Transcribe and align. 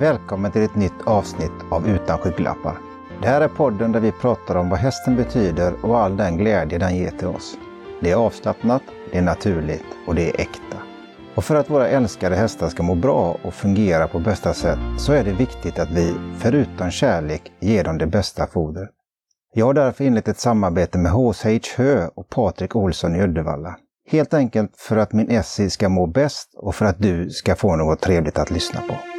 Välkommen 0.00 0.52
till 0.52 0.62
ett 0.62 0.74
nytt 0.74 1.02
avsnitt 1.06 1.52
av 1.70 1.88
Utan 1.88 2.18
skygglappar. 2.18 2.78
Det 3.22 3.28
här 3.28 3.40
är 3.40 3.48
podden 3.48 3.92
där 3.92 4.00
vi 4.00 4.12
pratar 4.12 4.54
om 4.54 4.68
vad 4.68 4.78
hästen 4.78 5.16
betyder 5.16 5.84
och 5.84 5.98
all 5.98 6.16
den 6.16 6.36
glädje 6.36 6.78
den 6.78 6.96
ger 6.96 7.10
till 7.10 7.26
oss. 7.26 7.56
Det 8.00 8.10
är 8.10 8.16
avslappnat, 8.16 8.82
det 9.12 9.18
är 9.18 9.22
naturligt 9.22 9.84
och 10.06 10.14
det 10.14 10.30
är 10.30 10.40
äkta. 10.40 10.76
Och 11.34 11.44
för 11.44 11.54
att 11.54 11.70
våra 11.70 11.88
älskade 11.88 12.36
hästar 12.36 12.68
ska 12.68 12.82
må 12.82 12.94
bra 12.94 13.36
och 13.42 13.54
fungera 13.54 14.08
på 14.08 14.18
bästa 14.18 14.54
sätt 14.54 14.78
så 14.98 15.12
är 15.12 15.24
det 15.24 15.32
viktigt 15.32 15.78
att 15.78 15.90
vi, 15.90 16.14
förutom 16.38 16.90
kärlek, 16.90 17.52
ger 17.60 17.84
dem 17.84 17.98
det 17.98 18.06
bästa 18.06 18.46
fodret. 18.46 18.90
Jag 19.54 19.66
har 19.66 19.74
därför 19.74 20.04
inlett 20.04 20.28
ett 20.28 20.38
samarbete 20.40 20.98
med 20.98 21.12
HSH 21.12 21.76
Hö 21.76 22.08
och 22.14 22.28
Patrik 22.28 22.76
Olsson 22.76 23.16
i 23.16 23.22
Uddevalla. 23.22 23.76
Helt 24.10 24.34
enkelt 24.34 24.76
för 24.76 24.96
att 24.96 25.12
min 25.12 25.30
Essie 25.30 25.70
ska 25.70 25.88
må 25.88 26.06
bäst 26.06 26.54
och 26.56 26.74
för 26.74 26.86
att 26.86 26.98
du 26.98 27.30
ska 27.30 27.56
få 27.56 27.76
något 27.76 28.00
trevligt 28.00 28.38
att 28.38 28.50
lyssna 28.50 28.80
på. 28.80 29.17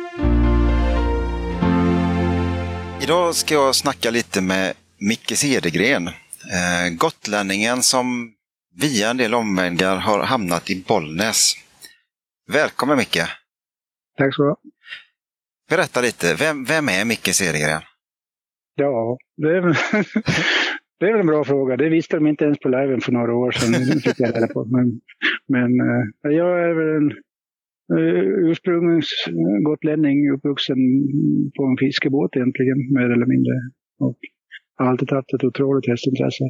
Idag 3.10 3.36
ska 3.36 3.54
jag 3.54 3.76
snacka 3.76 4.12
lite 4.12 4.42
med 4.42 4.74
Micke 5.10 5.38
Cedergren. 5.38 6.08
Eh, 6.58 6.86
gotlänningen 6.98 7.82
som 7.82 8.34
via 8.82 9.10
en 9.10 9.18
del 9.18 9.34
omvägar 9.34 9.96
har 9.96 10.20
hamnat 10.24 10.70
i 10.70 10.84
Bollnäs. 10.88 11.54
Välkommen 12.52 12.98
Micke! 12.98 13.24
Tack 14.18 14.36
så 14.36 14.44
du 14.44 14.50
ha. 14.50 14.58
Berätta 15.70 16.02
lite, 16.02 16.36
vem, 16.40 16.66
vem 16.66 16.90
är 16.90 17.06
Micke 17.06 17.36
Cedergren? 17.36 17.82
Ja, 18.76 19.18
det 19.38 19.48
är, 19.48 19.62
det 21.00 21.06
är 21.06 21.12
väl 21.12 21.22
en 21.22 21.28
bra 21.28 21.44
fråga. 21.44 21.78
Det 21.78 21.90
visste 21.90 22.16
de 22.16 22.28
inte 22.28 22.46
ens 22.46 22.60
på 22.60 22.70
liven 22.70 23.02
för 23.02 23.12
några 23.12 23.34
år 23.36 23.52
sedan. 23.52 24.02
Fick 24.02 24.20
jag 24.20 24.54
på. 24.54 24.66
Men, 24.66 25.02
men 25.48 25.70
eh, 25.90 26.32
jag 26.38 26.70
är 26.70 26.74
väl 26.74 27.04
en 27.04 27.14
uh, 27.98 28.50
ursprungens 28.50 29.10
gotlänning, 29.68 30.18
uppvuxen 30.36 30.78
på 31.56 31.64
en 31.70 31.78
fiskebåt 31.80 32.36
egentligen, 32.36 32.78
mer 32.98 33.10
eller 33.16 33.26
mindre. 33.26 33.54
Och 34.00 34.18
har 34.78 34.86
alltid 34.86 35.12
haft 35.12 35.34
ett 35.34 35.44
otroligt 35.44 35.88
hästintresse. 35.88 36.44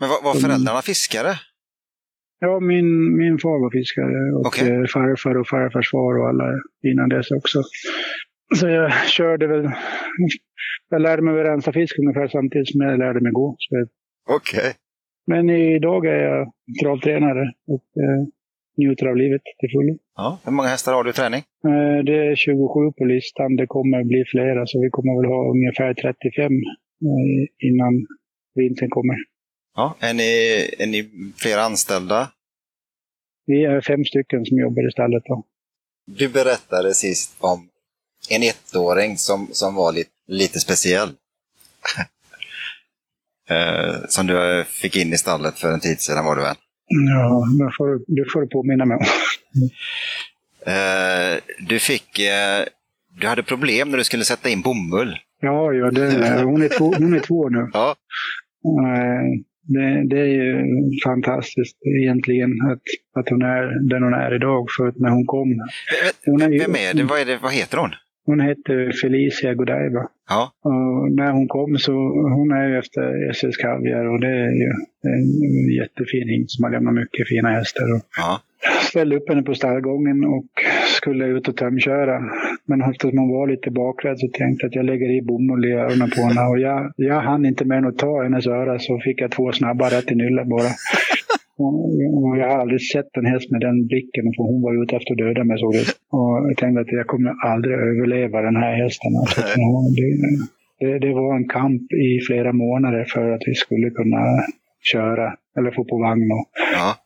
Men 0.00 0.08
var, 0.08 0.24
var 0.24 0.34
föräldrarna 0.34 0.82
fiskare? 0.82 1.32
Ja, 2.38 2.60
min, 2.60 3.16
min 3.16 3.38
far 3.38 3.58
var 3.64 3.70
fiskare 3.70 4.18
och 4.36 4.46
Okej. 4.46 4.68
eh, 4.68 4.84
farfar 4.94 5.34
och 5.40 5.48
farfars 5.48 5.90
far 5.90 6.18
och 6.18 6.28
alla 6.28 6.48
innan 6.90 7.08
dess 7.08 7.30
också. 7.30 7.62
Så 8.56 8.68
jag 8.68 8.92
körde 9.06 9.46
väl, 9.46 9.70
jag 10.88 11.02
lärde 11.02 11.22
mig 11.22 11.40
att 11.40 11.46
rensa 11.46 11.72
fisk 11.72 11.98
ungefär 11.98 12.28
samtidigt 12.28 12.68
som 12.68 12.80
jag 12.80 12.98
lärde 12.98 13.20
mig 13.20 13.32
gå. 13.32 13.56
Okej. 14.28 14.74
men 15.26 15.50
idag 15.50 16.06
är 16.06 16.22
jag 16.24 16.52
travtränare 16.82 17.52
och 17.66 17.84
eh, 18.02 18.26
njuter 18.78 19.06
av 19.06 19.16
livet 19.16 19.42
till 19.60 19.70
fullo. 19.74 19.98
Ja. 20.16 20.38
Hur 20.44 20.52
många 20.52 20.68
hästar 20.68 20.92
har 20.92 21.04
du 21.04 21.10
i 21.10 21.12
träning? 21.12 21.42
Eh, 21.64 22.04
det 22.04 22.16
är 22.30 22.36
27 22.36 22.56
på 22.98 23.04
listan, 23.04 23.56
det 23.56 23.66
kommer 23.66 24.04
bli 24.04 24.24
flera 24.32 24.66
så 24.66 24.80
vi 24.80 24.90
kommer 24.90 25.12
väl 25.20 25.30
ha 25.34 25.50
ungefär 25.54 25.94
35 25.94 26.42
eh, 26.42 27.68
innan 27.68 27.92
vintern 28.54 28.90
kommer. 28.90 29.16
Ja. 29.76 29.96
Är, 30.00 30.14
ni, 30.14 30.30
är 30.78 30.86
ni 30.86 31.10
flera 31.36 31.62
anställda? 31.62 32.28
Vi 33.46 33.64
är 33.64 33.80
fem 33.80 34.04
stycken 34.04 34.44
som 34.44 34.58
jobbar 34.58 34.88
i 34.88 34.90
stallet. 34.90 35.22
Då. 35.26 35.44
Du 36.06 36.28
berättade 36.28 36.94
sist 36.94 37.36
om 37.40 37.68
en 38.30 38.42
ettåring 38.42 39.16
som, 39.16 39.48
som 39.52 39.74
var 39.74 39.92
lite, 39.92 40.10
lite 40.26 40.60
speciell. 40.60 41.08
eh, 43.50 43.94
som 44.08 44.26
du 44.26 44.64
fick 44.68 44.96
in 44.96 45.12
i 45.12 45.18
stallet 45.18 45.58
för 45.58 45.72
en 45.72 45.80
tid 45.80 46.00
sedan 46.00 46.24
var 46.24 46.36
det 46.36 46.42
väl? 46.42 46.56
Ja, 46.90 47.46
det 47.58 47.72
får, 47.76 48.14
det 48.16 48.30
får 48.32 48.40
du 48.40 48.48
påminna 48.48 48.84
mig 48.84 48.96
om. 48.96 49.04
Eh, 50.66 51.38
du 51.68 51.78
fick... 51.78 52.18
Eh, 52.18 52.64
du 53.20 53.26
hade 53.26 53.42
problem 53.42 53.90
när 53.90 53.98
du 53.98 54.04
skulle 54.04 54.24
sätta 54.24 54.48
in 54.48 54.62
bomull. 54.62 55.16
Ja, 55.40 55.72
ja 55.72 55.90
det, 55.90 56.42
hon, 56.42 56.62
är 56.62 56.78
två, 56.78 56.94
hon 56.98 57.14
är 57.14 57.20
två 57.20 57.48
nu. 57.48 57.70
Ja. 57.72 57.94
Eh, 58.64 59.40
Det, 59.62 60.08
det 60.08 60.20
är 60.20 60.26
ju 60.26 60.64
fantastiskt 61.04 61.76
egentligen 62.02 62.50
att, 62.70 62.82
att 63.20 63.28
hon 63.28 63.42
är 63.42 63.88
den 63.88 64.02
hon 64.02 64.14
är 64.14 64.34
idag. 64.34 64.66
För 64.76 64.88
att 64.88 64.96
när 64.96 65.10
hon 65.10 65.26
kom, 65.26 65.48
hon 66.24 66.42
är 66.42 66.48
ju, 66.50 66.58
Vem 66.58 66.74
är 66.76 66.94
det? 66.94 67.02
Vad, 67.02 67.20
är 67.20 67.24
det? 67.24 67.38
Vad 67.42 67.52
heter 67.52 67.78
hon? 67.78 67.90
Hon 68.26 68.40
heter 68.40 68.92
Felicia 69.02 69.54
Godiva. 69.54 70.08
Ja. 70.28 70.52
Och 70.62 71.12
när 71.12 71.32
hon 71.32 71.48
kom 71.48 71.78
så, 71.78 71.92
hon 72.36 72.52
är 72.52 72.68
ju 72.68 72.78
efter 72.78 73.30
SS 73.30 73.56
Kaviar 73.56 74.04
och 74.04 74.20
det 74.20 74.28
är 74.28 74.52
ju 74.62 74.70
en 75.12 75.26
jättefin 75.80 76.28
hingst 76.28 76.56
som 76.56 76.64
har 76.64 76.70
lämnat 76.70 76.94
mycket 76.94 77.28
fina 77.28 77.48
hästar. 77.48 77.94
Och 77.94 78.02
ja. 78.16 78.40
ställde 78.90 79.16
upp 79.16 79.28
henne 79.28 79.42
på 79.42 79.54
stallgången 79.54 80.24
och 80.24 80.50
skulle 80.96 81.26
ut 81.26 81.48
och 81.48 81.56
tömköra. 81.56 82.22
Men 82.64 82.82
eftersom 82.82 83.18
hon 83.18 83.30
var 83.30 83.46
lite 83.46 83.70
bakrädd 83.70 84.18
så 84.18 84.28
tänkte 84.28 84.64
jag 84.64 84.68
att 84.68 84.74
jag 84.74 84.84
lägger 84.84 85.10
i 85.18 85.22
bomull 85.22 85.64
i 85.64 85.72
öronen 85.72 86.10
på 86.10 86.20
henne. 86.20 86.40
Och 86.40 86.58
jag, 86.58 86.92
jag 86.96 87.20
hann 87.20 87.46
inte 87.46 87.64
med 87.64 87.86
att 87.86 87.98
ta 87.98 88.22
hennes 88.22 88.46
öra 88.46 88.78
så 88.78 89.00
fick 89.04 89.20
jag 89.20 89.30
två 89.30 89.52
snabba 89.52 89.86
rätt 89.86 90.12
i 90.12 90.14
nyllet 90.14 90.46
bara. 90.46 90.70
Jag 92.38 92.50
har 92.50 92.58
aldrig 92.58 92.82
sett 92.82 93.16
en 93.16 93.26
häst 93.26 93.50
med 93.50 93.60
den 93.60 93.86
blicken 93.86 94.24
för 94.36 94.42
hon 94.42 94.62
var 94.62 94.82
ute 94.82 94.96
efter 94.96 95.12
att 95.12 95.18
döda 95.18 95.44
mig 95.44 95.58
såg 95.58 95.72
det. 95.72 95.86
Och 96.16 96.48
jag 96.48 96.56
tänkte 96.56 96.80
att 96.80 96.92
jag 96.92 97.06
kommer 97.06 97.32
aldrig 97.50 97.74
överleva 97.74 98.42
den 98.42 98.56
här 98.56 98.74
hästen. 98.82 99.12
Alltså, 99.20 99.40
det, 99.98 100.08
det, 100.80 100.98
det 100.98 101.14
var 101.14 101.36
en 101.36 101.48
kamp 101.48 101.92
i 101.92 102.20
flera 102.26 102.52
månader 102.52 103.04
för 103.04 103.30
att 103.30 103.42
vi 103.46 103.54
skulle 103.54 103.90
kunna 103.90 104.22
köra 104.92 105.34
eller 105.58 105.70
få 105.70 105.84
på 105.84 105.98
vagn. 105.98 106.32
Och, 106.32 106.48
ja. 106.74 106.96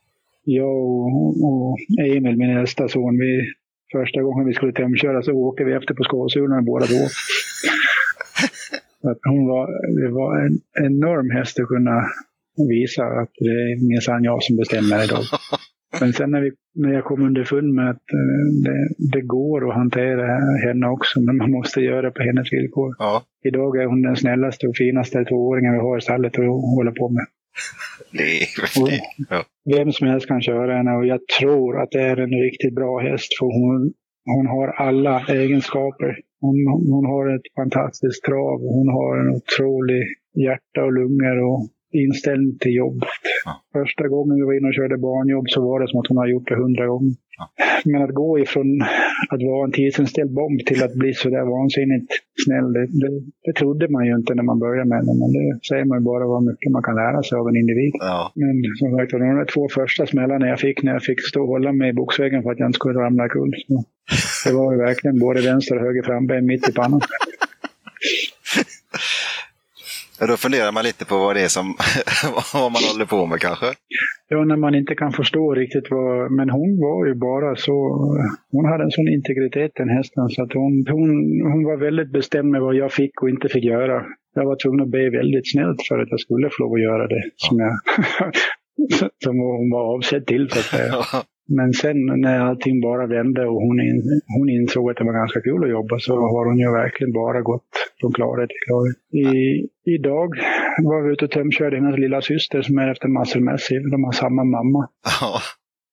jag 0.44 0.76
och, 0.76 1.44
och 1.48 1.78
Emil, 2.06 2.36
min 2.36 2.56
äldsta 2.59 2.88
son, 2.88 3.19
vi, 3.19 3.42
första 3.92 4.22
gången 4.22 4.47
vi 4.47 4.54
skulle 4.54 4.72
tömköra 4.72 5.22
så 5.22 5.32
åker 5.32 5.65
vi 5.65 5.72
efter 5.72 5.94
på 5.94 6.04
skåsulorna 6.04 6.62
båda 6.62 6.86
två. 6.86 7.04
Att 9.10 9.19
hon 9.25 9.47
var, 9.47 9.66
det 10.03 10.10
var 10.10 10.47
en 10.47 10.60
enorm 10.86 11.31
häst 11.31 11.60
att 11.60 11.69
kunna 11.69 12.04
visa 12.69 13.04
att 13.04 13.32
det 13.38 13.54
är 13.65 13.88
minsann 13.88 14.25
jag 14.25 14.42
som 14.42 14.56
bestämmer 14.56 15.04
idag. 15.04 15.25
Men 16.00 16.12
sen 16.12 16.31
när, 16.31 16.41
vi, 16.41 16.50
när 16.75 16.92
jag 16.92 17.04
kom 17.04 17.22
underfund 17.22 17.75
med 17.75 17.91
att 17.91 18.09
eh, 18.20 18.44
det, 18.65 18.88
det 19.12 19.20
går 19.20 19.69
att 19.69 19.75
hantera 19.75 20.26
henne 20.66 20.87
också, 20.87 21.20
men 21.20 21.37
man 21.37 21.50
måste 21.50 21.81
göra 21.81 22.03
det 22.03 22.10
på 22.10 22.22
hennes 22.22 22.53
villkor. 22.53 22.94
ja. 22.98 23.22
Idag 23.44 23.76
är 23.82 23.87
hon 23.87 24.03
den 24.03 24.16
snällaste 24.16 24.66
och 24.66 24.76
finaste 24.76 25.25
tvååringen 25.25 25.72
vi 25.72 25.78
har 25.78 25.98
i 25.98 26.00
stallet 26.00 26.38
att 26.38 26.44
hålla 26.76 26.91
på 26.91 27.09
med. 27.09 27.26
Det 28.12 28.22
är... 28.22 28.47
Ja. 29.31 29.44
Vem 29.76 29.92
som 29.92 30.06
helst 30.09 30.26
kan 30.26 30.42
köra 30.42 30.76
henne 30.76 30.92
och 30.97 31.06
jag 31.06 31.21
tror 31.41 31.82
att 31.82 31.91
det 31.91 32.00
är 32.00 32.16
en 32.16 32.41
riktigt 32.47 32.75
bra 32.75 32.98
häst 32.98 33.28
för 33.38 33.47
hon, 33.47 33.92
hon 34.25 34.47
har 34.47 34.69
alla 34.69 35.25
egenskaper. 35.28 36.19
Hon, 36.41 36.56
hon 36.94 37.06
har 37.06 37.36
ett 37.36 37.47
fantastiskt 37.56 38.25
trav 38.25 38.59
och 38.65 38.75
hon 38.78 38.88
har 38.88 39.12
en 39.21 39.31
otrolig 39.36 40.03
hjärta 40.44 40.81
och 40.84 40.92
lungor 40.92 41.36
och 41.50 41.60
inställning 41.94 42.59
till 42.59 42.75
jobbet. 42.75 43.22
Ja. 43.44 43.53
Första 43.72 44.09
gången 44.09 44.37
vi 44.37 44.43
var 44.43 44.56
inne 44.59 44.69
och 44.69 44.75
körde 44.75 44.99
barnjobb 44.99 45.47
så 45.49 45.59
var 45.69 45.81
det 45.81 45.88
som 45.88 46.00
att 46.00 46.06
hon 46.09 46.16
har 46.16 46.27
gjort 46.27 46.49
det 46.49 46.56
hundra 46.56 46.87
gånger. 46.87 47.15
Ja. 47.38 47.44
Men 47.84 48.03
att 48.03 48.15
gå 48.15 48.38
ifrån 48.38 48.82
att 49.32 49.43
vara 49.43 49.65
en 49.65 49.72
tidsinställd 49.72 50.33
bomb 50.34 50.60
till 50.66 50.83
att 50.83 50.94
bli 50.94 51.15
så 51.15 51.28
där 51.28 51.44
vansinnigt 51.56 52.10
snäll, 52.44 52.72
det, 52.72 52.87
det, 52.87 53.10
det 53.44 53.53
trodde 53.53 53.88
man 53.88 54.06
ju 54.06 54.15
inte 54.21 54.34
när 54.34 54.43
man 54.43 54.59
började 54.59 54.88
med 54.88 54.99
henne. 54.99 55.15
Men 55.21 55.31
det 55.33 55.47
säger 55.69 55.84
man 55.84 55.99
ju 55.99 56.04
bara 56.04 56.27
vad 56.27 56.43
mycket 56.43 56.72
man 56.72 56.83
kan 56.83 56.94
lära 56.94 57.22
sig 57.22 57.38
av 57.38 57.49
en 57.49 57.56
individ. 57.56 57.93
Ja. 57.99 58.33
Men 58.34 58.54
som 58.81 58.97
sagt, 58.97 59.10
de 59.10 59.19
där 59.19 59.53
två 59.54 59.69
första 59.69 60.06
smällarna 60.06 60.49
jag 60.49 60.60
fick 60.60 60.83
när 60.83 60.93
jag 60.93 61.03
fick 61.03 61.21
stå 61.28 61.41
och 61.43 61.49
hålla 61.49 61.72
mig 61.72 61.88
i 61.91 61.93
boxväggen 61.93 62.43
för 62.43 62.50
att 62.50 62.59
jag 62.59 62.69
inte 62.69 62.77
skulle 62.77 62.99
ramla 62.99 63.28
kull. 63.28 63.53
Så 64.43 64.49
det 64.49 64.56
var 64.56 64.72
ju 64.72 64.78
verkligen 64.78 65.19
både 65.19 65.41
vänster 65.41 65.77
och 65.77 65.83
höger 65.83 66.03
framben 66.03 66.47
mitt 66.47 66.69
i 66.69 66.72
pannan. 66.72 67.00
Då 70.19 70.36
funderar 70.36 70.72
man 70.72 70.84
lite 70.84 71.04
på 71.04 71.16
vad 71.18 71.36
det 71.36 71.42
är 71.48 71.48
som... 71.48 71.66
vad 72.54 72.72
man 72.72 72.83
håller 72.91 73.06
på 73.15 73.27
med 73.27 73.41
kanske. 73.41 73.66
Ja, 74.28 74.44
när 74.44 74.56
man 74.56 74.74
inte 74.74 74.94
kan 74.94 75.12
förstå 75.12 75.54
riktigt 75.54 75.91
vad... 75.91 76.33
Men 76.33 76.50
hon 76.50 76.71
var 76.86 77.06
ju 77.06 77.15
bara 77.15 77.56
så... 77.56 77.77
Hon 78.50 78.65
hade 78.71 78.84
en 78.84 78.91
sån 78.91 79.09
integritet 79.09 79.72
den 79.74 79.89
hästen 79.89 80.28
så 80.28 80.42
att 80.42 80.53
hon, 80.53 80.72
hon, 80.89 81.10
hon 81.53 81.65
var 81.65 81.77
väldigt 81.77 82.12
bestämd 82.12 82.50
med 82.50 82.60
vad 82.60 82.74
jag 82.74 82.92
fick 82.92 83.22
och 83.22 83.30
inte 83.30 83.48
fick 83.48 83.65
göra. 83.65 84.04
Jag 84.34 84.44
var 84.44 84.56
tvungen 84.62 84.80
att 84.80 84.91
be 84.91 85.10
väldigt 85.10 85.53
snällt 85.53 85.80
för 85.89 85.98
att 85.98 86.10
jag 86.10 86.21
skulle 86.21 86.50
få 86.50 86.62
lov 86.62 86.72
att 86.74 86.83
göra 86.83 87.06
det 87.06 87.22
som 87.36 87.59
jag... 87.59 87.74
som 89.24 89.39
hon 89.39 89.71
var 89.71 89.94
avsedd 89.94 90.27
till 90.27 90.50
så 90.50 90.59
att 90.59 90.65
säga. 90.65 90.92
Ja. 90.92 91.24
Men 91.48 91.72
sen 91.72 92.06
när 92.06 92.41
allting 92.41 92.80
bara 92.80 93.06
vände 93.06 93.46
och 93.46 93.60
hon, 93.62 93.80
in, 93.80 94.02
hon 94.38 94.48
insåg 94.48 94.91
att 94.91 94.96
det 94.96 95.04
var 95.04 95.12
ganska 95.12 95.41
kul 95.41 95.64
att 95.64 95.70
jobba 95.70 95.98
så 95.98 96.14
har 96.14 96.44
hon 96.46 96.58
ju 96.58 96.72
verkligen 96.72 97.12
bara 97.12 97.41
gått 97.41 97.70
från 98.00 98.12
klarhet 98.12 98.48
till 98.48 98.64
klarhet. 98.66 98.96
I, 99.12 99.68
idag 99.94 100.28
var 100.82 101.02
vi 101.02 101.12
ute 101.12 101.24
och 101.24 101.30
tömkörde 101.30 101.76
hennes 101.76 101.98
lilla 101.98 102.20
syster 102.22 102.62
som 102.62 102.78
är 102.78 102.91
efter 102.91 103.08
Muscle. 103.08 103.91
De 103.91 104.04
har 104.04 104.12
samma 104.12 104.44
mamma. 104.44 104.88
Ja. 105.20 105.41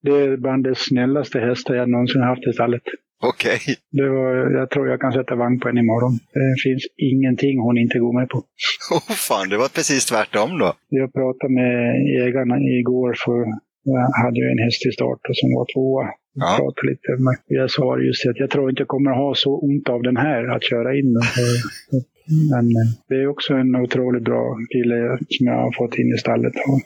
Det 0.03 0.12
är 0.12 0.38
bland 0.38 0.63
de 0.63 0.75
snällaste 0.75 1.39
hästar 1.39 1.75
jag 1.75 1.89
någonsin 1.89 2.21
haft 2.21 2.48
i 2.48 2.53
stallet. 2.53 2.81
Okej. 3.24 3.59
Det 3.92 4.09
var, 4.09 4.51
jag 4.59 4.69
tror 4.69 4.88
jag 4.88 5.01
kan 5.01 5.12
sätta 5.12 5.36
vagn 5.36 5.59
på 5.59 5.68
henne 5.68 5.80
imorgon. 5.80 6.13
Det 6.33 6.62
finns 6.63 6.83
ingenting 6.98 7.59
hon 7.59 7.77
inte 7.77 8.00
går 8.00 8.13
med 8.19 8.30
på. 8.30 8.38
Oh, 8.95 9.15
fan, 9.27 9.50
det 9.50 9.57
var 9.57 9.69
precis 9.75 10.06
tvärtom 10.06 10.59
då. 10.59 10.74
Jag 10.89 11.13
pratade 11.13 11.53
med 11.53 11.74
ägarna 12.25 12.56
igår 12.80 13.13
för 13.25 13.45
jag 13.83 14.24
hade 14.24 14.39
ju 14.39 14.48
en 14.51 14.63
häst 14.66 14.86
i 14.86 14.92
start 14.92 15.22
och 15.30 15.38
som 15.38 15.50
var 15.57 15.66
tvåa 15.74 16.06
Ja. 16.33 16.56
Prata 16.57 16.81
lite. 16.89 17.10
Men 17.25 17.36
jag 17.60 17.72
sa 17.72 18.00
just 18.00 18.28
att 18.30 18.39
jag 18.39 18.50
tror 18.50 18.69
inte 18.69 18.81
jag 18.81 18.88
kommer 18.88 19.12
ha 19.12 19.36
så 19.36 19.51
ont 19.68 19.89
av 19.89 20.01
den 20.01 20.18
här 20.18 20.56
att 20.56 20.63
köra 20.63 20.95
in 21.00 21.13
den. 21.13 21.24
Men 22.51 22.66
eh, 22.80 22.88
det 23.10 23.16
är 23.16 23.28
också 23.28 23.54
en 23.54 23.75
otroligt 23.75 24.24
bra 24.24 24.44
kille 24.74 25.18
som 25.30 25.48
jag 25.48 25.60
har 25.66 25.74
fått 25.80 25.95
in 26.00 26.13
i 26.16 26.18
stallet. 26.18 26.56
Och 26.69 26.80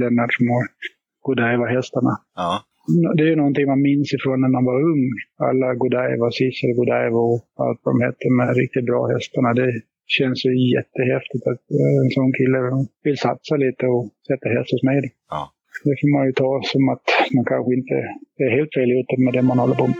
Lennart 0.00 0.34
som 0.34 0.46
har 0.54 0.64
Godiva-hästarna. 1.26 2.14
Ja. 2.34 2.52
Det 3.16 3.22
är 3.22 3.30
ju 3.34 3.36
någonting 3.36 3.66
man 3.66 3.82
minns 3.82 4.14
ifrån 4.14 4.40
när 4.40 4.52
man 4.56 4.64
var 4.70 4.78
ung. 4.92 5.04
Alla 5.48 5.68
Godiva, 5.74 6.26
Cicero 6.38 6.72
Godiva 6.78 7.18
och 7.30 7.40
allt 7.64 7.80
vad 7.82 7.90
de 7.94 7.98
hette, 8.06 8.22
de 8.30 8.38
här 8.46 8.54
riktigt 8.62 8.86
bra 8.90 9.00
hästarna. 9.14 9.50
Det 9.60 9.70
känns 10.16 10.38
ju 10.46 10.52
jättehäftigt 10.76 11.44
att 11.50 11.64
eh, 11.78 11.94
en 12.02 12.10
sån 12.16 12.32
kille 12.38 12.58
vill 13.06 13.18
satsa 13.26 13.54
lite 13.64 13.84
och 13.94 14.04
sätta 14.28 14.46
häst 14.54 14.70
hos 14.72 14.82
mig. 14.90 15.00
Ja. 15.34 15.42
Det 15.84 15.94
får 16.00 16.10
man 16.16 16.26
ju 16.26 16.32
ta 16.32 16.60
som 16.72 16.88
att 16.88 17.06
man 17.34 17.44
kanske 17.44 17.70
inte 17.78 17.94
är 18.44 18.50
helt 18.58 18.72
fel 18.74 18.90
ute 19.00 19.14
med 19.24 19.32
det 19.36 19.42
man 19.42 19.58
håller 19.58 19.74
på 19.74 19.86
med. 19.86 19.96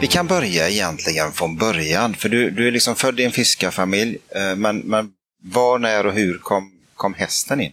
Vi 0.00 0.06
kan 0.06 0.26
börja 0.26 0.62
egentligen 0.74 1.28
från 1.38 1.56
början, 1.56 2.10
för 2.20 2.28
du, 2.28 2.50
du 2.50 2.68
är 2.68 2.72
liksom 2.72 2.94
född 2.94 3.20
i 3.20 3.24
en 3.24 3.30
fiskarfamilj, 3.30 4.14
eh, 4.38 4.54
men, 4.64 4.76
men 4.78 5.04
var, 5.54 5.78
när 5.78 6.06
och 6.06 6.12
hur 6.12 6.34
kom, 6.38 6.64
kom 6.94 7.14
hästen 7.14 7.60
in? 7.60 7.72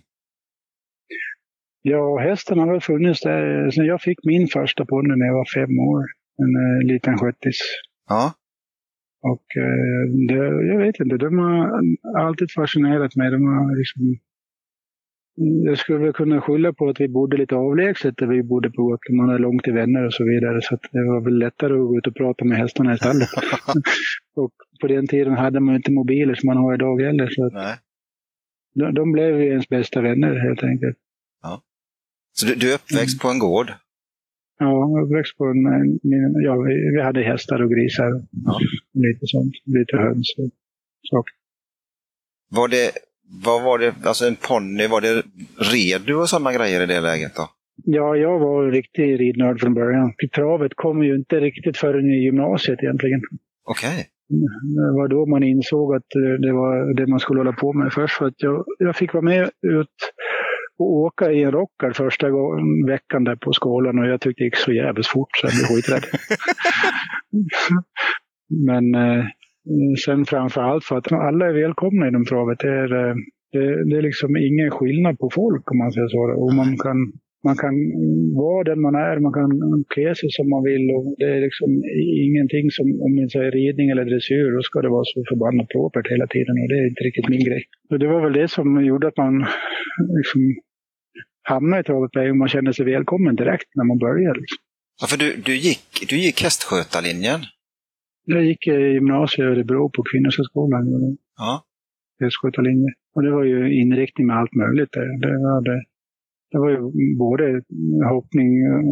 Ja, 1.81 2.19
hästen 2.19 2.59
har 2.59 2.71
väl 2.71 2.81
funnits 2.81 3.21
där 3.21 3.71
sen 3.71 3.85
jag 3.85 4.01
fick 4.01 4.19
min 4.23 4.47
första 4.47 4.85
ponny 4.85 5.15
när 5.15 5.25
jag 5.25 5.33
var 5.33 5.49
fem 5.59 5.79
år. 5.79 6.03
En 6.43 6.53
eh, 6.63 6.93
liten 6.93 7.17
sköttis. 7.17 7.59
Ja, 8.09 8.33
Och 9.21 9.47
eh, 9.65 10.03
det, 10.27 10.43
jag 10.71 10.77
vet 10.85 10.99
inte, 10.99 11.17
de 11.17 11.37
har 11.37 11.81
alltid 12.27 12.51
fascinerat 12.51 13.15
mig. 13.15 13.31
De 13.31 13.41
har 13.47 13.77
liksom, 13.77 14.01
jag 15.37 15.77
skulle 15.77 15.97
väl 15.97 16.13
kunna 16.13 16.41
skylla 16.41 16.73
på 16.73 16.89
att 16.89 16.99
vi 16.99 17.07
bodde 17.07 17.37
lite 17.37 17.55
avlägset 17.55 18.17
där 18.17 18.27
vi 18.27 18.43
bodde 18.43 18.69
på 18.71 18.83
Gotland. 18.83 19.17
Man 19.17 19.29
är 19.29 19.39
långt 19.39 19.63
till 19.63 19.73
vänner 19.73 20.05
och 20.05 20.13
så 20.13 20.23
vidare. 20.23 20.61
Så 20.61 20.77
det 20.91 21.03
var 21.03 21.21
väl 21.21 21.37
lättare 21.37 21.73
att 21.73 21.87
gå 21.87 21.97
ut 21.97 22.07
och 22.07 22.15
prata 22.15 22.45
med 22.45 22.57
hästarna 22.57 22.93
i 22.93 22.97
stallet. 22.97 23.29
och 24.35 24.53
på 24.81 24.87
den 24.87 25.07
tiden 25.07 25.33
hade 25.33 25.59
man 25.59 25.75
inte 25.75 25.91
mobiler 25.91 26.35
som 26.35 26.47
man 26.47 26.57
har 26.57 26.73
idag 26.73 27.01
heller. 27.01 27.29
Så 27.29 27.49
de, 28.75 28.93
de 28.93 29.11
blev 29.11 29.41
ju 29.41 29.47
ens 29.47 29.69
bästa 29.69 30.01
vänner 30.01 30.35
helt 30.35 30.63
enkelt. 30.63 30.97
Så 32.38 32.45
du, 32.45 32.55
du 32.55 32.71
är 32.71 32.75
uppväxt 32.75 33.21
på 33.21 33.27
en 33.27 33.39
gård? 33.39 33.73
Ja, 34.59 35.01
uppväxt 35.03 35.38
på 35.38 35.45
en, 35.45 35.65
en, 35.65 35.99
ja, 36.43 36.55
vi, 36.55 36.73
vi 36.95 37.01
hade 37.01 37.21
hästar 37.21 37.61
och 37.61 37.71
grisar. 37.71 38.23
Ja. 38.45 38.59
Lite 38.93 39.27
sånt. 39.27 39.53
Lite 39.65 39.97
höns 39.97 40.35
och 40.38 40.51
saker. 41.09 41.33
Var 42.49 42.67
det, 42.67 42.91
vad 43.45 43.63
var 43.63 43.80
det, 43.80 43.94
alltså 44.06 44.25
en 44.25 44.36
ponny, 44.36 44.88
var 44.88 45.01
det 45.01 45.24
red 45.74 46.01
du 46.06 46.16
och 46.16 46.30
sådana 46.30 46.54
grejer 46.54 46.83
i 46.83 46.86
det 46.86 47.01
läget 47.01 47.36
då? 47.36 47.50
Ja, 47.83 48.16
jag 48.16 48.39
var 48.39 48.66
en 48.66 48.72
riktig 48.72 49.19
ridnörd 49.19 49.60
från 49.60 49.74
början. 49.74 50.13
Travet 50.36 50.72
kom 50.75 51.04
ju 51.04 51.16
inte 51.16 51.39
riktigt 51.39 51.77
förrän 51.77 52.06
i 52.06 52.24
gymnasiet 52.24 52.80
egentligen. 52.83 53.22
Okej. 53.69 54.07
Det 54.75 54.92
var 54.98 55.07
då 55.07 55.25
man 55.25 55.44
insåg 55.44 55.95
att 55.95 56.10
det 56.42 56.54
var 56.54 56.94
det 56.94 57.07
man 57.07 57.19
skulle 57.19 57.39
hålla 57.39 57.54
på 57.54 57.74
med 57.74 57.94
först. 57.94 58.18
För 58.18 58.25
att 58.25 58.33
jag, 58.38 58.66
jag 58.80 58.95
fick 58.95 59.13
vara 59.13 59.24
med 59.24 59.50
ut 59.62 59.98
och 60.77 60.94
åka 60.94 61.31
i 61.31 61.44
en 61.44 61.51
rockad 61.51 61.95
första 61.95 62.30
gången, 62.30 62.86
veckan 62.88 63.24
där 63.24 63.36
på 63.36 63.54
skolan 63.54 64.00
och 64.00 64.07
jag 64.07 64.22
tyckte 64.22 64.44
det 64.44 64.45
gick 64.45 64.56
så 64.56 64.72
jävligt 64.72 65.07
fort 65.07 65.30
så 65.38 65.48
jag 65.48 65.54
blev 65.54 65.66
skiträdd. 65.66 66.04
Men 68.68 68.95
eh, 68.95 69.25
sen 70.06 70.25
framför 70.25 70.62
allt 70.62 70.85
för 70.85 70.97
att 70.97 71.12
alla 71.12 71.45
är 71.50 71.53
välkomna 71.53 72.07
inom 72.07 72.25
travet. 72.25 72.59
Det 72.59 72.73
är, 72.83 72.91
eh, 73.01 73.15
det, 73.51 73.89
det 73.89 73.97
är 73.97 74.01
liksom 74.01 74.38
ingen 74.38 74.71
skillnad 74.71 75.19
på 75.19 75.29
folk 75.29 75.71
om 75.71 75.77
man 75.77 75.91
säger 75.91 76.07
så. 76.07 76.21
Och 76.44 76.53
man 76.53 76.77
kan, 76.77 76.97
man 77.47 77.56
kan 77.63 77.75
vara 78.44 78.63
den 78.63 78.81
man 78.81 78.95
är, 78.95 79.19
man 79.19 79.33
kan 79.39 79.50
klä 79.94 80.15
sig 80.15 80.29
som 80.31 80.50
man 80.50 80.63
vill. 80.63 80.85
Och 80.95 81.06
det 81.17 81.29
är 81.35 81.41
liksom 81.47 81.69
ingenting 82.27 82.65
som, 82.77 82.85
om 83.06 83.12
man 83.15 83.29
säger 83.29 83.51
ridning 83.51 83.88
eller 83.89 84.06
dressyr, 84.06 84.56
då 84.56 84.62
ska 84.62 84.81
det 84.81 84.89
vara 84.97 85.07
så 85.13 85.23
förbannat 85.31 85.67
propert 85.75 86.12
hela 86.13 86.27
tiden. 86.27 86.56
Och 86.62 86.69
det 86.69 86.77
är 86.81 86.88
inte 86.91 87.03
riktigt 87.03 87.29
min 87.29 87.45
grej. 87.50 87.63
Så 87.89 87.97
det 87.97 88.07
var 88.07 88.21
väl 88.25 88.33
det 88.41 88.47
som 88.47 88.85
gjorde 88.85 89.07
att 89.07 89.17
man 89.17 89.33
liksom 90.19 90.41
hamnade 91.53 91.81
i 91.81 91.83
travet 91.83 92.12
gång. 92.12 92.38
Man 92.38 92.50
kände 92.56 92.73
sig 92.73 92.85
välkommen 92.85 93.35
direkt 93.35 93.69
när 93.77 93.85
man 93.91 93.97
började. 93.97 94.39
Liksom. 94.39 94.62
Ja, 95.01 95.07
för 95.07 95.17
du, 95.17 95.27
du, 95.45 95.56
gick, 95.56 96.09
du 96.09 96.15
gick 96.25 96.44
hästskötarlinjen? 96.44 97.39
Jag 98.25 98.44
gick 98.45 98.68
i 98.68 98.72
gymnasiet 98.72 99.45
i 99.45 99.50
Örebro 99.51 99.89
på 99.89 100.04
Kvinnoskolskolan. 100.12 101.18
Ja. 101.38 101.63
hästskötarlinje. 102.19 102.92
Och 103.16 103.24
det 103.24 103.31
var 103.31 103.44
ju 103.44 103.81
inriktning 103.81 104.27
med 104.27 104.38
allt 104.38 104.54
möjligt 104.54 104.92
där. 104.92 105.07
Det 105.22 105.38
var, 105.45 105.62
det, 105.62 105.83
det 106.51 106.57
var 106.60 106.69
ju 106.69 106.80
både 107.18 107.62
hoppning, 108.13 108.51
eh, 108.72 108.83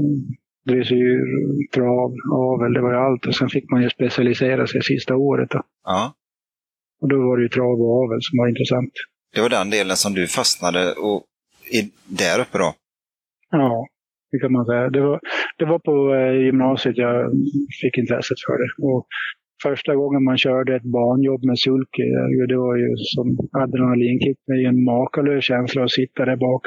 dressyr, 0.65 1.19
trav, 1.73 2.11
avel, 2.33 2.73
det 2.73 2.81
var 2.81 2.91
ju 2.91 2.97
allt. 2.97 3.25
Och 3.25 3.35
sen 3.35 3.49
fick 3.49 3.71
man 3.71 3.81
ju 3.83 3.89
specialisera 3.89 4.67
sig 4.67 4.81
sista 4.83 5.15
året. 5.15 5.49
Då. 5.49 5.61
ja. 5.83 6.13
Och 7.01 7.09
då 7.09 7.17
var 7.17 7.37
det 7.37 7.43
ju 7.43 7.49
trav 7.49 7.81
och 7.81 8.03
avel 8.03 8.19
som 8.21 8.37
var 8.37 8.47
intressant. 8.47 8.93
Det 9.33 9.41
var 9.41 9.49
den 9.49 9.69
delen 9.69 9.97
som 9.97 10.13
du 10.13 10.27
fastnade 10.27 10.93
och 10.93 11.23
i, 11.71 11.91
där 12.05 12.41
uppe 12.41 12.57
då? 12.57 12.73
Ja, 13.49 13.87
det 14.33 14.39
kan 14.43 14.51
man 14.57 14.65
säga. 14.65 14.89
Det 14.89 15.01
var, 15.07 15.19
det 15.59 15.65
var 15.65 15.79
på 15.89 15.95
eh, 16.15 16.33
gymnasiet 16.45 16.97
jag 16.97 17.15
fick 17.81 17.97
intresset 17.97 18.39
för 18.47 18.55
det. 18.61 18.69
Och 18.91 19.07
första 19.67 19.91
gången 19.95 20.23
man 20.23 20.37
körde 20.37 20.75
ett 20.75 20.89
banjobb 20.99 21.43
med 21.49 21.59
sulke, 21.59 22.03
det 22.51 22.57
var 22.65 22.75
ju 22.83 22.89
som 23.15 23.27
adrenalinkick. 23.63 24.37
Det 24.47 24.53
är 24.53 24.69
en 24.73 24.83
makalös 24.83 25.43
känsla 25.43 25.83
att 25.83 25.97
sitta 25.99 26.25
där 26.25 26.39
bak 26.47 26.63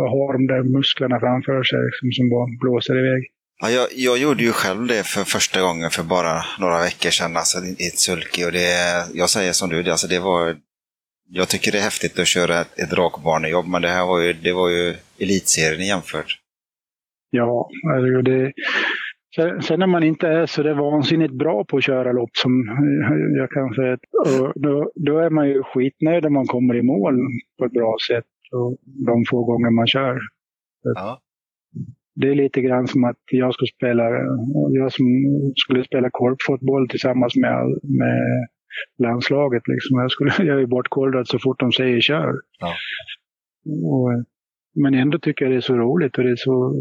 och 0.00 0.10
ha 0.14 0.24
de 0.36 0.46
där 0.52 0.62
musklerna 0.76 1.20
framför 1.20 1.62
sig 1.70 1.80
liksom, 1.86 2.06
som 2.18 2.26
bara 2.34 2.48
blåser 2.62 2.96
iväg. 3.02 3.22
Ja, 3.62 3.70
jag, 3.70 3.88
jag 3.94 4.18
gjorde 4.18 4.42
ju 4.42 4.52
själv 4.52 4.86
det 4.86 5.06
för 5.06 5.24
första 5.24 5.60
gången 5.60 5.90
för 5.90 6.02
bara 6.02 6.44
några 6.60 6.78
veckor 6.80 7.10
sedan, 7.10 7.36
alltså 7.36 7.58
i 7.58 7.86
ett 7.86 7.98
sulky. 7.98 8.44
Och 8.44 8.52
det, 8.52 8.70
jag 9.14 9.30
säger 9.30 9.52
som 9.52 9.68
du, 9.68 9.82
det, 9.82 9.90
alltså 9.90 10.08
det 10.08 10.18
var, 10.18 10.56
jag 11.28 11.48
tycker 11.48 11.72
det 11.72 11.78
är 11.78 11.82
häftigt 11.82 12.18
att 12.18 12.26
köra 12.26 12.60
ett, 12.60 12.78
ett 12.78 12.92
rakbanejobb, 12.92 13.66
men 13.68 13.82
det 13.82 13.88
här 13.88 14.06
var 14.06 14.20
ju, 14.20 14.32
det 14.32 14.52
var 14.52 14.68
ju 14.68 14.94
elitserien 15.18 15.86
jämfört. 15.86 16.41
Ja, 17.34 17.68
det, 18.24 18.52
sen, 19.36 19.78
när 19.80 19.86
man 19.86 20.02
inte 20.02 20.28
är 20.28 20.46
så 20.46 20.62
där 20.62 20.74
vansinnigt 20.74 21.34
bra 21.34 21.64
på 21.64 21.76
att 21.76 21.84
köra 21.84 22.12
lopp 22.12 22.30
som 22.32 22.68
eh, 22.68 23.38
jag 23.38 23.50
kan 23.50 23.74
säga, 23.74 23.98
då, 24.54 24.90
då 24.94 25.18
är 25.18 25.30
man 25.30 25.48
ju 25.48 25.62
skitnöjd 25.62 26.26
om 26.26 26.32
man 26.32 26.46
kommer 26.46 26.74
i 26.74 26.82
mål 26.82 27.14
på 27.58 27.64
ett 27.64 27.72
bra 27.72 27.96
sätt 28.08 28.24
och 28.52 28.76
de 29.06 29.24
få 29.30 29.44
gånger 29.44 29.70
man 29.70 29.86
kör. 29.86 30.18
Ja. 30.82 31.20
Det 32.14 32.28
är 32.28 32.34
lite 32.34 32.60
grann 32.60 32.86
som 32.86 33.04
att 33.04 33.20
jag 33.30 33.54
skulle 33.54 33.68
spela, 33.68 34.02
jag 34.70 34.92
som 34.92 35.06
skulle 35.56 35.84
spela 35.84 36.10
korpfotboll 36.10 36.88
tillsammans 36.88 37.36
med, 37.36 37.66
med 37.82 38.48
landslaget. 38.98 39.62
Liksom. 39.68 39.98
Jag, 39.98 40.10
skulle, 40.10 40.32
jag 40.38 40.62
är 40.62 40.66
bortkollrad 40.66 41.28
så 41.28 41.38
fort 41.38 41.60
de 41.60 41.72
säger 41.72 42.00
kör. 42.00 42.34
Ja. 42.58 42.74
Och, 43.64 44.24
men 44.74 44.94
ändå 44.94 45.18
tycker 45.18 45.44
jag 45.44 45.52
det 45.52 45.56
är 45.56 45.60
så 45.60 45.76
roligt 45.76 46.18
och 46.18 46.24
det 46.24 46.30
är 46.30 46.36
så 46.36 46.74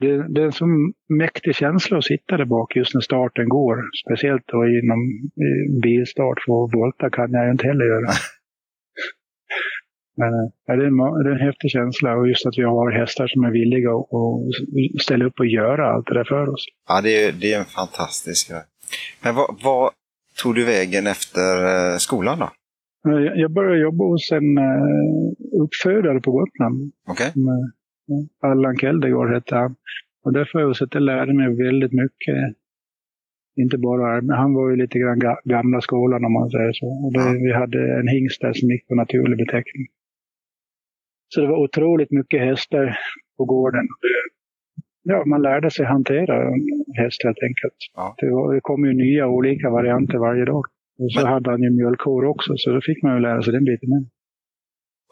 det, 0.00 0.34
det 0.34 0.40
är 0.40 0.44
en 0.44 0.52
så 0.52 0.66
mäktig 1.08 1.54
känsla 1.54 1.98
att 1.98 2.04
sitta 2.04 2.36
där 2.36 2.44
bak 2.44 2.76
just 2.76 2.94
när 2.94 3.00
starten 3.00 3.48
går. 3.48 3.76
Speciellt 4.04 4.42
då 4.46 4.68
inom 4.68 5.30
bilstart, 5.82 6.40
för 6.40 6.76
volta 6.76 7.10
kan 7.10 7.32
jag 7.32 7.44
ju 7.44 7.50
inte 7.50 7.66
heller 7.66 7.84
göra. 7.84 8.06
Men 10.16 10.50
ja, 10.66 10.76
det, 10.76 10.82
är 10.82 10.86
en, 10.86 10.96
det 10.96 11.30
är 11.30 11.34
en 11.34 11.46
häftig 11.46 11.70
känsla 11.70 12.16
och 12.16 12.28
just 12.28 12.46
att 12.46 12.58
vi 12.58 12.62
har 12.62 12.90
hästar 12.90 13.26
som 13.26 13.44
är 13.44 13.50
villiga 13.50 13.90
att 13.90 15.02
ställa 15.02 15.24
upp 15.24 15.38
och 15.38 15.46
göra 15.46 15.90
allt 15.90 16.06
det 16.06 16.14
där 16.14 16.24
för 16.24 16.48
oss. 16.48 16.66
Ja, 16.88 17.00
det 17.00 17.24
är, 17.24 17.32
det 17.32 17.52
är 17.52 17.58
en 17.58 17.64
fantastisk 17.64 18.50
grej. 18.50 18.62
Men 19.22 19.34
vad, 19.34 19.60
vad 19.64 19.90
tog 20.42 20.54
du 20.54 20.64
vägen 20.64 21.06
efter 21.06 21.64
eh, 21.64 21.96
skolan 21.98 22.38
då? 22.38 22.50
Jag 23.02 23.38
jag 23.38 23.50
började 23.50 23.78
jobba 23.78 24.04
hos 24.04 24.32
en 24.32 24.58
uppfödare 25.62 26.20
på 26.20 26.30
Gotland. 26.32 26.78
Med, 26.78 26.88
ja, 27.06 27.83
Allan 28.42 28.76
Keldegård 28.76 29.30
hette 29.34 29.54
han. 29.56 29.76
Och 30.24 30.32
där 30.32 30.44
får 30.52 30.60
jag 30.60 30.76
jag 30.76 31.00
lärde 31.00 31.34
mig 31.34 31.56
väldigt 31.56 31.92
mycket. 31.92 32.36
Inte 33.56 33.78
bara 33.78 34.20
men 34.20 34.36
han 34.36 34.54
var 34.54 34.70
ju 34.70 34.76
lite 34.76 34.98
grann 34.98 35.20
ga- 35.20 35.40
gamla 35.44 35.80
skolan 35.80 36.24
om 36.24 36.32
man 36.32 36.50
säger 36.50 36.72
så. 36.72 36.86
Och 36.86 37.12
det. 37.12 37.38
Vi 37.46 37.52
hade 37.52 37.98
en 38.00 38.08
hingst 38.08 38.40
där 38.40 38.52
som 38.52 38.70
gick 38.70 38.88
på 38.88 38.94
naturlig 38.94 39.38
beteckning. 39.38 39.86
Så 41.28 41.40
det 41.40 41.46
var 41.46 41.56
otroligt 41.64 42.10
mycket 42.10 42.40
hästar 42.40 42.98
på 43.36 43.44
gården. 43.44 43.86
Ja, 45.02 45.24
man 45.26 45.42
lärde 45.42 45.70
sig 45.70 45.86
hantera 45.86 46.50
häst 46.96 47.24
helt 47.24 47.42
enkelt. 47.42 47.76
Ja. 47.94 48.14
Det, 48.18 48.30
var, 48.30 48.54
det 48.54 48.60
kom 48.60 48.84
ju 48.86 48.92
nya 48.92 49.28
olika 49.28 49.70
varianter 49.70 50.18
varje 50.18 50.44
dag. 50.44 50.64
Och 50.98 51.12
så 51.12 51.20
Men- 51.20 51.28
hade 51.32 51.50
han 51.50 51.62
ju 51.62 51.70
mjölkkor 51.70 52.24
också, 52.24 52.52
så 52.56 52.70
då 52.70 52.80
fick 52.80 53.02
man 53.02 53.14
ju 53.14 53.20
lära 53.20 53.42
sig 53.42 53.52
den 53.52 53.64
biten 53.64 53.88
med. 53.90 54.06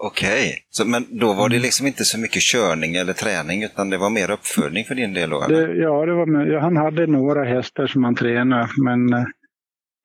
Okej. 0.04 0.44
Så, 0.70 0.88
Men 0.88 1.02
då 1.18 1.32
var 1.32 1.48
det 1.48 1.58
liksom 1.58 1.86
inte 1.86 2.04
så 2.04 2.20
mycket 2.20 2.42
körning 2.42 2.94
eller 2.94 3.12
träning, 3.12 3.62
utan 3.62 3.90
det 3.90 3.98
var 3.98 4.10
mer 4.10 4.30
uppfödning 4.30 4.84
för 4.84 4.94
din 4.94 5.14
del 5.14 5.30
då? 5.30 5.40
Det, 5.48 5.72
ja, 5.86 6.06
det 6.06 6.14
var 6.14 6.46
ja, 6.52 6.60
han 6.60 6.76
hade 6.76 7.06
några 7.06 7.44
hästar 7.44 7.86
som 7.86 8.04
han 8.04 8.14
tränade, 8.14 8.68
men 8.84 9.12
eh, 9.12 9.24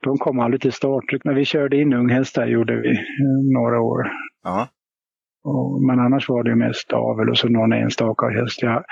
de 0.04 0.18
kom 0.18 0.40
aldrig 0.40 0.62
till 0.62 0.72
start. 0.72 1.04
När 1.24 1.34
vi 1.34 1.46
körde 1.46 1.82
in 1.82 1.94
unghästar 1.94 2.48
gjorde 2.48 2.82
vi 2.82 2.90
eh, 2.90 3.40
några 3.54 3.82
år. 3.82 4.12
Ja. 4.44 4.70
Och, 5.44 5.82
men 5.88 6.00
annars 6.00 6.30
var 6.30 6.44
det 6.44 6.56
mest 6.56 6.94
avel 6.94 7.30
och 7.30 7.38
så 7.38 7.48
någon 7.50 7.74
enstaka 7.74 8.26
häst. 8.28 8.62
Jag, 8.62 8.84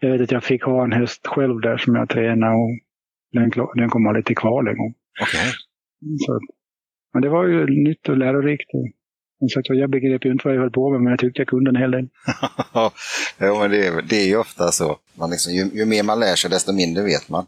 jag 0.00 0.10
vet 0.10 0.20
att 0.20 0.32
jag 0.32 0.44
fick 0.44 0.62
ha 0.62 0.84
en 0.84 0.92
häst 0.92 1.26
själv 1.26 1.60
där 1.60 1.76
som 1.76 1.94
jag 1.94 2.08
tränade 2.08 2.54
och 2.54 2.70
den, 3.32 3.50
den 3.74 3.88
kom 3.88 4.06
aldrig 4.06 4.24
till 4.26 4.36
kval 4.36 4.68
en 4.68 4.76
gång. 4.76 4.94
Okej. 5.22 5.48
Så, 6.26 6.40
men 7.12 7.22
det 7.22 7.28
var 7.28 7.44
ju 7.46 7.66
nytt 7.66 8.08
och 8.08 8.18
lärorikt. 8.18 8.70
Så 9.48 9.60
att 9.60 9.68
jag 9.68 9.90
begrep 9.90 10.24
ju 10.24 10.32
inte 10.32 10.48
vad 10.48 10.54
jag 10.56 10.60
höll 10.60 10.70
på 10.70 10.90
med, 10.90 11.00
men 11.00 11.10
jag 11.10 11.18
tyckte 11.18 11.40
jag 11.40 11.48
kunde 11.48 11.70
en 11.70 11.76
hel 11.76 11.90
del. 11.90 12.08
ja, 12.74 12.92
men 13.38 13.70
det, 13.70 13.86
är, 13.86 14.02
det 14.02 14.16
är 14.16 14.26
ju 14.26 14.36
ofta 14.36 14.72
så. 14.72 14.96
Man 15.18 15.30
liksom, 15.30 15.52
ju, 15.52 15.64
ju 15.78 15.84
mer 15.86 16.02
man 16.02 16.20
lär 16.20 16.34
sig, 16.34 16.50
desto 16.50 16.72
mindre 16.72 17.02
vet 17.04 17.28
man. 17.28 17.46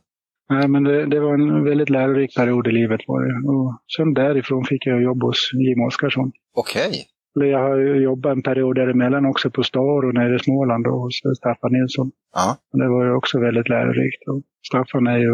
Nej, 0.51 0.69
men 0.69 0.85
det, 0.85 1.07
det, 1.07 1.21
var 1.21 1.35
en 1.35 1.65
väldigt 1.65 1.91
lärorik 1.91 2.37
period 2.37 2.67
i 2.67 2.73
livet. 2.73 3.01
Var 3.07 3.21
det. 3.23 3.49
Och 3.49 3.81
sen 3.97 4.15
därifrån 4.15 4.65
fick 4.65 4.87
jag 4.87 5.03
jobb 5.03 5.23
hos 5.23 5.51
Jim 5.53 5.81
Oskarsson. 5.81 6.33
Okej. 6.55 7.07
Jag 7.45 7.59
har 7.59 7.79
jobbat 7.79 8.37
en 8.37 8.43
period 8.43 8.77
däremellan 8.77 9.27
också 9.27 9.51
på 9.51 9.63
Star 9.63 10.07
och 10.07 10.15
nere 10.15 10.37
i 10.37 10.39
Småland 10.39 10.85
då, 10.85 10.91
hos 10.91 11.21
Staffan 11.39 11.73
Nilsson. 11.73 12.11
Ja. 12.35 12.57
Det 12.73 12.89
var 12.89 13.05
ju 13.05 13.13
också 13.15 13.41
väldigt 13.41 13.69
lärorikt. 13.69 14.29
Och 14.29 14.43
Staffan 14.69 15.07
är 15.07 15.19
ju, 15.19 15.33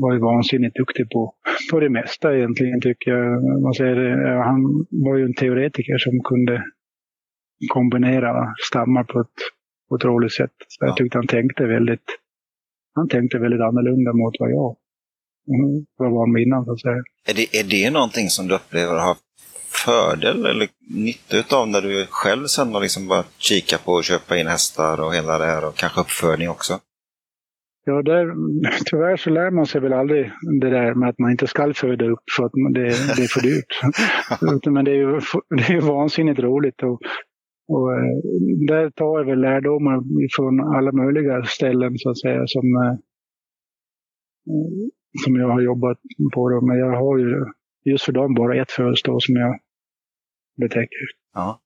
var 0.00 0.12
ju 0.12 0.18
vansinnigt 0.18 0.76
duktig 0.76 1.10
på, 1.10 1.34
på 1.70 1.80
det 1.80 1.90
mesta 1.90 2.36
egentligen 2.36 2.80
tycker 2.80 3.10
jag. 3.10 3.62
Man 3.62 3.74
säger 3.74 3.96
det, 3.96 4.44
han 4.44 4.86
var 4.90 5.16
ju 5.16 5.24
en 5.24 5.34
teoretiker 5.34 5.98
som 5.98 6.20
kunde 6.24 6.62
kombinera 7.72 8.54
stammar 8.70 9.04
på 9.04 9.20
ett 9.20 9.40
otroligt 9.90 10.32
sätt. 10.32 10.56
Så 10.68 10.84
jag 10.84 10.96
tyckte 10.96 11.18
han 11.18 11.26
tänkte 11.26 11.66
väldigt, 11.66 12.08
han 12.94 13.08
tänkte 13.08 13.38
väldigt 13.38 13.60
annorlunda 13.60 14.12
mot 14.12 14.34
vad 14.38 14.50
jag 14.50 14.76
var 15.96 16.10
van 16.10 16.34
vid 16.34 16.46
innan 16.46 16.64
så 16.64 16.72
att 16.72 16.80
säga. 16.80 17.02
Är 17.28 17.34
det, 17.34 17.58
är 17.60 17.64
det 17.70 17.90
någonting 17.90 18.28
som 18.28 18.48
du 18.48 18.54
upplever 18.54 18.94
har 19.06 19.16
fördel 19.84 20.46
eller 20.46 20.68
nytta 20.88 21.56
av 21.56 21.68
när 21.68 21.82
du 21.82 22.06
själv 22.10 22.46
sen 22.46 22.74
har 22.74 22.80
liksom 22.80 23.08
bara 23.08 23.24
kika 23.38 23.78
på 23.78 23.92
och 23.92 24.04
köpa 24.04 24.36
in 24.36 24.46
hästar 24.46 25.00
och 25.00 25.14
hela 25.14 25.38
det 25.38 25.44
här 25.44 25.64
och 25.68 25.76
kanske 25.76 26.00
uppfödning 26.00 26.48
också? 26.48 26.78
Ja, 27.88 28.02
där, 28.02 28.34
tyvärr 28.90 29.16
så 29.16 29.30
lär 29.30 29.50
man 29.50 29.66
sig 29.66 29.80
väl 29.80 29.92
aldrig 29.92 30.32
det 30.60 30.70
där 30.70 30.94
med 30.94 31.08
att 31.08 31.18
man 31.18 31.30
inte 31.30 31.46
ska 31.46 31.72
föda 31.74 32.04
upp 32.04 32.24
för 32.36 32.44
att 32.44 32.52
det, 32.74 32.80
det 33.16 33.22
är 33.22 33.34
för 33.34 33.42
dyrt. 33.42 33.72
Men 34.74 34.84
det 34.84 34.90
är 34.90 34.94
ju, 34.94 35.20
det 35.56 35.72
är 35.72 35.80
vansinnigt 35.80 36.40
roligt. 36.40 36.82
Och, 36.82 37.00
och 37.68 37.92
eh, 37.92 38.16
där 38.68 38.90
tar 38.90 39.18
jag 39.18 39.26
väl 39.26 39.40
lärdomar 39.40 39.96
från 40.36 40.76
alla 40.76 40.92
möjliga 40.92 41.44
ställen 41.44 41.98
så 41.98 42.10
att 42.10 42.20
säga 42.20 42.42
som, 42.46 42.66
eh, 42.82 42.96
som 45.24 45.36
jag 45.36 45.48
har 45.48 45.60
jobbat 45.60 45.98
på. 46.34 46.50
Då. 46.50 46.66
Men 46.66 46.78
jag 46.78 46.96
har 46.96 47.18
ju 47.18 47.44
just 47.84 48.04
för 48.04 48.12
dem 48.12 48.34
bara 48.34 48.62
ett 48.62 48.70
födelsedag 48.70 49.22
som 49.22 49.36
jag 49.36 49.58
betäcker. 50.56 51.06
Ja. 51.34 51.60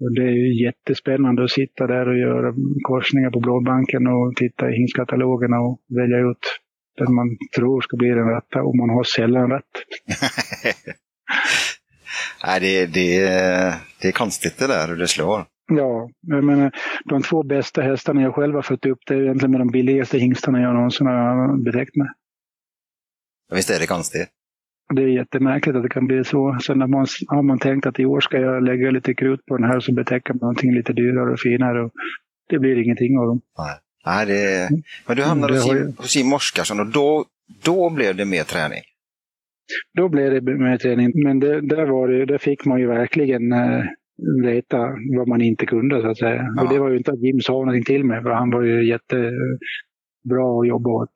Och 0.00 0.12
det 0.14 0.22
är 0.22 0.36
ju 0.42 0.64
jättespännande 0.64 1.44
att 1.44 1.50
sitta 1.50 1.86
där 1.86 2.08
och 2.08 2.18
göra 2.18 2.54
korsningar 2.82 3.30
på 3.30 3.40
blodbanken 3.40 4.06
och 4.06 4.36
titta 4.36 4.70
i 4.70 4.76
hingskatalogerna 4.76 5.60
och 5.60 5.80
välja 5.88 6.18
ut 6.18 6.44
den 6.98 7.14
man 7.14 7.36
tror 7.56 7.80
ska 7.80 7.96
bli 7.96 8.08
den 8.08 8.28
rätta 8.28 8.62
och 8.62 8.76
man 8.76 8.90
har 8.90 9.04
sällan 9.04 9.50
rätt. 9.50 9.74
Nej, 12.44 12.60
det, 12.60 12.86
det, 12.86 13.20
det 14.00 14.08
är 14.08 14.12
konstigt 14.12 14.58
det 14.58 14.66
där 14.66 14.88
hur 14.88 14.96
det 14.96 15.08
slår. 15.08 15.44
Ja, 15.66 16.10
jag 16.20 16.44
menar, 16.44 16.72
de 17.04 17.22
två 17.22 17.42
bästa 17.42 17.82
hästarna 17.82 18.22
jag 18.22 18.34
själv 18.34 18.54
har 18.54 18.62
fått 18.62 18.86
upp 18.86 18.98
det 19.06 19.14
är 19.14 19.22
egentligen 19.22 19.50
med 19.50 19.60
de 19.60 19.68
billigaste 19.70 20.18
hingstarna 20.18 20.60
jag 20.60 20.74
någonsin 20.74 21.06
har 21.06 21.64
bedräkt 21.64 21.96
med. 21.96 22.08
Visst 23.54 23.70
är 23.70 23.78
det 23.80 23.86
konstigt? 23.86 24.28
Det 24.94 25.02
är 25.02 25.06
jättemärkligt 25.06 25.76
att 25.76 25.82
det 25.82 25.88
kan 25.88 26.06
bli 26.06 26.24
så. 26.24 26.58
Sen 26.62 26.80
har 26.80 26.88
man, 26.88 27.06
har 27.26 27.42
man 27.42 27.58
tänkt 27.58 27.86
att 27.86 28.00
i 28.00 28.04
år 28.04 28.20
ska 28.20 28.38
jag 28.38 28.62
lägga 28.62 28.90
lite 28.90 29.14
krut 29.14 29.46
på 29.46 29.56
den 29.56 29.66
här 29.66 29.80
så 29.80 29.92
betäcka 29.92 30.32
man 30.32 30.38
någonting 30.40 30.74
lite 30.74 30.92
dyrare 30.92 31.32
och 31.32 31.40
finare. 31.40 31.84
Och 31.84 31.90
det 32.48 32.58
blir 32.58 32.84
ingenting 32.84 33.18
av 33.18 33.26
dem. 33.26 33.40
Nej, 33.58 33.76
Nej 34.06 34.26
det, 34.26 34.68
men 35.06 35.16
du 35.16 35.22
hamnade 35.22 35.54
hos, 35.54 35.72
ju... 35.72 35.92
hos 35.96 36.16
Jim 36.16 36.32
Oskarsson 36.32 36.80
och 36.80 36.86
då, 36.86 37.24
då 37.64 37.90
blev 37.90 38.16
det 38.16 38.24
mer 38.24 38.42
träning? 38.42 38.82
Då 39.96 40.08
blev 40.08 40.44
det 40.44 40.58
mer 40.58 40.78
träning, 40.78 41.12
men 41.24 41.40
det, 41.40 41.60
där, 41.60 41.86
var 41.86 42.08
det, 42.08 42.26
där 42.26 42.38
fick 42.38 42.64
man 42.64 42.80
ju 42.80 42.86
verkligen 42.86 43.52
äh, 43.52 43.84
veta 44.42 44.78
vad 45.16 45.28
man 45.28 45.40
inte 45.40 45.66
kunde 45.66 46.02
så 46.02 46.08
att 46.08 46.18
säga. 46.18 46.46
Ja. 46.56 46.62
Och 46.62 46.72
det 46.72 46.78
var 46.78 46.90
ju 46.90 46.96
inte 46.96 47.12
att 47.12 47.22
Jim 47.22 47.40
sa 47.40 47.52
någonting 47.52 47.84
till 47.84 48.04
mig, 48.04 48.22
för 48.22 48.30
han 48.30 48.50
var 48.50 48.62
ju 48.62 48.88
jättebra 48.88 50.60
att 50.60 50.68
jobba 50.68 50.90
åt. 50.90 51.12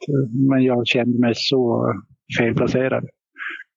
Men 0.51 0.63
jag 0.63 0.87
kände 0.87 1.19
mig 1.19 1.33
så 1.35 1.93
felplacerad. 2.39 3.05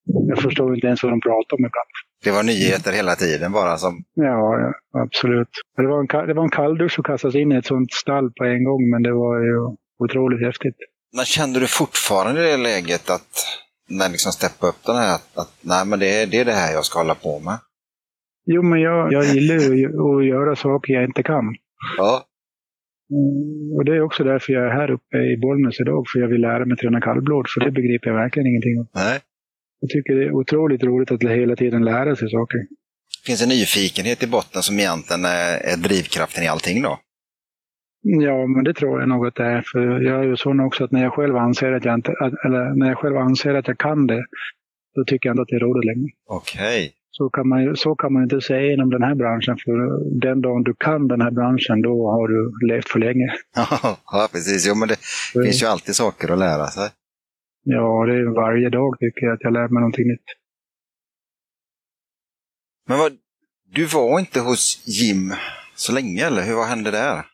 Jag 0.06 0.40
förstår 0.42 0.76
inte 0.76 0.88
ens 0.88 1.04
vad 1.04 1.12
de 1.12 1.22
pratar 1.22 1.58
om 1.58 1.66
ibland. 1.66 1.92
Det 2.24 2.32
var 2.32 2.44
nyheter 2.44 2.92
hela 2.92 3.16
tiden 3.16 3.52
bara 3.52 3.78
som... 3.78 4.04
Ja, 4.14 4.74
absolut. 5.04 5.50
Det 5.78 5.88
var, 5.88 6.00
en, 6.00 6.28
det 6.28 6.34
var 6.34 6.44
en 6.44 6.50
kalldusch 6.50 7.00
att 7.00 7.06
kastas 7.06 7.36
in 7.36 7.52
i 7.52 7.56
ett 7.56 7.66
sånt 7.66 7.94
stall 7.94 8.32
på 8.32 8.44
en 8.44 8.64
gång, 8.64 8.90
men 8.90 9.04
det 9.04 9.14
var 9.14 9.40
ju 9.40 9.56
otroligt 10.04 10.46
häftigt. 10.48 10.76
Men 11.16 11.26
kände 11.26 11.60
du 11.60 11.68
fortfarande 11.68 12.42
i 12.42 12.52
det 12.52 12.58
läget 12.58 13.10
att, 13.10 13.32
när 13.90 14.10
liksom 14.10 14.32
steppa 14.32 14.68
upp 14.68 14.86
den 14.86 14.96
här, 14.96 15.16
att, 15.16 15.38
att 15.38 15.54
nej 15.62 15.86
men 15.86 16.00
det 16.00 16.26
det 16.26 16.40
är 16.40 16.46
det 16.46 16.52
här 16.62 16.74
jag 16.74 16.86
ska 16.86 17.00
hålla 17.00 17.16
på 17.16 17.40
med? 17.40 17.58
Jo, 18.46 18.62
men 18.62 18.80
jag, 18.82 19.14
jag 19.14 19.26
gillar 19.26 19.56
ju 19.56 19.86
att 19.86 20.26
göra 20.26 20.56
saker 20.56 20.94
jag 20.94 21.04
inte 21.04 21.24
kan. 21.24 21.56
Ja. 21.98 22.24
Mm, 23.12 23.78
och 23.78 23.86
det 23.86 23.96
är 23.96 24.02
också 24.02 24.24
därför 24.24 24.54
jag 24.54 24.66
är 24.66 24.70
här 24.70 24.92
uppe 24.92 25.18
i 25.18 25.38
Bollnäs 25.38 25.80
idag, 25.80 26.06
för 26.08 26.20
jag 26.20 26.28
vill 26.28 26.42
lära 26.42 26.66
mig 26.66 26.78
träna 26.78 27.02
kallblod, 27.02 27.46
för 27.50 27.60
det 27.66 27.72
begriper 27.72 28.10
jag 28.10 28.16
verkligen 28.16 28.48
ingenting 28.48 28.80
om. 28.80 28.88
Nej. 28.96 29.20
Jag 29.80 29.90
tycker 29.90 30.16
det 30.16 30.26
är 30.26 30.32
otroligt 30.32 30.84
roligt 30.84 31.12
att 31.12 31.24
hela 31.24 31.56
tiden 31.56 31.86
lära 31.86 32.16
sig 32.16 32.30
saker. 32.30 32.60
Finns 33.26 33.42
en 33.42 33.50
nyfikenhet 33.50 34.24
i 34.24 34.28
botten 34.28 34.64
som 34.64 34.80
egentligen 34.80 35.26
är 35.26 35.78
drivkraften 35.78 36.44
i 36.44 36.48
allting 36.48 36.82
då? 36.82 37.00
Ja, 38.02 38.48
men 38.48 38.64
det 38.64 38.74
tror 38.74 39.00
jag 39.00 39.10
nog 39.10 39.28
att 39.28 39.36
det 39.36 39.44
är. 39.44 39.62
För 39.72 40.02
jag 40.02 40.20
är 40.20 40.24
ju 40.24 40.38
sån 40.38 40.60
också 40.60 40.84
att 40.84 40.92
när 40.92 41.04
jag 41.04 41.14
själv 41.14 41.38
anser 41.38 41.72
att 41.72 41.86
jag 41.86 41.96
inte, 41.96 42.12
eller 42.46 42.76
när 42.76 42.88
jag 42.88 42.98
själv 42.98 43.18
anser 43.18 43.54
att 43.56 43.68
jag 43.68 43.78
kan 43.78 44.08
det, 44.08 44.26
då 44.96 45.04
tycker 45.08 45.30
jag 45.30 45.34
inte 45.34 45.42
att 45.42 45.48
det 45.48 45.56
är 45.56 45.60
roligt 45.60 45.86
längre. 45.86 46.10
Okej. 46.28 46.60
Okay. 46.60 46.92
Så 47.12 47.30
kan, 47.30 47.48
man, 47.48 47.76
så 47.76 47.96
kan 47.96 48.14
man 48.14 48.24
inte 48.24 48.42
säga 48.42 48.74
inom 48.74 48.90
den 48.90 49.04
här 49.04 49.16
branschen, 49.16 49.58
för 49.66 49.72
den 50.20 50.42
dagen 50.42 50.64
du 50.64 50.76
kan 50.80 51.08
den 51.08 51.22
här 51.22 51.32
branschen, 51.32 51.82
då 51.82 52.12
har 52.12 52.28
du 52.28 52.68
levt 52.68 52.90
för 52.90 53.00
länge. 53.00 53.34
ja, 54.12 54.30
precis. 54.32 54.68
Jo, 54.68 54.76
men 54.76 54.88
det 54.88 54.98
så. 55.34 55.44
finns 55.44 55.64
ju 55.64 55.68
alltid 55.68 55.96
saker 55.96 56.32
att 56.32 56.40
lära 56.40 56.68
sig. 56.68 56.90
Ja, 57.72 58.06
det 58.06 58.16
är 58.16 58.36
varje 58.36 58.70
dag 58.70 59.00
tycker 59.00 59.26
jag 59.26 59.34
att 59.34 59.44
jag 59.44 59.54
lär 59.54 59.68
mig 59.68 59.82
någonting 59.82 60.08
nytt. 60.08 60.30
Men 62.88 62.98
vad, 62.98 63.12
du 63.66 63.86
var 63.86 64.20
inte 64.20 64.40
hos 64.40 64.84
Jim 64.88 65.34
så 65.76 65.94
länge, 65.94 66.28
eller 66.28 66.42
hur? 66.42 66.56
Vad 66.56 66.68
hände 66.68 66.92
där? 66.92 67.26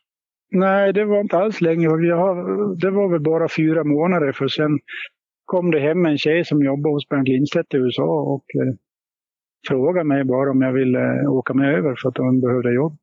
Nej, 0.51 0.93
det 0.93 1.05
var 1.05 1.21
inte 1.21 1.37
alls 1.37 1.61
länge. 1.61 1.85
Jag, 1.85 2.35
det 2.79 2.91
var 2.91 3.11
väl 3.11 3.21
bara 3.21 3.49
fyra 3.49 3.83
månader, 3.83 4.31
för 4.31 4.47
sen 4.47 4.79
kom 5.45 5.71
det 5.71 5.79
hem 5.79 6.05
en 6.05 6.17
tjej 6.17 6.45
som 6.45 6.63
jobbade 6.63 6.95
hos 6.95 7.09
Bernt 7.09 7.27
Lindstedt 7.27 7.73
i 7.73 7.77
USA 7.77 8.21
och 8.33 8.45
eh, 8.61 8.73
frågade 9.67 10.07
mig 10.07 10.23
bara 10.23 10.51
om 10.51 10.61
jag 10.61 10.73
ville 10.73 11.21
eh, 11.21 11.31
åka 11.31 11.53
med 11.53 11.75
över 11.75 11.95
för 12.01 12.09
att 12.09 12.17
hon 12.17 12.41
behövde 12.41 12.73
jobb. 12.73 12.97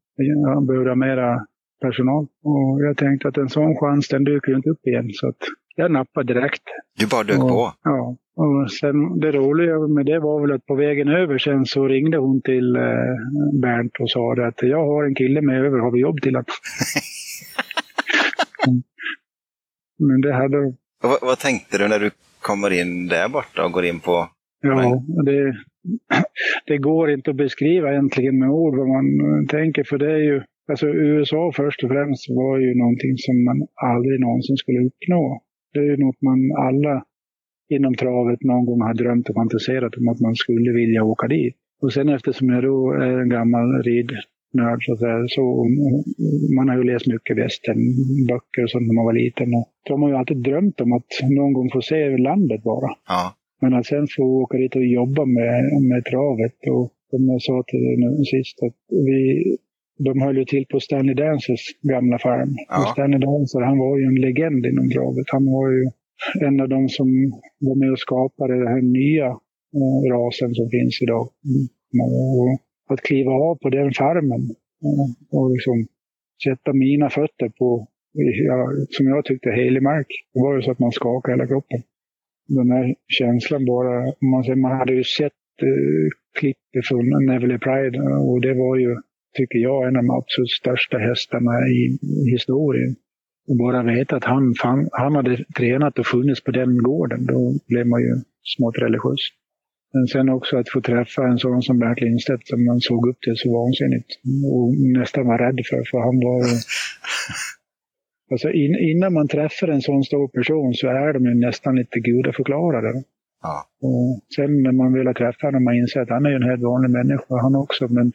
Hon 0.55 0.67
behövde 0.67 0.97
mera 0.97 1.47
personal. 1.81 2.27
Och 2.43 2.83
jag 2.83 2.97
tänkte 2.97 3.29
att 3.29 3.37
en 3.37 3.49
sån 3.49 3.77
chans 3.77 4.09
den 4.09 4.25
dyker 4.25 4.49
ju 4.49 4.57
inte 4.57 4.71
upp 4.71 4.87
igen. 4.87 5.09
Så 5.13 5.29
att 5.29 5.43
jag 5.75 5.91
nappade 5.91 6.35
direkt. 6.35 6.63
Du 6.99 7.07
bara 7.07 7.23
dök 7.23 7.43
och, 7.43 7.49
på? 7.49 7.73
Ja. 7.83 8.17
Och 8.35 8.73
sen, 8.73 9.21
det 9.21 9.33
roliga 9.33 9.79
med 9.79 10.07
det 10.07 10.19
var 10.19 10.41
väl 10.41 10.53
att 10.53 10.67
på 10.67 10.75
vägen 10.75 11.09
över 11.09 11.39
sen 11.39 11.67
så 11.67 11.89
ringde 11.89 12.19
hon 12.19 12.43
till 12.43 12.77
eh, 12.77 13.15
Bernt 13.63 13.93
och 14.01 14.11
sa 14.11 14.33
att 14.33 14.63
jag 14.63 14.87
har 14.87 15.05
en 15.05 15.15
kille 15.15 15.41
med 15.41 15.65
över, 15.65 15.79
har 15.79 15.91
vi 15.91 16.01
jobb 16.01 16.23
till 16.23 16.37
att... 16.37 16.47
Men 19.99 20.21
det 20.21 20.35
hade... 20.35 20.75
Vad, 21.03 21.19
vad, 21.23 21.39
tänkte 21.39 21.79
du 21.79 21.89
när 21.89 21.99
du 21.99 22.11
kommer 22.41 22.71
in 22.71 23.09
där 23.09 23.29
borta 23.29 23.65
och 23.65 23.73
går 23.73 23.85
in 23.85 24.01
på... 24.01 24.29
Ja, 24.61 25.03
det, 25.25 25.57
det 26.67 26.79
går 26.79 27.11
inte 27.11 27.31
att 27.31 27.37
beskriva 27.37 27.93
egentligen 27.93 28.39
med 28.39 28.51
ord 28.51 28.77
vad 28.77 28.89
man 28.89 29.07
tänker, 29.49 29.85
för 29.85 29.99
det 29.99 30.13
är 30.13 30.19
ju... 30.19 30.43
Alltså 30.69 30.87
USA 30.87 31.53
först 31.57 31.85
och 31.85 31.91
främst 31.91 32.29
var 32.29 32.59
ju 32.59 32.75
någonting 32.75 33.19
som 33.19 33.45
man 33.45 33.69
aldrig 33.75 34.21
någonsin 34.21 34.57
skulle 34.57 34.79
uppnå. 34.79 35.43
Det 35.73 35.81
är 35.81 35.97
något 35.97 36.23
man 36.23 36.41
alla 36.69 37.05
inom 37.69 37.95
travet 37.95 38.43
någon 38.43 38.67
gång 38.67 38.81
har 38.81 38.95
drömt 38.95 39.29
och 39.29 39.35
fantiserat 39.35 39.97
om 39.97 40.09
att 40.09 40.21
man 40.21 40.35
skulle 40.35 40.73
vilja 40.73 41.05
åka 41.05 41.27
dit. 41.29 41.57
Och 41.83 41.93
sen 41.93 42.09
eftersom 42.09 42.49
jag 42.49 42.63
då 42.63 42.93
är 42.93 43.21
en 43.23 43.29
gammal 43.29 43.83
ridnörd 43.83 44.81
så, 44.85 44.93
att 44.93 44.99
säga, 44.99 45.25
så 45.29 45.67
man 46.57 46.69
har 46.69 46.77
ju 46.77 46.85
läst 46.85 47.07
mycket 47.07 47.37
västernböcker 47.37 48.63
och 48.63 48.71
sånt 48.71 48.87
när 48.87 48.95
man 48.95 49.05
var 49.05 49.13
liten. 49.13 49.55
Och 49.55 49.69
så 49.87 49.93
har 49.93 49.99
man 49.99 50.11
ju 50.11 50.17
alltid 50.17 50.43
drömt 50.43 50.81
om 50.81 50.93
att 50.93 51.11
någon 51.23 51.53
gång 51.53 51.71
få 51.73 51.81
se 51.81 52.17
landet 52.17 52.63
bara. 52.63 52.91
Ja. 53.09 53.35
Men 53.61 53.75
att 53.75 53.87
sen 53.87 54.07
få 54.17 54.23
åka 54.23 54.59
dit 54.59 54.77
och 54.77 54.85
jobba 54.85 55.25
med, 55.25 55.83
med 55.91 56.05
travet 56.05 56.59
och 56.71 56.93
som 57.11 57.29
jag 57.29 57.43
sa 57.43 57.65
till 57.67 57.81
dig 57.81 58.25
sist, 58.33 58.63
att 58.63 58.79
vi, 59.07 59.57
de 59.99 60.21
höll 60.21 60.39
ju 60.39 60.45
till 60.45 60.67
på 60.67 60.81
Stanley 60.81 61.15
Dancers 61.15 61.61
gamla 61.83 62.19
farm. 62.19 62.57
Ja. 62.69 62.89
Stanley 62.93 63.21
Dancer, 63.21 63.61
han 63.61 63.79
var 63.79 63.99
ju 63.99 64.05
en 64.05 64.21
legend 64.21 64.67
inom 64.67 64.91
travet. 64.91 65.27
Han 65.29 65.47
var 65.47 65.71
ju 65.71 65.91
en 66.47 66.61
av 66.61 66.69
de 66.69 66.89
som 66.89 67.07
var 67.59 67.75
med 67.75 67.93
och 67.93 67.99
skapade 67.99 68.59
den 68.59 68.67
här 68.67 68.83
nya 68.83 69.27
eh, 69.79 70.13
rasen 70.13 70.55
som 70.55 70.69
finns 70.71 71.03
idag. 71.03 71.29
Och 72.39 72.59
att 72.93 73.01
kliva 73.01 73.33
av 73.33 73.55
på 73.55 73.71
den 73.71 73.93
farmen 73.93 74.43
Och 75.31 75.51
liksom 75.51 75.87
sätta 76.45 76.73
mina 76.73 77.11
fötter 77.11 77.49
på, 77.49 77.89
som 78.91 79.07
jag 79.07 79.25
tyckte, 79.25 79.51
helig 79.51 79.83
mark. 79.83 80.07
Det 80.35 80.41
var 80.41 80.57
ju 80.57 80.63
så 80.63 80.71
att 80.71 80.79
man 80.79 80.93
skakade 80.93 81.37
hela 81.37 81.47
kroppen. 81.47 81.83
Den 82.49 82.71
här 82.71 82.95
känslan 83.09 83.65
bara, 83.65 84.13
man 84.57 84.79
hade 84.79 84.95
ju 84.95 85.05
sett 85.05 85.33
eh, 85.63 86.09
klipp 86.39 86.85
från 86.89 87.27
Neville 87.27 87.59
Pride 87.59 87.99
och 88.03 88.41
det 88.41 88.55
var 88.55 88.77
ju, 88.77 88.97
tycker 89.35 89.59
jag, 89.59 89.89
en 89.89 89.97
av 89.97 90.03
de 90.03 90.11
absolut 90.11 90.51
största 90.51 90.99
hästarna 90.99 91.53
i 91.69 91.99
historien. 92.31 92.97
Och 93.49 93.57
bara 93.57 93.83
veta 93.83 94.17
att 94.17 94.25
han, 94.25 94.55
han, 94.59 94.89
han 94.93 95.15
hade 95.15 95.45
tränat 95.57 95.99
och 95.99 96.07
funnits 96.07 96.45
på 96.45 96.51
den 96.51 96.83
gården, 96.83 97.27
då 97.27 97.55
blev 97.69 97.87
man 97.87 98.01
ju 98.01 98.15
smått 98.43 98.79
religiös. 98.79 99.21
Men 99.93 100.07
sen 100.07 100.29
också 100.29 100.57
att 100.57 100.69
få 100.69 100.81
träffa 100.81 101.23
en 101.27 101.39
sån 101.39 101.63
som 101.63 101.79
Bert 101.79 102.01
Lindstedt 102.01 102.47
som 102.47 102.65
man 102.65 102.81
såg 102.81 103.09
upp 103.09 103.21
till 103.21 103.37
så 103.37 103.53
vansinnigt 103.53 104.11
och 104.53 104.75
nästan 104.99 105.27
var 105.27 105.39
rädd 105.39 105.61
för, 105.71 105.83
för 105.91 105.99
han 105.99 106.17
var... 106.29 106.41
alltså 108.31 108.51
in, 108.51 108.77
innan 108.91 109.13
man 109.13 109.29
träffar 109.29 109.69
en 109.69 109.83
sån 109.83 110.05
stor 110.05 110.29
person 110.29 110.75
så 110.75 110.87
är 110.89 111.13
de 111.13 111.25
ju 111.25 111.35
nästan 111.35 111.77
lite 111.77 111.99
gudaförklarade. 112.01 113.03
Ja. 113.43 113.57
Och 113.89 114.21
sen 114.37 114.63
när 114.63 114.73
man 114.73 114.93
vill 114.93 115.15
träffa 115.15 115.47
honom, 115.47 115.65
man 115.65 115.77
inser 115.77 116.01
att 116.01 116.09
han 116.09 116.27
är 116.27 116.31
ju 116.31 116.37
en 116.37 116.51
helt 116.51 116.63
vanlig 116.63 116.91
människa 116.91 117.43
han 117.43 117.57
också, 117.57 117.89
men 117.89 118.13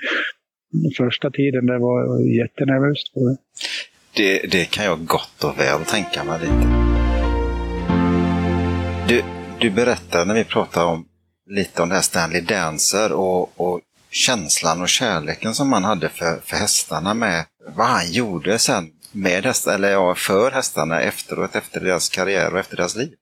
första 0.97 1.31
tiden 1.31 1.65
det 1.65 1.79
var 1.79 2.19
jättenervöst. 2.37 3.13
Det, 4.15 4.51
det 4.51 4.65
kan 4.65 4.85
jag 4.85 5.05
gott 5.05 5.43
och 5.43 5.59
väl 5.59 5.85
tänka 5.85 6.23
mig 6.23 6.39
lite. 6.39 6.87
Du, 9.07 9.23
du 9.59 9.69
berättade 9.69 10.25
när 10.25 10.33
vi 10.33 10.43
pratade 10.43 10.85
om 10.85 11.05
lite 11.49 11.81
om 11.81 11.89
det 11.89 11.95
här 11.95 12.01
Stanley 12.01 12.41
Dancer 12.41 13.13
och, 13.13 13.61
och 13.61 13.81
känslan 14.11 14.81
och 14.81 14.89
kärleken 14.89 15.53
som 15.53 15.69
man 15.69 15.83
hade 15.83 16.09
för, 16.09 16.35
för 16.41 16.55
hästarna 16.57 17.13
med 17.13 17.45
vad 17.75 17.87
han 17.87 18.11
gjorde 18.11 18.59
sen 18.59 18.91
med 19.11 19.45
hästar, 19.45 19.75
eller 19.75 19.91
ja, 19.91 20.15
för 20.15 20.51
hästarna 20.51 21.01
efteråt, 21.01 21.55
efter 21.55 21.79
deras 21.79 22.09
karriär 22.09 22.53
och 22.53 22.59
efter 22.59 22.77
deras 22.77 22.95
liv. 22.95 23.13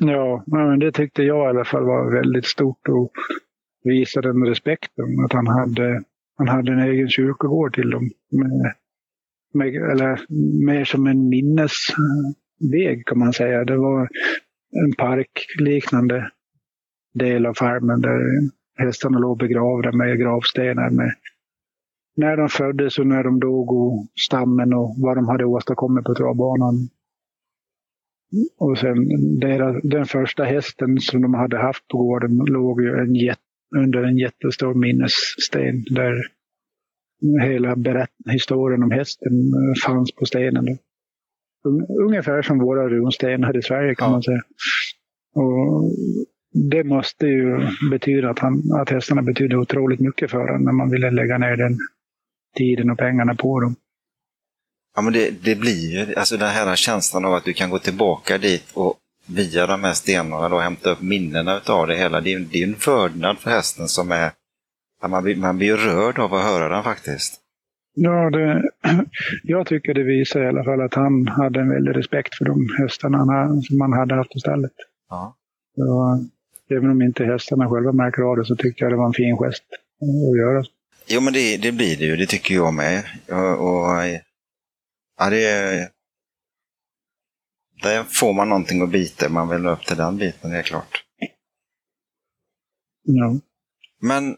Ja, 0.00 0.44
men 0.46 0.78
det 0.78 0.92
tyckte 0.92 1.22
jag 1.22 1.46
i 1.46 1.48
alla 1.48 1.64
fall 1.64 1.84
var 1.84 2.12
väldigt 2.12 2.46
stort 2.46 2.88
och 2.88 3.12
visade 3.84 4.28
den 4.28 4.46
respekten. 4.46 5.24
Att 5.24 5.32
han 5.32 5.46
hade, 5.46 6.02
han 6.40 6.56
hade 6.56 6.72
en 6.72 6.78
egen 6.78 7.08
kyrkogård 7.08 7.74
till 7.74 7.90
dem. 7.90 8.10
Med, 8.30 8.74
med, 9.54 9.90
eller 9.90 10.20
mer 10.66 10.84
som 10.84 11.06
en 11.06 11.28
minnesväg 11.28 13.06
kan 13.06 13.18
man 13.18 13.32
säga. 13.32 13.64
Det 13.64 13.76
var 13.76 14.08
en 14.84 14.92
parkliknande 14.98 16.30
del 17.14 17.46
av 17.46 17.54
farmen 17.54 18.00
där 18.00 18.20
hästarna 18.78 19.18
låg 19.18 19.38
begravda 19.38 19.92
med 19.92 20.18
gravstenar 20.18 20.90
med 20.90 21.14
när 22.16 22.36
de 22.36 22.48
föddes 22.48 22.98
och 22.98 23.06
när 23.06 23.24
de 23.24 23.40
dog 23.40 23.72
och 23.72 24.06
stammen 24.28 24.74
och 24.74 24.94
vad 24.98 25.16
de 25.16 25.28
hade 25.28 25.44
åstadkommit 25.44 26.04
på 26.04 26.14
travbanan. 26.14 26.88
Och 28.58 28.78
sen 28.78 29.08
deras, 29.40 29.76
den 29.82 30.04
första 30.04 30.44
hästen 30.44 31.00
som 31.00 31.22
de 31.22 31.34
hade 31.34 31.58
haft 31.58 31.88
på 31.88 31.98
gården 31.98 32.36
låg 32.36 32.82
ju 32.82 32.98
en 32.98 33.14
jätte 33.14 33.42
under 33.76 34.02
en 34.02 34.18
jättestor 34.18 34.74
minnessten 34.74 35.84
där 35.90 36.14
hela 37.42 37.76
historien 38.30 38.82
om 38.82 38.90
hästen 38.90 39.32
fanns 39.84 40.12
på 40.12 40.26
stenen. 40.26 40.78
Ungefär 42.06 42.42
som 42.42 42.58
våra 42.58 42.88
runstenar 42.88 43.56
i 43.56 43.62
Sverige 43.62 43.94
kan 43.94 44.06
ja. 44.06 44.12
man 44.12 44.22
säga. 44.22 44.42
Och 45.34 45.90
det 46.70 46.84
måste 46.84 47.26
ju 47.26 47.68
betyda 47.90 48.30
att, 48.30 48.38
han, 48.38 48.62
att 48.80 48.90
hästarna 48.90 49.22
betyder 49.22 49.56
otroligt 49.56 50.00
mycket 50.00 50.30
för 50.30 50.38
honom 50.38 50.64
när 50.64 50.72
man 50.72 50.90
ville 50.90 51.10
lägga 51.10 51.38
ner 51.38 51.56
den 51.56 51.78
tiden 52.56 52.90
och 52.90 52.98
pengarna 52.98 53.34
på 53.34 53.60
dem. 53.60 53.76
Ja, 54.96 55.02
men 55.02 55.12
det, 55.12 55.44
det 55.44 55.54
blir 55.54 55.90
ju 55.90 56.14
alltså 56.14 56.36
den 56.36 56.48
här 56.48 56.76
känslan 56.76 57.24
av 57.24 57.34
att 57.34 57.44
du 57.44 57.52
kan 57.52 57.70
gå 57.70 57.78
tillbaka 57.78 58.38
dit 58.38 58.64
och 58.74 58.94
via 59.34 59.66
de 59.66 59.84
här 59.84 59.92
stenarna 59.92 60.48
då 60.48 60.58
hämta 60.58 60.90
upp 60.90 61.02
minnena 61.02 61.60
av 61.66 61.86
det 61.86 61.96
hela. 61.96 62.20
Det 62.20 62.32
är, 62.32 62.38
det 62.38 62.62
är 62.62 62.66
en 62.66 62.76
vördnad 62.86 63.38
för 63.38 63.50
hästen 63.50 63.88
som 63.88 64.12
är... 64.12 64.30
Man 65.08 65.22
blir, 65.24 65.36
man 65.36 65.58
blir 65.58 65.76
rörd 65.76 66.18
av 66.18 66.34
att 66.34 66.44
höra 66.44 66.68
den 66.68 66.82
faktiskt. 66.82 67.40
Ja, 67.94 68.30
det, 68.30 68.62
jag 69.42 69.66
tycker 69.66 69.94
det 69.94 70.02
visar 70.02 70.42
i 70.42 70.48
alla 70.48 70.64
fall 70.64 70.80
att 70.80 70.94
han 70.94 71.28
hade 71.28 71.60
en 71.60 71.68
väldig 71.68 71.96
respekt 71.96 72.34
för 72.34 72.44
de 72.44 72.68
hästarna 72.78 73.48
som 73.62 73.78
man 73.78 73.92
hade 73.92 74.14
haft 74.14 74.36
i 74.36 74.40
stallet. 74.40 74.72
Ja. 75.08 75.36
Så, 75.76 76.18
även 76.70 76.90
om 76.90 77.02
inte 77.02 77.24
hästarna 77.24 77.68
själva 77.70 77.92
märker 77.92 78.22
av 78.22 78.36
det 78.36 78.44
så 78.44 78.56
tyckte 78.56 78.84
jag 78.84 78.92
det 78.92 78.96
var 78.96 79.06
en 79.06 79.12
fin 79.12 79.36
gest 79.36 79.64
att 80.00 80.38
göra. 80.38 80.64
Jo, 81.06 81.20
men 81.20 81.32
det, 81.32 81.56
det 81.56 81.72
blir 81.72 81.96
det 81.96 82.04
ju. 82.04 82.16
Det 82.16 82.26
tycker 82.26 82.54
jag 82.54 82.74
med. 82.74 83.02
Och, 83.28 83.68
och 83.68 83.86
ja, 85.18 85.30
det, 85.30 85.88
där 87.82 88.04
får 88.04 88.32
man 88.32 88.48
någonting 88.48 88.82
att 88.82 88.90
bita 88.90 89.28
Man 89.28 89.48
vill 89.48 89.66
upp 89.66 89.86
till 89.86 89.96
den 89.96 90.16
biten, 90.16 90.50
det 90.50 90.58
är 90.58 90.62
klart. 90.62 91.04
Ja. 93.02 93.40
Men 94.00 94.36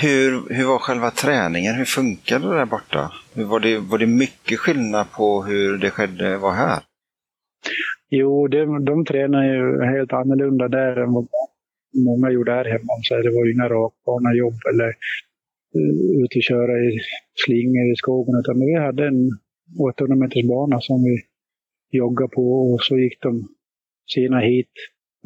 hur, 0.00 0.54
hur 0.54 0.64
var 0.64 0.78
själva 0.78 1.10
träningen? 1.10 1.74
Hur 1.74 1.84
funkade 1.84 2.48
det 2.48 2.56
där 2.56 2.66
borta? 2.66 3.12
Var 3.34 3.60
det, 3.60 3.78
var 3.78 3.98
det 3.98 4.06
mycket 4.06 4.58
skillnad 4.58 5.06
på 5.12 5.42
hur 5.42 5.78
det 5.78 5.90
skedde 5.90 6.38
var 6.38 6.52
här? 6.52 6.82
Jo, 8.10 8.48
de, 8.48 8.84
de 8.84 9.04
tränar 9.04 9.44
ju 9.44 9.84
helt 9.84 10.12
annorlunda 10.12 10.68
där 10.68 10.96
än 10.96 11.12
vad 11.12 11.28
många 12.04 12.30
gjorde 12.30 12.52
här 12.52 12.64
hemma. 12.64 12.92
Så 13.02 13.14
det 13.14 13.30
var 13.30 13.44
ju 13.44 13.52
inga 13.52 13.68
rakbana 13.68 14.34
jobb 14.34 14.58
eller 14.70 14.88
uh, 15.76 16.22
ut 16.22 16.36
och 16.36 16.42
köra 16.42 16.78
i 16.78 16.98
slingor 17.46 17.92
i 17.92 17.96
skogen. 17.96 18.40
Utan 18.40 18.60
vi 18.60 18.74
hade 18.74 19.06
en 19.06 19.30
800 19.80 20.16
meters 20.16 20.48
bana 20.48 20.80
som 20.80 21.04
vi 21.04 21.14
joggade 21.90 22.28
på 22.28 22.72
och 22.72 22.82
så 22.82 22.98
gick 22.98 23.22
de 23.22 23.48
sina 24.06 24.40
hit 24.40 24.72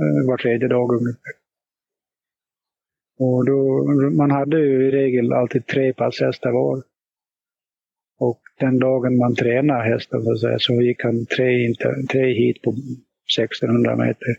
uh, 0.00 0.28
var 0.28 0.36
tredje 0.36 0.68
dag 0.68 0.92
ungefär. 0.92 1.32
Och 3.18 3.46
då, 3.46 3.84
man 4.10 4.30
hade 4.30 4.58
ju 4.58 4.88
i 4.88 4.90
regel 4.90 5.32
alltid 5.32 5.66
tre 5.66 5.92
passhästar 5.92 6.52
var. 6.52 6.82
Och 8.18 8.40
den 8.60 8.78
dagen 8.78 9.16
man 9.16 9.34
tränade 9.34 9.84
hästen 9.84 10.22
så, 10.22 10.36
säga, 10.36 10.58
så 10.58 10.72
gick 10.72 11.04
han 11.04 11.26
tre, 11.26 11.74
tre 12.10 12.32
hit 12.32 12.62
på 12.62 12.70
1600 13.38 13.96
meter 13.96 14.36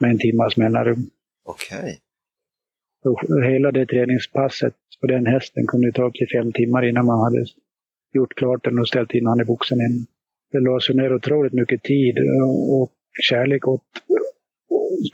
med 0.00 0.10
en 0.10 0.18
timmas 0.18 0.56
mellanrum. 0.56 1.10
Okej. 1.44 2.00
Okay. 3.04 3.50
Hela 3.52 3.72
det 3.72 3.86
träningspasset 3.86 4.74
på 5.00 5.06
den 5.06 5.26
hästen 5.26 5.66
kunde 5.66 5.92
ta 5.92 6.02
upp 6.02 6.14
till 6.14 6.28
fem 6.28 6.52
timmar 6.52 6.88
innan 6.88 7.06
man 7.06 7.20
hade 7.20 7.46
gjort 8.12 8.34
klart 8.34 8.64
den 8.64 8.78
och 8.78 8.88
ställt 8.88 9.14
in 9.14 9.26
han 9.26 9.40
i 9.40 9.44
boxen 9.44 9.80
igen. 9.80 10.06
Det 10.52 10.60
lades 10.60 10.88
ner 10.88 11.14
otroligt 11.14 11.52
mycket 11.52 11.82
tid 11.82 12.14
och 12.70 12.90
kärlek 13.22 13.68
åt 13.68 13.82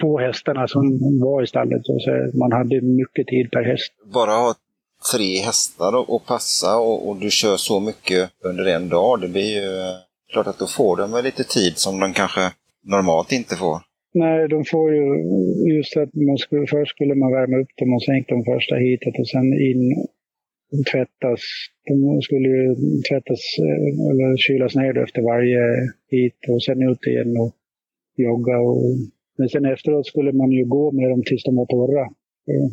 på 0.00 0.18
hästarna 0.18 0.68
som 0.68 0.98
var 1.20 1.42
i 1.42 1.46
stallet. 1.46 1.82
Så 1.84 2.30
man 2.38 2.52
hade 2.52 2.80
mycket 2.80 3.26
tid 3.26 3.50
per 3.50 3.62
häst. 3.62 3.92
Bara 4.14 4.30
ha 4.30 4.54
tre 5.12 5.38
hästar 5.38 6.10
och 6.10 6.26
passa 6.26 6.78
och, 6.78 7.08
och, 7.08 7.16
du 7.16 7.30
kör 7.30 7.56
så 7.56 7.80
mycket 7.80 8.30
under 8.44 8.64
en 8.64 8.88
dag, 8.88 9.20
det 9.20 9.28
blir 9.28 9.54
ju 9.54 9.70
klart 10.32 10.46
att 10.46 10.58
då 10.58 10.66
får 10.66 10.96
de 10.96 11.24
lite 11.24 11.44
tid 11.44 11.78
som 11.78 12.00
de 12.00 12.12
kanske 12.12 12.40
normalt 12.84 13.32
inte 13.32 13.56
får. 13.56 13.78
Nej, 14.14 14.48
de 14.48 14.64
får 14.64 14.94
ju 14.94 15.04
just 15.76 15.96
att 15.96 16.14
man 16.14 16.38
skulle, 16.38 16.66
först 16.66 16.90
skulle 16.90 17.14
man 17.14 17.32
värma 17.32 17.56
upp 17.62 17.76
dem 17.76 17.94
och 17.94 18.02
sen 18.02 18.16
gick 18.16 18.28
de 18.28 18.44
första 18.44 18.74
hitet 18.74 19.18
och 19.18 19.28
sen 19.28 19.46
in 19.68 20.06
tvättas. 20.92 21.40
De 21.88 22.22
skulle 22.26 22.48
ju 22.48 22.64
tvättas 23.08 23.42
eh, 23.66 24.10
eller 24.10 24.36
kylas 24.36 24.74
ner 24.74 24.98
efter 25.04 25.22
varje 25.32 25.62
hit 26.10 26.38
och 26.48 26.62
sen 26.62 26.90
ut 26.90 27.06
igen 27.06 27.36
och 27.42 27.52
jogga. 28.16 28.56
Och, 28.58 28.82
men 29.38 29.48
sen 29.48 29.64
efteråt 29.64 30.06
skulle 30.06 30.32
man 30.32 30.50
ju 30.50 30.64
gå 30.64 30.92
med 30.92 31.10
dem 31.10 31.22
tills 31.26 31.44
de 31.44 31.56
var 31.56 31.66
torra. 31.66 32.04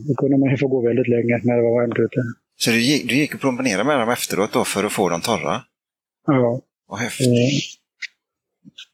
Då 0.07 0.13
kunde 0.21 0.37
man 0.37 0.49
ju 0.49 0.57
få 0.57 0.67
gå 0.67 0.81
väldigt 0.81 1.07
länge 1.07 1.35
när 1.43 1.55
det 1.57 1.61
var 1.61 1.81
varmt 1.81 1.99
ute. 1.99 2.21
Så 2.55 2.71
du 2.71 2.81
gick, 2.81 3.09
du 3.09 3.15
gick 3.15 3.33
och 3.33 3.41
promenerade 3.41 3.83
med 3.83 3.99
dem 3.99 4.09
efteråt 4.09 4.53
då 4.53 4.63
för 4.63 4.83
att 4.83 4.93
få 4.93 5.09
dem 5.09 5.21
torra? 5.21 5.61
Ja. 6.27 6.61
Vad 6.87 6.99
häftigt. 6.99 7.27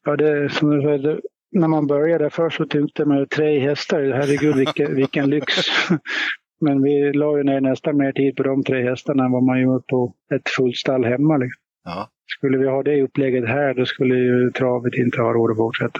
Ja, 0.06 0.16
det, 0.16 0.50
som 0.50 0.70
du 0.70 0.82
säger, 0.82 1.22
när 1.52 1.68
man 1.68 1.88
började 1.88 2.30
först 2.30 2.58
så 2.58 2.66
tyckte 2.66 3.06
man 3.06 3.18
ju 3.18 3.26
tre 3.26 3.60
hästar, 3.60 4.02
herregud 4.02 4.56
vilken, 4.56 4.96
vilken 4.96 5.30
lyx. 5.30 5.54
Men 6.62 6.82
vi 6.84 7.14
la 7.14 7.38
ju 7.38 7.44
ner 7.44 7.62
nästan 7.62 7.98
mer 7.98 8.12
tid 8.12 8.36
på 8.36 8.44
de 8.44 8.64
tre 8.64 8.90
hästarna 8.90 9.26
än 9.26 9.32
vad 9.32 9.44
man 9.44 9.62
gjorde 9.62 9.84
på 9.90 10.14
ett 10.36 10.50
fullt 10.50 10.76
stall 10.76 11.06
hemma. 11.06 11.38
Liksom. 11.38 11.62
Ja. 11.84 12.10
Skulle 12.26 12.58
vi 12.58 12.68
ha 12.68 12.84
det 12.84 13.02
upplägget 13.02 13.48
här 13.48 13.74
då 13.74 13.86
skulle 13.86 14.16
ju 14.16 14.52
travet 14.52 14.94
inte 14.94 15.22
ha 15.22 15.34
råd 15.34 15.52
att 15.52 15.58
fortsätta. 15.58 16.00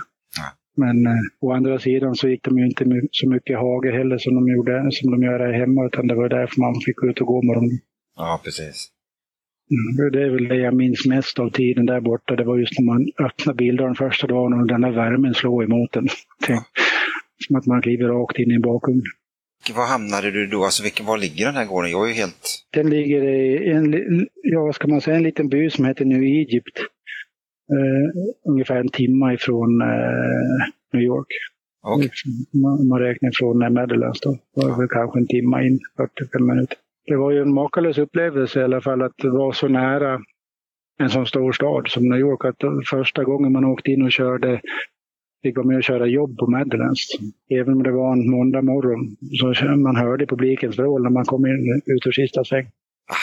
Men 0.78 1.06
eh, 1.08 1.14
å 1.40 1.52
andra 1.52 1.80
sidan 1.80 2.16
så 2.16 2.28
gick 2.28 2.44
de 2.44 2.58
ju 2.60 2.66
inte 2.66 2.86
så 3.12 3.30
mycket 3.30 3.58
hage 3.58 3.92
heller 3.92 4.18
som 4.18 4.36
de, 4.36 4.48
gjorde, 4.54 4.92
som 4.92 5.12
de 5.12 5.24
gör 5.24 5.40
här 5.40 5.54
hemma, 5.54 5.86
utan 5.86 6.08
det 6.08 6.16
var 6.16 6.30
därför 6.30 6.62
man 6.62 6.76
fick 6.86 7.04
ut 7.04 7.22
och 7.22 7.28
gå 7.28 7.42
med 7.42 7.56
dem. 7.56 7.70
Ja, 8.16 8.42
precis. 8.44 8.92
Mm, 9.72 10.12
det 10.12 10.24
är 10.24 10.30
väl 10.30 10.48
det 10.48 10.56
jag 10.56 10.74
minns 10.74 11.06
mest 11.06 11.40
av 11.40 11.50
tiden 11.50 11.86
där 11.86 12.02
borta. 12.02 12.36
Det 12.36 12.44
var 12.44 12.58
just 12.58 12.80
när 12.80 12.86
man 12.86 13.08
öppnade 13.20 13.58
bildörren 13.58 13.96
första 13.96 14.28
dagen 14.28 14.54
och 14.54 14.68
den 14.68 14.82
där 14.82 14.92
värmen 14.92 15.34
slog 15.34 15.64
emot 15.64 15.96
en. 15.96 16.08
Som 17.48 17.56
att 17.56 17.66
man 17.66 17.82
kliver 17.82 18.08
rakt 18.08 18.40
in 18.40 18.52
i 18.52 18.56
en 18.56 18.62
bakugn. 18.62 19.02
Var 19.74 19.88
hamnade 19.88 20.32
du 20.32 20.48
då? 20.48 20.64
Alltså, 20.64 20.84
vilken, 20.84 21.06
var 21.06 21.18
ligger 21.18 21.46
den 21.46 21.56
här 21.56 21.66
gården? 21.66 21.92
Jag 21.92 22.04
är 22.04 22.08
ju 22.08 22.14
helt... 22.14 22.66
Den 22.74 22.90
ligger 22.90 23.24
i 23.24 23.72
en, 23.72 24.28
ja, 24.44 24.74
ska 24.74 24.88
man 24.88 25.02
säga, 25.02 25.18
en 25.18 25.24
liten 25.24 25.50
by 25.50 25.70
som 25.70 25.86
heter 25.86 26.06
New 26.06 26.24
Egypt. 26.24 26.80
Uh, 27.72 28.52
ungefär 28.52 28.76
en 28.76 28.90
timme 28.90 29.34
ifrån 29.34 29.82
uh, 29.82 30.68
New 30.94 31.02
York. 31.02 31.28
Okay. 31.84 32.10
Man, 32.54 32.88
man 32.88 33.00
räknar 33.00 33.32
från 33.34 33.74
Medellands 33.74 34.22
då. 34.22 34.38
Det 34.56 34.68
var 34.68 34.78
väl 34.78 34.88
kanske 34.88 35.20
en 35.20 35.28
timme 35.28 35.68
in, 35.68 35.80
45 35.98 36.48
minuter. 36.48 36.78
Det 37.06 37.16
var 37.16 37.32
ju 37.32 37.42
en 37.42 37.54
makalös 37.54 37.98
upplevelse 37.98 38.60
i 38.60 38.64
alla 38.64 38.82
fall 38.82 39.02
att 39.02 39.24
vara 39.24 39.54
så 39.54 39.68
nära 39.68 40.22
en 41.00 41.10
sån 41.10 41.26
stor 41.26 41.52
stad 41.52 41.88
som 41.90 42.10
New 42.10 42.20
York. 42.20 42.46
Att 42.46 42.88
första 42.90 43.24
gången 43.24 43.52
man 43.52 43.66
åkte 43.66 43.92
in 43.92 44.02
och 44.02 44.12
körde 44.12 44.62
fick 45.46 45.58
vara 45.58 45.68
med 45.68 45.78
och 45.78 45.84
köra 45.84 46.06
jobb 46.08 46.38
på 46.38 46.48
Madlands. 46.48 47.02
Även 47.60 47.74
om 47.74 47.84
det 47.84 47.92
var 47.92 48.12
en 48.14 48.30
måndag 48.32 48.62
morgon 48.62 49.02
så 49.40 49.76
man 49.88 49.96
hörde 49.96 50.28
publikens 50.28 50.80
vrål 50.80 51.04
när 51.04 51.10
man 51.10 51.26
kom 51.26 51.46
in 51.46 51.82
ut 51.86 52.08
ur 52.08 52.12
sista 52.12 52.44
sväng. 52.44 52.68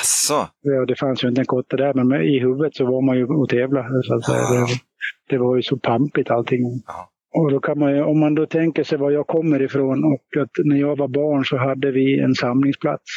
Asså? 0.01 0.49
Ja, 0.63 0.87
det 0.87 0.97
fanns 0.99 1.25
ju 1.25 1.29
inte 1.29 1.41
en 1.41 1.47
kotte 1.47 1.77
där, 1.77 1.95
men 1.95 2.23
i 2.23 2.39
huvudet 2.39 2.75
så 2.75 2.85
var 2.85 3.03
man 3.03 3.17
ju 3.17 3.25
och 3.27 3.49
tävla. 3.49 3.83
Så 4.03 4.15
att 4.15 4.25
säga. 4.25 4.39
Det, 4.39 4.67
det, 5.29 5.39
var 5.39 5.57
ju 5.57 5.63
så 5.63 5.77
pampigt 5.77 6.31
allting. 6.31 6.63
Ja. 6.87 7.11
Och 7.35 7.51
då 7.51 7.61
kan 7.61 7.79
man 7.79 7.97
ju, 7.97 8.03
om 8.03 8.21
man 8.21 8.35
då 8.35 8.47
tänker 8.47 8.85
sig 8.85 8.99
var 8.99 9.11
jag 9.11 9.27
kommer 9.27 9.63
ifrån 9.63 10.05
och 10.05 10.43
att 10.43 10.51
när 10.65 10.77
jag 10.77 10.97
var 10.97 11.09
barn 11.09 11.45
så 11.45 11.57
hade 11.57 11.91
vi 11.91 12.21
en 12.21 12.35
samlingsplats 12.35 13.11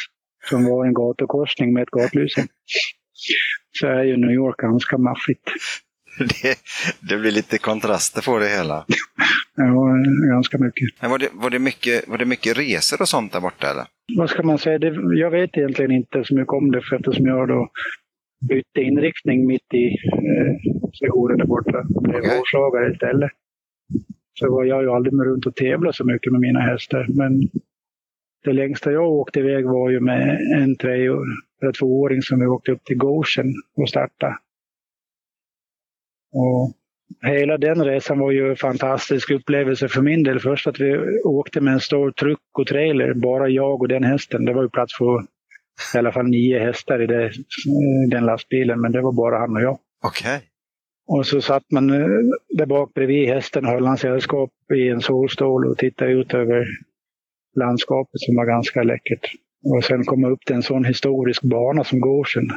som 0.50 0.64
var 0.64 0.86
en 0.86 0.94
gatukorsning 0.94 1.72
med 1.72 1.82
ett 1.82 1.90
gatlyse. 1.90 2.46
Så 3.80 3.86
är 3.86 4.04
ju 4.04 4.16
New 4.16 4.30
York 4.30 4.56
ganska 4.56 4.98
maffigt. 4.98 5.50
Det, 6.18 6.58
det 7.00 7.16
blir 7.18 7.30
lite 7.30 7.58
kontraster 7.58 8.22
på 8.22 8.38
det 8.38 8.48
hela. 8.48 8.84
ja, 9.56 9.96
ganska 10.30 10.58
mycket. 10.58 10.88
Men 11.00 11.10
var 11.10 11.18
det, 11.18 11.28
var, 11.32 11.50
det 11.50 11.58
mycket, 11.58 12.08
var 12.08 12.18
det 12.18 12.24
mycket 12.24 12.58
resor 12.58 13.00
och 13.00 13.08
sånt 13.08 13.32
där 13.32 13.40
borta 13.40 13.70
eller? 13.70 13.84
Vad 14.16 14.30
ska 14.30 14.42
man 14.42 14.58
säga? 14.58 14.78
Det, 14.78 15.18
jag 15.18 15.30
vet 15.30 15.56
egentligen 15.56 15.90
inte 15.90 16.24
så 16.24 16.34
mycket 16.34 16.52
om 16.52 16.70
det 16.70 16.82
för 16.82 16.96
eftersom 16.96 17.26
jag 17.26 17.48
då 17.48 17.68
bytte 18.48 18.80
inriktning 18.80 19.46
mitt 19.46 19.74
i 19.74 19.86
eh, 19.86 20.54
sessionen 20.98 21.38
där 21.38 21.46
borta. 21.46 21.84
Blev 22.00 22.20
okay. 22.20 22.38
årsagare 22.38 22.92
istället. 22.92 23.30
Så 24.38 24.50
var 24.50 24.64
jag 24.64 24.82
ju 24.82 24.90
aldrig 24.90 25.12
med 25.12 25.26
runt 25.26 25.46
och 25.46 25.54
tävlade 25.54 25.96
så 25.96 26.04
mycket 26.04 26.32
med 26.32 26.40
mina 26.40 26.60
hästar. 26.60 27.06
Men 27.08 27.48
det 28.44 28.52
längsta 28.52 28.92
jag 28.92 29.12
åkte 29.12 29.40
iväg 29.40 29.64
var 29.66 29.90
ju 29.90 30.00
med 30.00 30.38
en 30.56 30.76
tre 30.76 31.06
eller 31.62 31.72
tvååring 31.72 32.22
som 32.22 32.40
vi 32.40 32.46
åkte 32.46 32.72
upp 32.72 32.84
till 32.84 32.96
Goshen 32.96 33.54
och 33.76 33.88
startade. 33.88 34.36
Och 36.36 36.72
hela 37.30 37.58
den 37.58 37.84
resan 37.84 38.18
var 38.18 38.30
ju 38.30 38.50
en 38.50 38.56
fantastisk 38.56 39.30
upplevelse 39.30 39.88
för 39.88 40.02
min 40.02 40.22
del. 40.22 40.40
Först 40.40 40.66
att 40.66 40.80
vi 40.80 41.20
åkte 41.24 41.60
med 41.60 41.72
en 41.72 41.80
stor 41.80 42.10
truck 42.10 42.58
och 42.58 42.66
trailer, 42.66 43.14
bara 43.14 43.48
jag 43.48 43.80
och 43.80 43.88
den 43.88 44.04
hästen. 44.04 44.44
Det 44.44 44.52
var 44.52 44.62
ju 44.62 44.68
plats 44.68 44.96
för 44.96 45.22
i 45.94 45.98
alla 45.98 46.12
fall 46.12 46.26
nio 46.26 46.58
hästar 46.58 47.02
i 47.02 47.06
det, 47.06 47.32
den 48.10 48.24
lastbilen, 48.24 48.80
men 48.80 48.92
det 48.92 49.00
var 49.00 49.12
bara 49.12 49.38
han 49.38 49.56
och 49.56 49.62
jag. 49.62 49.78
Okej. 50.04 50.36
Okay. 50.36 50.48
Och 51.08 51.26
så 51.26 51.40
satt 51.40 51.70
man 51.72 51.90
eh, 51.90 52.06
där 52.48 52.66
bak 52.66 52.94
bredvid 52.94 53.28
hästen 53.28 53.64
och 53.64 53.70
höll 53.70 53.86
han 53.86 53.98
sällskap 53.98 54.50
i 54.74 54.88
en 54.88 55.00
solstol 55.00 55.66
och 55.66 55.78
tittade 55.78 56.12
ut 56.12 56.34
över 56.34 56.66
landskapet 57.56 58.20
som 58.20 58.36
var 58.36 58.46
ganska 58.46 58.82
läckert. 58.82 59.32
Och 59.64 59.84
sen 59.84 60.04
komma 60.04 60.28
upp 60.28 60.40
till 60.46 60.56
en 60.56 60.62
sån 60.62 60.84
historisk 60.84 61.42
bana 61.42 61.84
som 61.84 62.00
Gårdsen. 62.00 62.48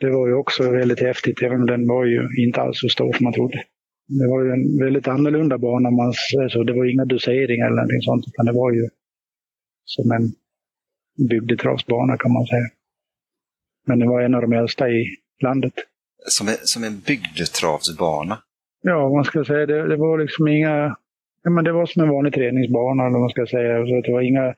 Det 0.00 0.10
var 0.10 0.28
ju 0.28 0.34
också 0.34 0.70
väldigt 0.70 1.00
häftigt, 1.00 1.42
även 1.42 1.60
om 1.60 1.66
den 1.66 1.88
var 1.88 2.04
ju 2.04 2.28
inte 2.38 2.60
alls 2.60 2.80
så 2.80 2.88
stor 2.88 3.12
som 3.12 3.24
man 3.24 3.32
trodde. 3.32 3.64
Det 4.08 4.28
var 4.28 4.44
ju 4.44 4.50
en 4.50 4.78
väldigt 4.78 5.08
annorlunda 5.08 5.58
bana, 5.58 5.90
man 5.90 6.12
så 6.50 6.62
det 6.62 6.72
var 6.72 6.84
inga 6.84 7.04
doseringar 7.04 7.66
eller 7.66 7.76
någonting 7.76 8.02
sånt, 8.02 8.24
utan 8.28 8.46
det 8.46 8.52
var 8.52 8.72
ju 8.72 8.88
som 9.84 10.12
en 10.12 10.32
bygdetravsbana 11.28 12.16
kan 12.16 12.32
man 12.32 12.46
säga. 12.46 12.68
Men 13.86 13.98
det 13.98 14.06
var 14.06 14.20
en 14.20 14.34
av 14.34 14.40
de 14.40 14.52
äldsta 14.52 14.90
i 14.90 15.16
landet. 15.42 15.72
Som 16.26 16.48
en, 16.48 16.54
som 16.62 16.84
en 16.84 17.00
bygdetravsbana? 17.00 18.38
Ja, 18.82 19.08
man 19.08 19.24
ska 19.24 19.44
säga 19.44 19.66
det, 19.66 19.88
det 19.88 19.96
var 19.96 20.18
liksom 20.18 20.48
inga... 20.48 20.96
Ja, 21.42 21.50
men 21.50 21.64
det 21.64 21.72
var 21.72 21.86
som 21.86 22.02
en 22.02 22.08
vanlig 22.08 22.34
träningsbana, 22.34 23.06
eller 23.06 23.18
man 23.18 23.28
ska 23.28 23.46
säga. 23.46 23.86
Så 23.86 24.00
det 24.00 24.12
var 24.12 24.20
inga 24.20 24.54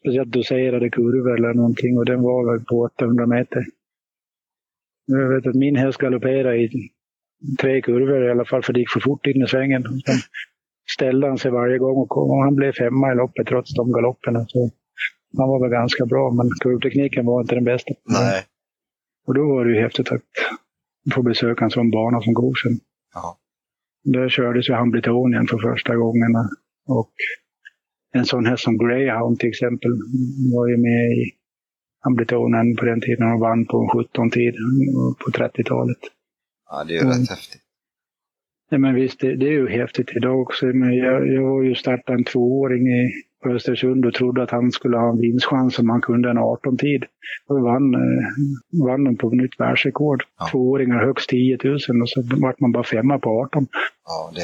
speciellt 0.00 0.32
doserade 0.32 0.90
kurvor 0.90 1.34
eller 1.38 1.54
någonting 1.54 1.98
och 1.98 2.04
den 2.04 2.22
var 2.22 2.52
väl 2.52 2.64
på 2.64 2.80
800 2.80 3.26
meter. 3.26 3.64
Jag 5.10 5.28
vet 5.28 5.46
att 5.46 5.54
min 5.54 5.76
häst 5.76 5.98
galopperade 5.98 6.56
i 6.56 6.90
tre 7.60 7.82
kurvor 7.82 8.26
i 8.26 8.30
alla 8.30 8.44
fall, 8.44 8.62
för 8.62 8.72
det 8.72 8.80
gick 8.80 8.90
för 8.90 9.00
fort 9.00 9.26
in 9.26 9.42
i 9.42 9.48
svängen. 9.48 9.82
Sen 9.82 10.18
ställde 10.96 11.26
han 11.26 11.38
sig 11.38 11.50
varje 11.50 11.78
gång 11.78 11.96
och, 11.96 12.08
kom, 12.08 12.30
och 12.30 12.44
han 12.44 12.54
blev 12.54 12.72
femma 12.72 13.12
i 13.12 13.14
loppet 13.14 13.46
trots 13.46 13.74
de 13.74 13.92
galopperna. 13.92 14.44
Så 14.48 14.70
han 15.38 15.48
var 15.48 15.60
väl 15.60 15.70
ganska 15.70 16.06
bra, 16.06 16.30
men 16.30 16.50
kurvtekniken 16.60 17.26
var 17.26 17.40
inte 17.40 17.54
den 17.54 17.64
bästa. 17.64 17.94
Nej. 18.04 18.42
Och 19.26 19.34
då 19.34 19.48
var 19.48 19.64
det 19.64 19.74
ju 19.74 19.80
häftigt 19.80 20.12
att 20.12 20.22
få 21.14 21.22
besöka 21.22 21.64
en 21.64 21.70
sån 21.70 21.90
bana 21.90 22.20
som 22.20 22.34
Gorsen. 22.34 22.72
Ja. 23.14 23.38
Där 24.04 24.28
kördes 24.28 24.68
ju 24.68 24.74
Hambletonien 24.74 25.46
för 25.46 25.58
första 25.58 25.96
gången. 25.96 26.30
Och 26.88 27.12
en 28.14 28.24
sån 28.24 28.46
häst 28.46 28.62
som 28.64 28.78
Greyhound 28.78 29.38
till 29.38 29.48
exempel 29.48 29.90
var 30.54 30.68
ju 30.68 30.76
med 30.76 31.10
i 31.12 31.37
Hambletonien 32.08 32.76
på 32.76 32.84
den 32.84 33.00
tiden 33.00 33.32
och 33.32 33.40
vann 33.40 33.66
på 33.66 33.90
17 33.92 34.30
tid 34.30 34.54
på 35.24 35.30
30-talet. 35.30 35.98
Ja, 36.70 36.84
det 36.84 36.92
är 36.92 36.94
ju 36.94 37.00
mm. 37.00 37.12
rätt 37.12 37.30
häftigt. 37.30 37.62
Ja, 38.70 38.78
men 38.78 38.94
visst, 38.94 39.20
det, 39.20 39.36
det, 39.36 39.46
är 39.46 39.52
ju 39.52 39.68
häftigt 39.68 40.10
idag 40.16 40.40
också. 40.40 40.66
Men 40.66 40.96
jag, 40.96 41.28
jag 41.28 41.42
var 41.42 41.62
ju 41.62 41.74
startat 41.74 42.08
en 42.08 42.24
tvååring 42.24 42.86
i 42.86 43.10
Östersund 43.46 44.06
och 44.06 44.14
trodde 44.14 44.42
att 44.42 44.50
han 44.50 44.72
skulle 44.72 44.96
ha 44.96 45.10
en 45.10 45.20
vinstchans 45.20 45.78
om 45.78 45.90
han 45.90 46.00
kunde 46.00 46.30
en 46.30 46.38
18-tid. 46.38 47.04
Och 47.48 47.60
vann, 47.60 47.94
eh, 47.94 48.86
vann 48.86 49.04
den 49.04 49.16
på 49.16 49.30
nytt 49.30 49.60
världsrekord. 49.60 50.22
Ja. 50.38 50.48
Tvååringar 50.50 51.04
högst 51.06 51.30
10 51.30 51.58
000 51.64 51.74
och 52.02 52.08
så 52.08 52.22
vart 52.40 52.60
man 52.60 52.72
bara 52.72 52.84
femma 52.84 53.18
på 53.18 53.30
18. 53.30 53.66
Ja, 54.04 54.32
det... 54.34 54.42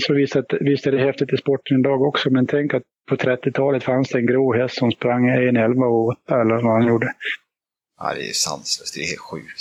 Så 0.00 0.14
visst, 0.14 0.36
att, 0.36 0.52
visst 0.60 0.86
är 0.86 0.92
det 0.92 0.98
häftigt 0.98 1.32
i 1.32 1.36
sporten 1.36 1.80
idag 1.80 2.02
också, 2.02 2.30
men 2.30 2.46
tänk 2.46 2.74
att 2.74 2.82
på 3.08 3.16
30-talet 3.16 3.84
fanns 3.84 4.08
det 4.08 4.18
en 4.18 4.26
grå 4.26 4.54
häst 4.54 4.78
som 4.78 4.92
sprang 4.92 5.30
1,11 5.30 5.84
och 5.84 6.08
8 6.08 6.40
eller 6.40 6.54
vad 6.54 6.72
han 6.72 6.86
gjorde. 6.88 7.14
Ja, 7.98 8.14
det 8.14 8.28
är 8.28 8.32
sanslöst. 8.32 8.94
Det 8.94 9.00
är 9.00 9.06
helt 9.06 9.20
sjukt. 9.20 9.60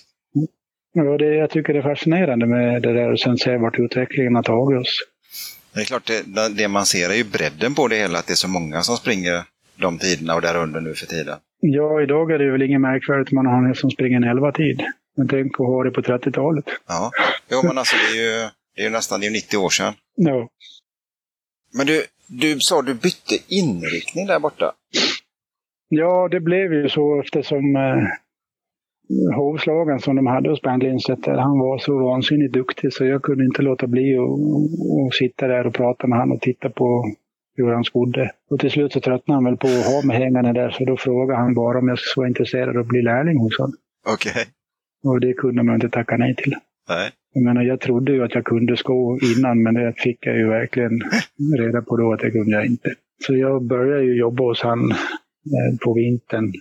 Ja, 0.93 1.17
det, 1.17 1.35
jag 1.35 1.49
tycker 1.49 1.73
det 1.73 1.79
är 1.79 1.83
fascinerande 1.83 2.45
med 2.45 2.81
det 2.81 2.93
där 2.93 3.11
och 3.11 3.19
sen 3.19 3.37
se 3.37 3.57
vart 3.57 3.79
utvecklingen 3.79 4.35
har 4.35 4.43
tagit 4.43 4.81
oss. 4.81 4.99
Det 5.73 5.81
är 5.81 5.85
klart, 5.85 6.05
det, 6.07 6.49
det 6.57 6.67
man 6.67 6.85
ser 6.85 7.09
är 7.09 7.15
ju 7.15 7.23
bredden 7.23 7.75
på 7.75 7.87
det 7.87 7.95
hela, 7.95 8.19
att 8.19 8.27
det 8.27 8.33
är 8.33 8.35
så 8.35 8.47
många 8.47 8.81
som 8.81 8.97
springer 8.97 9.43
de 9.75 9.97
tiderna 9.97 10.35
och 10.35 10.41
därunder 10.41 10.81
nu 10.81 10.93
för 10.93 11.05
tiden. 11.05 11.37
Ja, 11.61 12.01
idag 12.01 12.31
är 12.31 12.39
det 12.39 12.51
väl 12.51 12.61
inget 12.61 12.81
märkvärdigt 12.81 13.31
man 13.31 13.45
har 13.45 13.57
en 13.57 13.65
häst 13.65 13.81
som 13.81 13.91
springer 13.91 14.17
en 14.17 14.39
11-tid. 14.39 14.81
Men 15.17 15.27
tänk 15.27 15.51
att 15.53 15.67
ha 15.67 15.83
det 15.83 15.91
på 15.91 16.01
30-talet. 16.01 16.65
Ja, 16.87 17.11
jo 17.51 17.59
men 17.63 17.77
alltså 17.77 17.95
det 17.95 18.19
är 18.19 18.23
ju, 18.23 18.49
det 18.79 18.83
är 18.83 18.87
ju 18.87 18.91
nästan 18.91 19.19
det 19.19 19.27
är 19.27 19.31
90 19.31 19.57
år 19.57 19.69
sedan. 19.69 19.93
Ja. 20.15 20.49
Men 21.73 21.87
du, 21.87 22.05
du 22.27 22.59
sa 22.59 22.81
du 22.81 22.93
bytte 22.93 23.35
inriktning 23.47 24.27
där 24.27 24.39
borta? 24.39 24.71
Ja, 25.89 26.27
det 26.31 26.39
blev 26.39 26.73
ju 26.73 26.89
så 26.89 27.21
eftersom 27.21 27.75
eh, 27.75 28.03
hovslagaren 29.35 29.99
som 29.99 30.15
de 30.15 30.27
hade 30.27 30.49
hos 30.49 30.61
Bernt 30.61 30.83
Lindstedt, 30.83 31.25
han 31.25 31.59
var 31.59 31.77
så 31.77 31.99
vansinnigt 31.99 32.53
duktig 32.53 32.93
så 32.93 33.05
jag 33.05 33.21
kunde 33.21 33.45
inte 33.45 33.61
låta 33.61 33.87
bli 33.87 34.17
att 34.17 35.15
sitta 35.15 35.47
där 35.47 35.67
och 35.67 35.73
prata 35.73 36.07
med 36.07 36.19
honom 36.19 36.35
och 36.35 36.41
titta 36.41 36.69
på 36.69 37.05
hur 37.55 37.73
han 37.73 37.83
skodde. 37.83 38.31
Och 38.49 38.59
till 38.59 38.71
slut 38.71 38.93
så 38.93 38.99
tröttnade 38.99 39.37
han 39.37 39.45
väl 39.45 39.57
på 39.57 39.67
att 39.67 39.85
ha 39.85 40.01
mig 40.05 40.17
hängande 40.17 40.53
där 40.53 40.69
så 40.69 40.85
då 40.85 40.97
frågade 40.97 41.39
han 41.39 41.53
bara 41.53 41.79
om 41.79 41.87
jag 41.87 41.99
skulle 41.99 42.21
vara 42.21 42.27
intresserad 42.27 42.69
av 42.69 42.81
att 42.81 42.87
bli 42.87 43.01
lärling 43.01 43.37
hos 43.37 43.57
honom. 43.57 43.75
Okej. 44.07 44.31
Okay. 44.31 44.45
Och 45.03 45.19
det 45.19 45.33
kunde 45.33 45.63
man 45.63 45.75
inte 45.75 45.89
tacka 45.89 46.17
nej 46.17 46.35
till. 46.35 46.55
Nej. 46.89 47.11
Jag 47.33 47.43
menar, 47.43 47.61
jag 47.61 47.79
trodde 47.79 48.11
ju 48.11 48.23
att 48.23 48.35
jag 48.35 48.45
kunde 48.45 48.77
sko 48.77 49.19
innan, 49.37 49.63
men 49.63 49.73
det 49.73 49.93
fick 49.97 50.25
jag 50.25 50.37
ju 50.37 50.49
verkligen 50.49 51.01
reda 51.57 51.81
på 51.81 51.97
då 51.97 52.13
att 52.13 52.19
det 52.19 52.31
kunde 52.31 52.51
jag 52.51 52.65
inte. 52.65 52.93
Så 53.25 53.35
jag 53.35 53.63
började 53.63 54.03
ju 54.03 54.17
jobba 54.17 54.43
hos 54.43 54.61
han 54.61 54.91
eh, 54.91 55.77
på 55.83 55.93
vintern 55.93 56.53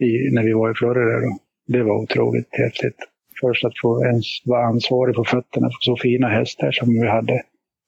i, 0.00 0.34
när 0.34 0.42
vi 0.42 0.52
var 0.52 0.70
i 0.70 0.74
Florida. 0.74 1.20
Då. 1.20 1.38
Det 1.66 1.82
var 1.82 2.02
otroligt 2.02 2.48
häftigt. 2.50 2.96
Först 3.40 3.64
att 3.64 3.78
få 3.82 4.04
ens 4.04 4.26
vara 4.44 4.66
ansvarig 4.66 5.14
på 5.14 5.24
fötterna 5.24 5.66
för 5.66 5.80
så 5.80 5.96
fina 5.96 6.28
hästar 6.28 6.70
som 6.70 6.88
vi 6.88 7.08
hade. 7.08 7.42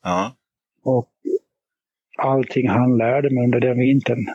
Ja. 0.05 0.37
Och 0.85 1.09
allting 2.19 2.69
han 2.69 2.99
lärde 2.99 3.31
mig 3.31 3.45
under 3.45 3.61
den 3.61 3.79
vintern. 3.79 4.27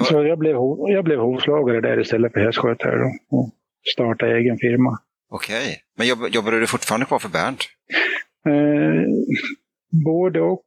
Så 0.00 0.24
jag 0.24 0.38
blev, 0.38 0.56
jag 0.88 1.04
blev 1.04 1.18
hovslagare 1.18 1.80
där 1.80 2.00
istället 2.00 2.32
för 2.32 2.40
hästskötare 2.40 2.98
då, 2.98 3.36
och 3.36 3.50
startade 3.94 4.38
egen 4.38 4.58
firma. 4.58 4.98
Okej, 5.30 5.80
men 5.96 6.06
jobb, 6.06 6.18
jobbade 6.30 6.60
du 6.60 6.66
fortfarande 6.66 7.06
kvar 7.06 7.18
för 7.18 7.28
Bernt? 7.28 7.60
Eh, 8.46 9.02
både 10.04 10.40
och 10.40 10.64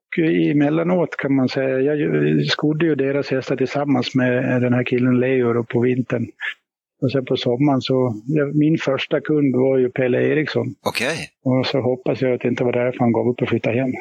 emellanåt 0.51 1.17
kan 1.17 1.35
man 1.35 1.49
säga. 1.49 1.79
Jag 1.79 2.45
skodde 2.45 2.85
ju 2.85 2.95
deras 2.95 3.31
hästar 3.31 3.55
tillsammans 3.55 4.15
med 4.15 4.61
den 4.61 4.73
här 4.73 4.83
killen 4.83 5.19
Leo 5.19 5.63
på 5.63 5.79
vintern. 5.79 6.27
Och 7.01 7.11
sen 7.11 7.25
på 7.25 7.37
sommaren 7.37 7.81
så, 7.81 8.21
min 8.53 8.77
första 8.77 9.21
kund 9.21 9.55
var 9.55 9.77
ju 9.77 9.89
Pelle 9.89 10.23
Eriksson. 10.23 10.75
Okej. 10.81 11.07
Okay. 11.07 11.59
Och 11.59 11.65
så 11.65 11.81
hoppas 11.81 12.21
jag 12.21 12.33
att 12.33 12.41
det 12.41 12.47
inte 12.47 12.63
var 12.63 12.71
därför 12.71 12.99
han 12.99 13.11
gav 13.11 13.27
upp 13.29 13.41
och 13.41 13.49
flyttade 13.49 13.79
hem. 13.79 13.91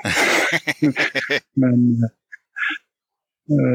men, 1.56 1.96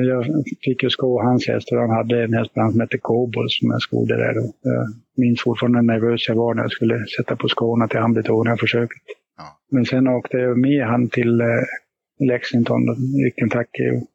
jag 0.07 0.25
fick 0.65 0.83
ju 0.83 0.89
sko 0.89 1.21
hans 1.21 1.47
hästar. 1.47 1.77
Han 1.77 1.89
hade 1.89 2.23
en 2.23 2.33
häst 2.33 2.51
som 2.53 2.79
hette 2.79 2.97
Kobol 2.97 3.49
som 3.49 3.71
jag 3.71 3.81
skodde 3.81 4.15
där. 4.15 4.33
Då. 4.33 4.53
Jag 4.61 4.87
minns 5.17 5.41
fortfarande 5.41 5.79
hur 5.79 5.85
nervös 5.85 6.27
jag 6.27 6.35
var 6.35 6.53
när 6.53 6.61
jag 6.61 6.71
skulle 6.71 7.05
sätta 7.17 7.35
på 7.35 7.47
skorna 7.47 7.87
till 7.87 7.99
han 7.99 8.13
blev 8.13 8.23
tog 8.23 8.59
försöket. 8.59 9.01
Ja. 9.37 9.43
Men 9.71 9.85
sen 9.85 10.07
åkte 10.07 10.37
jag 10.37 10.57
med 10.57 10.85
han 10.85 11.09
till 11.09 11.41
eh, 11.41 11.47
Lexington 12.19 12.81
i 13.27 13.31
Kentucky 13.39 13.89
och 13.95 14.07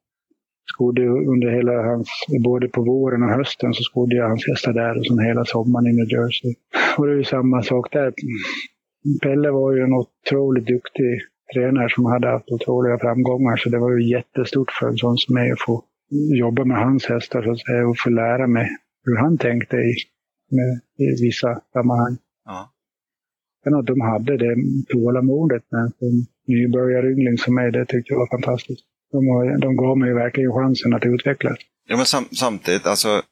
skodde 0.65 1.03
under 1.07 1.51
hela 1.51 1.83
hans, 1.83 2.09
både 2.45 2.69
på 2.69 2.83
våren 2.83 3.23
och 3.23 3.31
hösten 3.31 3.75
så 3.75 3.83
skodde 3.83 4.17
jag 4.17 4.29
hans 4.29 4.47
hästar 4.49 4.73
där 4.73 4.99
och 4.99 5.07
sen 5.07 5.19
hela 5.19 5.45
sommaren 5.45 5.87
i 5.87 5.93
New 5.93 6.11
Jersey. 6.13 6.55
Och 6.99 7.07
det 7.07 7.13
är 7.13 7.17
ju 7.17 7.25
samma 7.25 7.63
sak 7.63 7.93
där. 7.93 8.13
Pelle 9.23 9.51
var 9.51 9.73
ju 9.73 9.83
en 9.83 9.93
otroligt 9.93 10.67
duktig 10.67 11.21
tränare 11.55 11.89
som 11.91 12.05
hade 12.05 12.29
haft 12.29 12.51
otroliga 12.51 12.99
framgångar 12.99 13.57
så 13.57 13.69
det 13.69 13.79
var 13.79 13.91
ju 13.91 14.11
jättestort 14.11 14.71
för 14.71 14.89
en 14.89 14.97
sån 14.97 15.19
som 15.19 15.35
mig 15.35 15.51
att 15.51 15.61
få 15.61 15.85
jobba 16.39 16.65
med 16.65 16.77
hans 16.77 17.05
hästar 17.07 17.43
så 17.43 17.51
att 17.51 17.61
säga, 17.61 17.89
och 17.89 17.99
få 17.99 18.11
lära 18.11 18.47
mig 18.47 18.69
hur 19.05 19.17
han 19.17 19.39
tänkte 19.39 19.77
i, 19.77 19.95
med, 20.51 20.81
i 21.09 21.23
vissa 21.23 21.61
sammanhang. 21.73 22.17
Ja. 22.45 22.73
Men 23.65 23.75
att 23.75 23.87
de 23.87 24.01
hade 24.01 24.37
det 24.37 24.57
tålamodet 24.89 25.63
med 25.71 25.81
en 25.83 26.27
nybörjaryngling 26.47 27.39
som 27.39 27.55
mig, 27.55 27.73
det 27.73 27.87
tyckte 27.87 28.13
jag 28.13 28.19
var 28.19 28.27
fantastiskt. 28.27 28.85
De, 29.13 29.21
de 29.61 29.77
gav 29.77 29.99
mig 29.99 30.15
verkligen 30.15 30.53
chansen 30.53 30.95
att 30.95 31.07
utvecklas. 31.07 31.59
Ja, 31.89 31.97
men 31.97 32.07
sam 32.07 32.25
samtidigt, 32.33 32.87
alltså, 32.87 33.23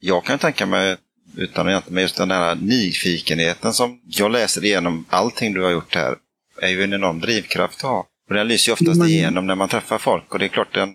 jag 0.00 0.24
kan 0.24 0.38
tänka 0.38 0.66
mig, 0.66 0.96
utan 1.36 1.68
att 1.68 1.90
med 1.90 2.02
just 2.02 2.16
den 2.16 2.28
där 2.28 2.54
nyfikenheten 2.54 3.72
som 3.72 4.00
jag 4.04 4.30
läser 4.30 4.64
igenom 4.64 5.04
allting 5.08 5.52
du 5.52 5.62
har 5.62 5.70
gjort 5.70 5.94
här, 5.94 6.14
är 6.60 6.68
ju 6.68 6.82
en 6.82 6.92
enorm 6.92 7.20
drivkraft 7.20 7.84
att 7.84 7.90
ha. 7.90 8.06
Och 8.28 8.34
den 8.34 8.48
lyser 8.48 8.70
ju 8.70 8.72
oftast 8.72 8.98
men... 8.98 9.08
igenom 9.08 9.46
när 9.46 9.54
man 9.54 9.68
träffar 9.68 9.98
folk 9.98 10.32
och 10.32 10.38
det 10.38 10.44
är 10.44 10.48
klart, 10.48 10.74
den, 10.74 10.94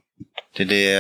det, 0.58 0.64
det, 0.64 0.94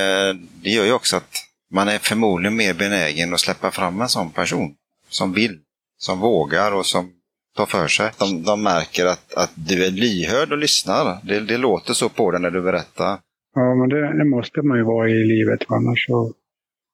det 0.63 0.70
gör 0.70 0.86
ju 0.86 0.93
också 0.93 1.17
att 1.17 1.43
man 1.72 1.88
är 1.88 1.98
förmodligen 1.98 2.56
mer 2.56 2.74
benägen 2.74 3.34
att 3.34 3.39
släppa 3.39 3.72
fram 3.72 4.02
en 4.02 4.10
sån 4.10 4.32
person 4.32 4.76
som 5.10 5.34
vill, 5.34 5.60
som 5.98 6.20
vågar 6.20 6.72
och 6.72 6.86
som 6.86 7.12
tar 7.58 7.65
för 7.65 7.88
sig. 7.88 8.12
De, 8.20 8.43
de 8.43 8.63
märker 8.63 9.06
att, 9.06 9.34
att 9.34 9.52
du 9.56 9.86
är 9.86 9.91
lyhörd 9.91 10.52
och 10.52 10.58
lyssnar. 10.58 11.17
Det, 11.24 11.39
det 11.39 11.58
låter 11.58 11.93
så 11.93 12.10
på 12.10 12.32
dig 12.32 12.41
när 12.41 12.52
du 12.52 12.62
berättar. 12.62 13.20
Ja, 13.56 13.76
men 13.76 13.89
det, 13.89 14.17
det, 14.17 14.26
måste 14.26 14.62
man 14.62 14.78
ju 14.78 14.84
vara 14.84 15.10
i 15.10 15.24
livet, 15.24 15.60
annars 15.67 16.06
så 16.06 16.34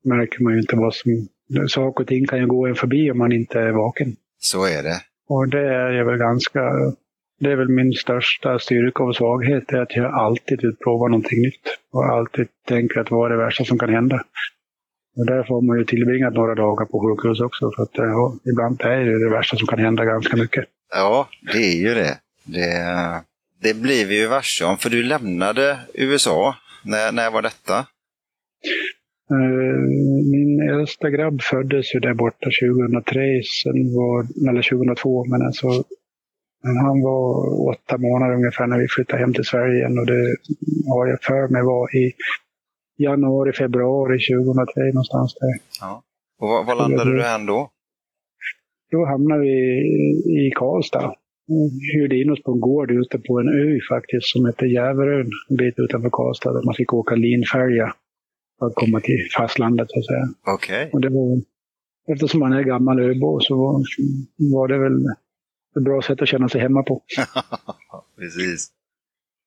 märker 0.04 0.43
man 0.43 0.54
ju 0.54 0.60
inte 0.60 0.76
vad 0.76 0.93
som... 0.93 1.28
Saker 1.67 2.04
och 2.04 2.08
ting 2.08 2.28
kan 2.28 2.39
ju 2.39 2.47
gå 2.47 2.67
en 2.67 2.76
förbi 2.76 3.12
om 3.12 3.17
man 3.17 3.32
inte 3.32 3.60
är 3.60 3.71
vaken. 3.71 4.15
Så 4.39 4.65
är 4.65 4.84
det. 4.84 5.02
Och 5.30 5.47
det 5.47 5.67
är 5.99 6.04
väl 6.04 6.17
ganska... 6.17 6.60
Det 7.43 7.51
är 7.51 7.56
väl 7.56 7.69
min 7.69 7.93
största 7.93 8.60
styrka 8.60 9.03
och 9.03 9.15
svaghet, 9.15 9.71
är 9.71 9.77
att 9.77 9.95
jag 9.95 10.13
alltid 10.13 10.62
vill 10.62 10.75
prova 10.75 11.08
någonting 11.08 11.41
nytt. 11.41 11.65
Och 11.91 12.06
alltid 12.06 12.47
tänker 12.67 12.99
att 12.99 13.12
vad 13.12 13.32
är 13.32 13.36
det 13.36 13.45
värsta 13.45 13.65
som 13.65 13.77
kan 13.79 13.93
hända? 13.93 14.15
Och 15.17 15.25
därför 15.25 15.53
har 15.53 15.62
man 15.62 15.77
ju 15.77 15.86
tillbringat 15.86 16.34
några 16.34 16.56
dagar 16.56 16.86
på 16.86 16.99
sjukhus 16.99 17.39
också, 17.39 17.71
för 17.75 17.84
att 17.84 17.89
ja, 17.93 18.36
ibland 18.51 18.82
är 18.82 19.06
det 19.06 19.25
det 19.25 19.36
värsta 19.36 19.58
som 19.58 19.67
kan 19.67 19.79
hända 19.79 20.06
ganska 20.06 20.38
mycket. 20.38 20.65
Ja, 20.93 21.27
det 21.53 21.58
är 21.58 21.77
ju 21.77 21.93
det. 21.93 22.17
Det, 22.43 22.75
det 23.62 23.82
blir 23.82 24.06
vi 24.06 24.19
ju 24.19 24.27
varse 24.27 24.65
om, 24.65 24.77
för 24.77 24.89
du 24.89 25.03
lämnade 25.03 25.79
USA. 25.93 26.56
När, 26.86 27.12
när 27.12 27.32
var 27.32 27.41
detta? 27.41 27.77
Uh, 29.32 29.79
min 30.32 30.69
äldsta 30.69 31.10
grabb 31.10 31.41
föddes 31.41 31.95
ju 31.95 31.99
där 31.99 32.13
borta 32.13 32.49
2003, 32.62 33.41
sen 33.63 33.93
var, 33.95 34.49
eller 34.49 34.62
2002, 34.69 35.25
men 35.25 35.41
alltså 35.41 35.67
han 36.63 37.02
var 37.02 37.26
åtta 37.69 37.97
månader 37.97 38.36
ungefär 38.36 38.67
när 38.67 38.80
vi 38.80 38.88
flyttade 38.88 39.19
hem 39.19 39.34
till 39.34 39.43
Sverige 39.43 39.78
igen 39.80 39.99
och 39.99 40.06
det 40.06 40.36
har 40.88 41.08
jag 41.08 41.21
för 41.21 41.47
mig 41.47 41.63
var 41.63 41.95
i 41.95 42.13
januari, 42.97 43.54
februari 43.54 44.19
2003 44.19 44.84
någonstans 44.84 45.34
där. 45.34 45.56
Ja. 45.82 46.04
Och 46.39 46.47
var, 46.47 46.63
var 46.63 46.76
landade 46.76 47.12
du 47.12 47.26
än 47.26 47.45
då? 47.45 47.69
Då 48.91 49.06
hamnade 49.06 49.41
vi 49.41 49.58
i 50.47 50.52
Karlstad. 50.56 51.15
Hyrde 51.93 52.15
in 52.21 52.32
oss 52.32 52.43
på 52.43 52.52
en 52.52 52.60
gård 52.60 52.91
ute 52.91 53.19
på 53.19 53.39
en 53.39 53.49
ö 53.49 53.80
faktiskt 53.89 54.28
som 54.28 54.45
heter 54.45 54.65
Jäverön, 54.65 55.30
en 55.49 55.56
bit 55.56 55.73
utanför 55.78 56.10
Karlstad, 56.10 56.54
där 56.54 56.65
man 56.65 56.73
fick 56.73 56.93
åka 56.93 57.15
linfärja 57.15 57.93
för 58.60 58.65
att 58.65 58.76
komma 58.76 58.99
till 58.99 59.28
fastlandet 59.38 59.88
så 59.91 59.99
att 59.99 60.06
säga. 60.06 60.28
Okej. 60.56 60.89
Okay. 60.93 61.41
eftersom 62.08 62.39
man 62.39 62.54
är 62.54 62.63
gammal 62.63 62.99
öbo 62.99 63.39
så 63.39 63.58
var, 63.58 63.82
var 64.54 64.67
det 64.67 64.78
väl 64.78 65.06
ett 65.77 65.83
bra 65.83 66.01
sätt 66.01 66.21
att 66.21 66.27
känna 66.27 66.49
sig 66.49 66.62
hemma 66.62 66.83
på. 66.83 67.01
Precis. 68.17 68.71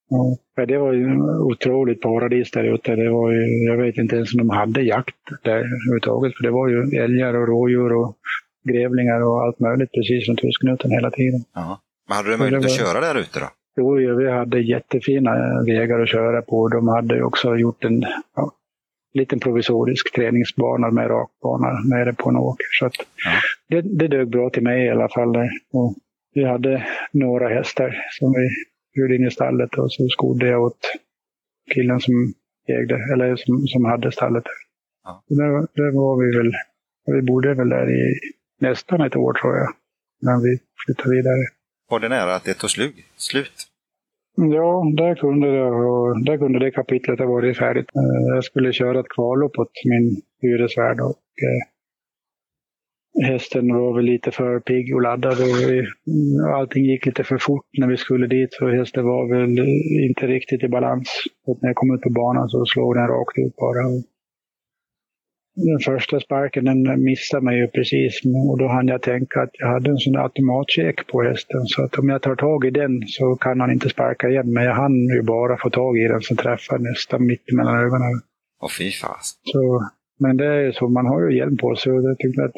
Ja, 0.08 0.64
det 0.66 0.78
var 0.78 0.92
ju 0.92 1.20
otroligt 1.40 2.00
paradis 2.00 2.50
där 2.50 2.74
ute. 2.74 2.96
Det 2.96 3.10
var 3.10 3.32
ju, 3.32 3.64
jag 3.64 3.76
vet 3.76 3.96
inte 3.96 4.16
ens 4.16 4.34
om 4.34 4.38
de 4.38 4.50
hade 4.50 4.82
jakt 4.82 5.16
där 5.42 5.56
överhuvudtaget. 5.56 6.36
För 6.36 6.42
det 6.42 6.50
var 6.50 6.68
ju 6.68 6.98
älgar 6.98 7.34
och 7.34 7.48
rådjur 7.48 7.92
och 7.92 8.16
grävlingar 8.64 9.20
och 9.20 9.42
allt 9.42 9.60
möjligt 9.60 9.92
precis 9.92 10.28
runt 10.28 10.42
husknuten 10.42 10.90
hela 10.90 11.10
tiden. 11.10 11.44
Ja. 11.54 11.80
Men 12.08 12.16
hade 12.16 12.30
du 12.30 12.36
möjlighet 12.36 12.64
var... 12.64 12.70
att 12.70 12.76
köra 12.76 13.00
där 13.00 13.20
ute 13.20 13.40
då? 13.40 13.46
Jo, 13.76 14.16
vi 14.16 14.30
hade 14.30 14.60
jättefina 14.60 15.30
vägar 15.66 16.00
att 16.00 16.08
köra 16.08 16.42
på. 16.42 16.68
De 16.68 16.88
hade 16.88 17.22
också 17.22 17.56
gjort 17.56 17.84
en 17.84 18.04
ja, 18.36 18.52
liten 19.14 19.40
provisorisk 19.40 20.14
träningsbana 20.14 20.90
med 20.90 21.10
rakbana 21.10 21.68
nere 21.84 22.12
på 22.12 22.28
en 22.30 22.36
åker. 22.36 22.66
Så 22.78 22.86
att 22.86 22.94
ja. 23.24 23.30
det, 23.68 23.80
det 23.80 24.08
dög 24.08 24.28
bra 24.28 24.50
till 24.50 24.62
mig 24.62 24.86
i 24.86 24.90
alla 24.90 25.08
fall. 25.08 25.36
Och 25.72 25.94
vi 26.37 26.44
hade 26.44 26.87
några 27.12 27.49
hästar 27.49 28.07
som 28.11 28.33
vi 28.33 28.49
hyrde 29.01 29.16
in 29.16 29.27
i 29.27 29.31
stallet 29.31 29.79
och 29.79 29.92
så 29.92 30.09
skodde 30.09 30.46
jag 30.49 30.62
åt 30.62 30.81
killen 31.75 32.01
som 32.01 32.14
ägde, 32.68 32.94
eller 33.12 33.37
som, 33.37 33.66
som 33.66 33.85
hade 33.85 34.12
stallet. 34.12 34.44
Ja. 35.05 35.22
Där, 35.29 35.51
där 35.75 35.90
var 35.92 36.14
vi 36.22 36.37
väl, 36.38 36.53
vi 37.07 37.22
bodde 37.22 37.55
väl 37.55 37.68
där 37.68 37.90
i 37.90 38.14
nästan 38.61 39.01
ett 39.01 39.16
år 39.16 39.33
tror 39.33 39.57
jag, 39.57 39.68
när 40.20 40.42
vi 40.44 40.59
flyttade 40.85 41.16
vidare. 41.16 41.44
Var 41.90 42.01
det 42.01 42.09
nära 42.09 42.35
att 42.35 42.44
det 42.44 42.55
tog 42.55 42.70
slut? 42.70 42.94
slut? 43.16 43.66
Ja, 44.37 44.92
där 44.96 45.14
kunde, 45.14 45.49
det, 45.49 46.31
där 46.31 46.38
kunde 46.38 46.59
det 46.59 46.70
kapitlet 46.70 47.18
ha 47.18 47.27
varit 47.27 47.59
färdigt. 47.59 47.90
Eh, 47.96 48.35
jag 48.35 48.44
skulle 48.44 48.72
köra 48.72 49.01
ett 49.01 49.09
kvallopp 49.09 49.59
åt 49.59 49.72
min 49.85 50.22
hyresvärd 50.42 51.01
och 51.01 51.22
eh, 51.46 51.75
hästen 53.24 53.74
var 53.74 53.94
väl 53.96 54.05
lite 54.05 54.31
för 54.31 54.61
pigg 54.61 54.94
och 54.94 55.02
laddad 55.02 55.40
och 55.40 55.70
vi, 55.70 55.87
allting 56.55 56.85
gick 56.85 57.07
lite 57.07 57.24
för 57.24 57.38
fort 57.38 57.66
när 57.79 57.88
vi 57.88 57.96
skulle 57.96 58.26
dit 58.26 58.52
så 58.52 58.68
hästen 58.68 59.05
var 59.05 59.29
väl 59.29 59.59
inte 60.11 60.26
riktigt 60.26 60.62
i 60.62 60.68
balans. 60.68 61.09
Och 61.46 61.59
när 61.62 61.68
jag 61.68 61.76
kom 61.76 61.94
ut 61.94 62.00
på 62.00 62.11
banan 62.11 62.48
så 62.48 62.66
slog 62.66 62.94
den 62.94 63.09
rakt 63.09 63.38
ut 63.38 63.57
bara. 63.57 63.83
Den 65.57 65.79
första 65.85 66.20
sparken 66.20 66.64
den 66.64 67.02
missade 67.05 67.44
mig 67.44 67.59
ju 67.59 67.66
precis 67.66 68.20
och 68.50 68.59
då 68.59 68.68
hann 68.68 68.88
jag 68.88 69.02
tänka 69.02 69.42
att 69.42 69.50
jag 69.52 69.68
hade 69.68 69.90
en 69.90 69.98
sån 69.98 70.16
automatcheck 70.16 71.07
på 71.07 71.22
hästen 71.22 71.61
så 71.66 71.85
att 71.85 71.98
om 71.98 72.09
jag 72.09 72.22
tar 72.22 72.37
tag 72.37 72.64
i 72.64 72.70
den 72.70 73.02
så 73.07 73.37
kan 73.37 73.61
han 73.61 73.72
inte 73.72 73.88
sparka 73.88 74.29
igen. 74.29 74.52
Men 74.52 74.64
jag 74.64 74.74
hann 74.74 75.09
ju 75.16 75.22
bara 75.22 75.57
få 75.57 75.70
tag 75.70 75.98
i 75.98 76.09
den 76.09 76.20
så 76.20 76.35
träffade 76.37 76.83
nästan 76.90 77.26
mitt 77.26 77.52
mellan 77.52 77.76
ögonen. 77.76 78.20
Åh 78.62 78.70
fy 78.79 78.90
fas. 78.90 79.38
Så, 79.42 79.90
men 80.18 80.37
det 80.37 80.46
är 80.46 80.72
så, 80.72 80.88
man 80.88 81.07
har 81.07 81.31
ju 81.31 81.38
hjälm 81.38 81.57
på 81.57 81.76
sig 81.76 81.92
och 81.92 82.02
jag 82.02 82.18
tyckte 82.18 82.44
att 82.44 82.57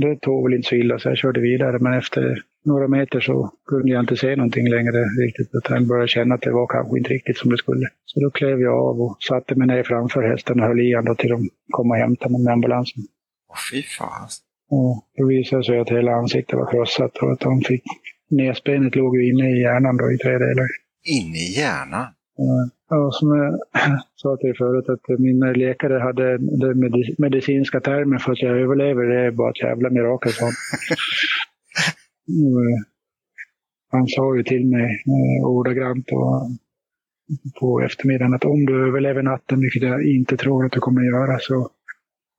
det 0.00 0.20
tog 0.20 0.44
väl 0.44 0.54
inte 0.54 0.68
så 0.68 0.74
illa 0.74 0.98
så 0.98 1.08
jag 1.08 1.18
körde 1.18 1.40
vidare. 1.40 1.78
Men 1.78 1.92
efter 1.92 2.42
några 2.64 2.88
meter 2.88 3.20
så 3.20 3.50
kunde 3.66 3.92
jag 3.92 4.00
inte 4.02 4.16
se 4.16 4.36
någonting 4.36 4.68
längre 4.68 5.04
riktigt. 5.26 5.50
Utan 5.52 5.76
jag 5.76 5.88
började 5.88 6.08
känna 6.08 6.34
att 6.34 6.42
det 6.42 6.52
var 6.52 6.66
kanske 6.66 6.98
inte 6.98 7.10
riktigt 7.10 7.38
som 7.38 7.50
det 7.50 7.56
skulle. 7.56 7.86
Så 8.04 8.20
då 8.20 8.30
klev 8.30 8.60
jag 8.60 8.74
av 8.74 9.00
och 9.00 9.16
satte 9.20 9.54
mig 9.54 9.66
ner 9.66 9.82
framför 9.82 10.22
hästen 10.22 10.60
och 10.60 10.66
höll 10.66 10.80
i 10.80 10.94
honom 10.94 11.16
till 11.16 11.30
de 11.30 11.48
kom 11.70 11.90
och 11.90 11.96
hämtade 11.96 12.32
mig 12.32 12.42
med 12.44 12.52
ambulansen. 12.52 13.02
Åh 13.50 13.56
fy 13.72 13.82
fan. 13.82 14.28
Och 14.70 15.04
då 15.16 15.26
visade 15.26 15.60
det 15.60 15.66
sig 15.66 15.78
att 15.78 15.90
hela 15.90 16.12
ansiktet 16.12 16.58
var 16.58 16.70
krossat 16.70 17.16
och 17.16 17.32
att 17.32 17.40
de 17.40 17.60
fick... 17.60 17.82
Näsbenet 18.30 18.96
låg 18.96 19.16
ju 19.16 19.30
inne 19.30 19.50
i 19.50 19.60
hjärnan 19.62 19.96
då 19.96 20.12
i 20.12 20.18
tre 20.18 20.32
delar. 20.32 20.68
Inne 21.04 21.38
i 21.38 21.52
hjärnan? 21.58 22.06
Ja, 22.36 22.68
som 22.88 23.36
jag 23.36 23.58
sa 24.14 24.36
till 24.36 24.46
dig 24.46 24.56
förut, 24.56 24.88
att 24.88 25.18
min 25.18 25.38
läkare 25.38 25.98
hade 25.98 26.38
den 26.38 26.92
medicinska 27.18 27.80
termen 27.80 28.18
för 28.18 28.32
att 28.32 28.42
jag 28.42 28.58
överlever, 28.58 29.02
det 29.02 29.26
är 29.26 29.30
bara 29.30 29.50
ett 29.50 29.62
jävla 29.62 29.90
mirakel. 29.90 30.32
Mm. 32.28 32.84
Han 33.90 34.06
sa 34.06 34.36
ju 34.36 34.42
till 34.42 34.66
mig 34.66 34.84
eh, 34.84 35.46
ordagrant 35.46 36.06
och, 36.12 36.50
på 37.60 37.80
eftermiddagen 37.80 38.34
att 38.34 38.44
om 38.44 38.66
du 38.66 38.88
överlever 38.88 39.22
natten, 39.22 39.60
vilket 39.60 39.82
jag 39.82 40.06
inte 40.06 40.36
tror 40.36 40.64
att 40.64 40.72
du 40.72 40.80
kommer 40.80 41.00
att 41.00 41.06
göra, 41.06 41.38
så 41.40 41.70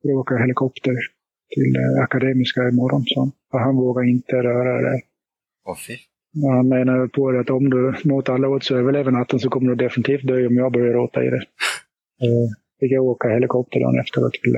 åker 0.03 0.37
helikopter 0.37 0.95
till 1.55 1.75
Akademiska 2.03 2.69
imorgon. 2.69 3.03
Så. 3.05 3.31
För 3.51 3.57
han 3.57 3.75
vågar 3.75 4.03
inte 4.03 4.35
röra 4.35 4.81
det. 4.81 5.01
Åh 5.65 5.77
fy. 5.87 6.08
Han 6.33 6.67
menar 6.69 7.07
på 7.07 7.31
det 7.31 7.39
att 7.39 7.49
om 7.49 7.69
du 7.69 7.93
mot 8.03 8.29
alla 8.29 8.47
odds 8.47 8.71
överlever 8.71 9.11
natten 9.11 9.39
så 9.39 9.49
kommer 9.49 9.69
du 9.69 9.75
definitivt 9.75 10.27
dö 10.27 10.47
om 10.47 10.57
jag 10.57 10.71
börjar 10.71 10.93
råta 10.93 11.23
i 11.23 11.29
det. 11.29 11.43
Uh, 12.25 12.47
fick 12.79 12.91
jag 12.91 13.03
åka 13.03 13.29
helikopter 13.29 13.79
dagen 13.79 13.99
efteråt 13.99 14.33
till 14.33 14.55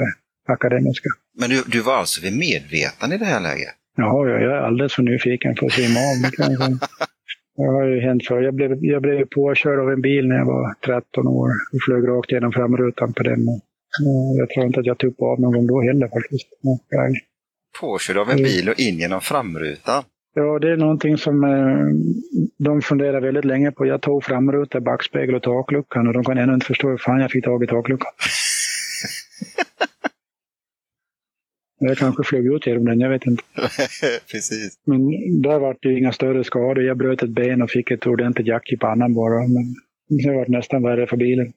Akademiska. 0.47 1.09
Men 1.39 1.49
du, 1.49 1.63
du 1.67 1.81
var 1.81 1.93
alltså 1.93 2.21
vid 2.21 2.37
medvetande 2.37 3.15
i 3.15 3.19
det 3.19 3.25
här 3.25 3.41
läget? 3.41 3.75
Ja, 3.97 4.27
jag 4.27 4.41
är 4.41 4.47
alldeles 4.47 4.93
för 4.93 5.03
nyfiken 5.03 5.55
för 5.55 5.65
att 5.65 5.71
simma 5.71 5.99
av. 5.99 6.15
Det 7.55 7.63
har 7.71 7.85
ju 7.87 8.01
hänt 8.01 8.27
förr. 8.27 8.41
Jag 8.41 8.53
blev, 8.53 8.85
jag 8.85 9.01
blev 9.01 9.25
påkörd 9.25 9.79
av 9.79 9.91
en 9.91 10.01
bil 10.01 10.27
när 10.27 10.35
jag 10.35 10.45
var 10.45 10.73
13 10.85 11.27
år 11.27 11.49
och 11.73 11.79
flög 11.85 12.07
rakt 12.07 12.31
genom 12.31 12.51
framrutan 12.51 13.13
på 13.13 13.23
den. 13.23 13.39
Jag 14.37 14.49
tror 14.49 14.65
inte 14.65 14.79
att 14.79 14.85
jag 14.85 14.97
tog 14.97 15.23
av 15.23 15.39
någon 15.39 15.53
gång 15.53 15.67
då 15.67 15.81
heller 15.81 16.07
faktiskt. 16.07 16.47
Påkörd 17.81 18.17
av 18.17 18.29
en 18.29 18.37
bil 18.37 18.69
och 18.69 18.79
in 18.79 18.99
genom 18.99 19.21
framrutan? 19.21 20.03
Ja, 20.33 20.59
det 20.59 20.71
är 20.71 20.77
någonting 20.77 21.17
som 21.17 21.43
eh, 21.43 21.87
de 22.57 22.81
funderar 22.81 23.21
väldigt 23.21 23.45
länge 23.45 23.71
på. 23.71 23.85
Jag 23.85 24.01
tog 24.01 24.23
framruta, 24.23 24.81
backspegel 24.81 25.35
och 25.35 25.43
takluckan 25.43 26.07
och 26.07 26.13
de 26.13 26.23
kan 26.23 26.37
ännu 26.37 26.53
inte 26.53 26.65
förstå 26.65 26.89
hur 26.89 26.97
fan 26.97 27.19
jag 27.19 27.31
fick 27.31 27.45
tag 27.45 27.63
i 27.63 27.67
takluckan. 27.67 28.11
Jag 31.83 31.97
kanske 31.97 32.23
flög 32.23 32.45
ut 32.45 32.67
genom 32.67 32.85
den, 32.85 32.99
jag 32.99 33.09
vet 33.09 33.25
inte. 33.25 33.43
Precis. 34.31 34.79
Men 34.85 34.99
där 35.41 35.59
var 35.59 35.77
det 35.81 35.93
inga 35.93 36.11
större 36.11 36.43
skador. 36.43 36.83
Jag 36.83 36.97
bröt 36.97 37.23
ett 37.23 37.29
ben 37.29 37.61
och 37.61 37.69
fick 37.69 37.91
ett 37.91 38.07
ordentligt 38.07 38.47
jack 38.47 38.71
i 38.71 38.77
pannan 38.77 39.13
bara. 39.13 39.39
Men 39.47 39.75
det 40.23 40.31
var 40.31 40.45
nästan 40.47 40.83
värre 40.83 41.07
för 41.07 41.17
bilen. 41.17 41.53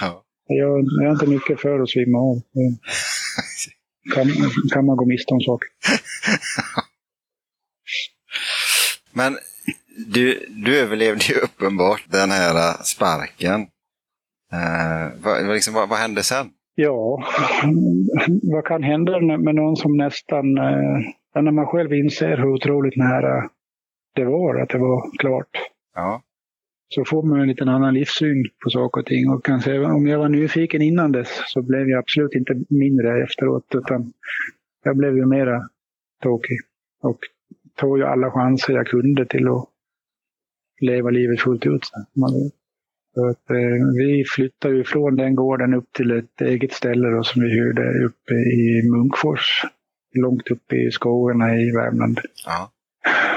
Ja. 0.00 0.24
Jag, 0.46 0.84
jag 1.00 1.06
är 1.06 1.10
inte 1.10 1.26
mycket 1.26 1.60
för 1.60 1.80
att 1.80 1.90
svimma 1.90 2.18
av. 2.18 2.40
Kan, 4.14 4.26
kan 4.72 4.86
man 4.86 4.96
gå 4.96 5.06
miste 5.06 5.34
om 5.34 5.40
saker. 5.40 5.68
Men 9.14 9.36
du, 10.06 10.46
du 10.48 10.78
överlevde 10.78 11.24
ju 11.24 11.34
uppenbart 11.34 12.04
den 12.06 12.30
här 12.30 12.82
sparken. 12.82 13.60
Uh, 14.52 15.22
vad, 15.22 15.54
liksom, 15.54 15.74
vad, 15.74 15.88
vad 15.88 15.98
hände 15.98 16.22
sen? 16.22 16.46
Ja, 16.74 17.22
vad 18.42 18.64
kan 18.64 18.82
hända 18.82 19.20
med 19.20 19.54
någon 19.54 19.76
som 19.76 19.96
nästan, 19.96 20.58
eh, 20.58 21.42
när 21.42 21.50
man 21.50 21.66
själv 21.66 21.92
inser 21.92 22.36
hur 22.36 22.52
otroligt 22.52 22.96
nära 22.96 23.50
det 24.14 24.24
var, 24.24 24.60
att 24.60 24.68
det 24.68 24.78
var 24.78 25.18
klart. 25.18 25.48
Ja. 25.94 26.22
Så 26.88 27.04
får 27.04 27.22
man 27.22 27.40
en 27.40 27.48
liten 27.48 27.68
annan 27.68 27.94
livssyn 27.94 28.44
på 28.64 28.70
saker 28.70 29.00
och 29.00 29.06
ting. 29.06 29.30
Och 29.30 29.44
kan 29.44 29.60
säga, 29.60 29.94
om 29.94 30.06
jag 30.06 30.18
var 30.18 30.28
nyfiken 30.28 30.82
innan 30.82 31.12
dess 31.12 31.28
så 31.46 31.62
blev 31.62 31.88
jag 31.88 31.98
absolut 31.98 32.34
inte 32.34 32.64
mindre 32.68 33.22
efteråt, 33.22 33.74
utan 33.74 34.12
jag 34.84 34.96
blev 34.96 35.16
ju 35.16 35.26
mera 35.26 35.68
tokig. 36.22 36.58
Och 37.02 37.18
tog 37.76 37.98
ju 37.98 38.04
alla 38.04 38.30
chanser 38.30 38.72
jag 38.72 38.86
kunde 38.86 39.26
till 39.26 39.48
att 39.48 39.68
leva 40.80 41.10
livet 41.10 41.40
fullt 41.40 41.66
ut. 41.66 41.90
Så 43.14 43.28
att, 43.28 43.50
eh, 43.50 43.86
vi 43.98 44.24
flyttade 44.26 44.74
ju 44.74 44.84
från 44.84 45.16
den 45.16 45.34
gården 45.34 45.74
upp 45.74 45.92
till 45.92 46.10
ett 46.10 46.40
eget 46.40 46.72
ställe 46.72 47.08
då, 47.08 47.22
som 47.22 47.42
vi 47.42 47.48
hyrde 47.50 48.04
uppe 48.04 48.34
i 48.34 48.90
Munkfors. 48.90 49.62
Långt 50.14 50.50
uppe 50.50 50.76
i 50.76 50.90
skogarna 50.90 51.56
i 51.56 51.70
Värmland. 51.70 52.20
Ja. 52.46 52.70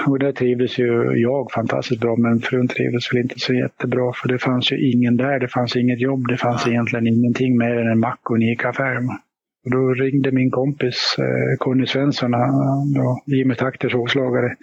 Och 0.07 0.19
där 0.19 0.31
trivdes 0.31 0.79
ju 0.79 1.13
jag 1.15 1.51
fantastiskt 1.51 2.01
bra, 2.01 2.15
men 2.15 2.39
frun 2.39 2.67
trivdes 2.67 3.13
väl 3.13 3.21
inte 3.21 3.39
så 3.39 3.53
jättebra. 3.53 4.13
För 4.13 4.27
det 4.27 4.39
fanns 4.39 4.71
ju 4.71 4.91
ingen 4.91 5.17
där, 5.17 5.39
det 5.39 5.47
fanns 5.47 5.75
inget 5.75 6.01
jobb, 6.01 6.27
det 6.27 6.37
fanns 6.37 6.65
ja. 6.65 6.71
egentligen 6.71 7.07
ingenting 7.07 7.57
mer 7.57 7.77
än 7.77 7.91
en 7.91 7.99
mack 7.99 8.29
och 8.29 8.35
en 8.35 8.43
ICA-affär. 8.43 8.99
Och 9.65 9.71
då 9.71 9.93
ringde 9.93 10.31
min 10.31 10.51
kompis 10.51 11.15
eh, 11.19 11.57
Conny 11.57 11.85
Svensson, 11.85 12.31
då, 12.95 13.23
Jimmy 13.25 13.55
Takters 13.55 13.93
hovslagare, 13.93 14.55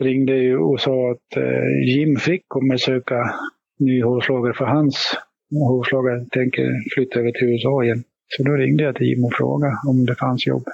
ringde 0.00 0.36
ju 0.36 0.58
och 0.58 0.80
sa 0.80 1.10
att 1.10 1.36
eh, 1.36 1.96
Jim 1.96 2.16
Frick 2.16 2.44
kommer 2.48 2.76
söka 2.76 3.34
ny 3.78 4.02
hovslagare 4.02 4.54
för 4.54 4.64
hans 4.64 5.16
hovslagare 5.50 6.26
tänker 6.30 6.94
flytta 6.94 7.20
över 7.20 7.32
till 7.32 7.48
USA 7.48 7.84
igen. 7.84 8.04
Så 8.28 8.42
då 8.42 8.52
ringde 8.52 8.84
jag 8.84 8.96
till 8.96 9.06
Jim 9.06 9.24
och 9.24 9.34
frågade 9.34 9.74
om 9.88 10.06
det 10.06 10.14
fanns 10.14 10.46
jobb. 10.46 10.64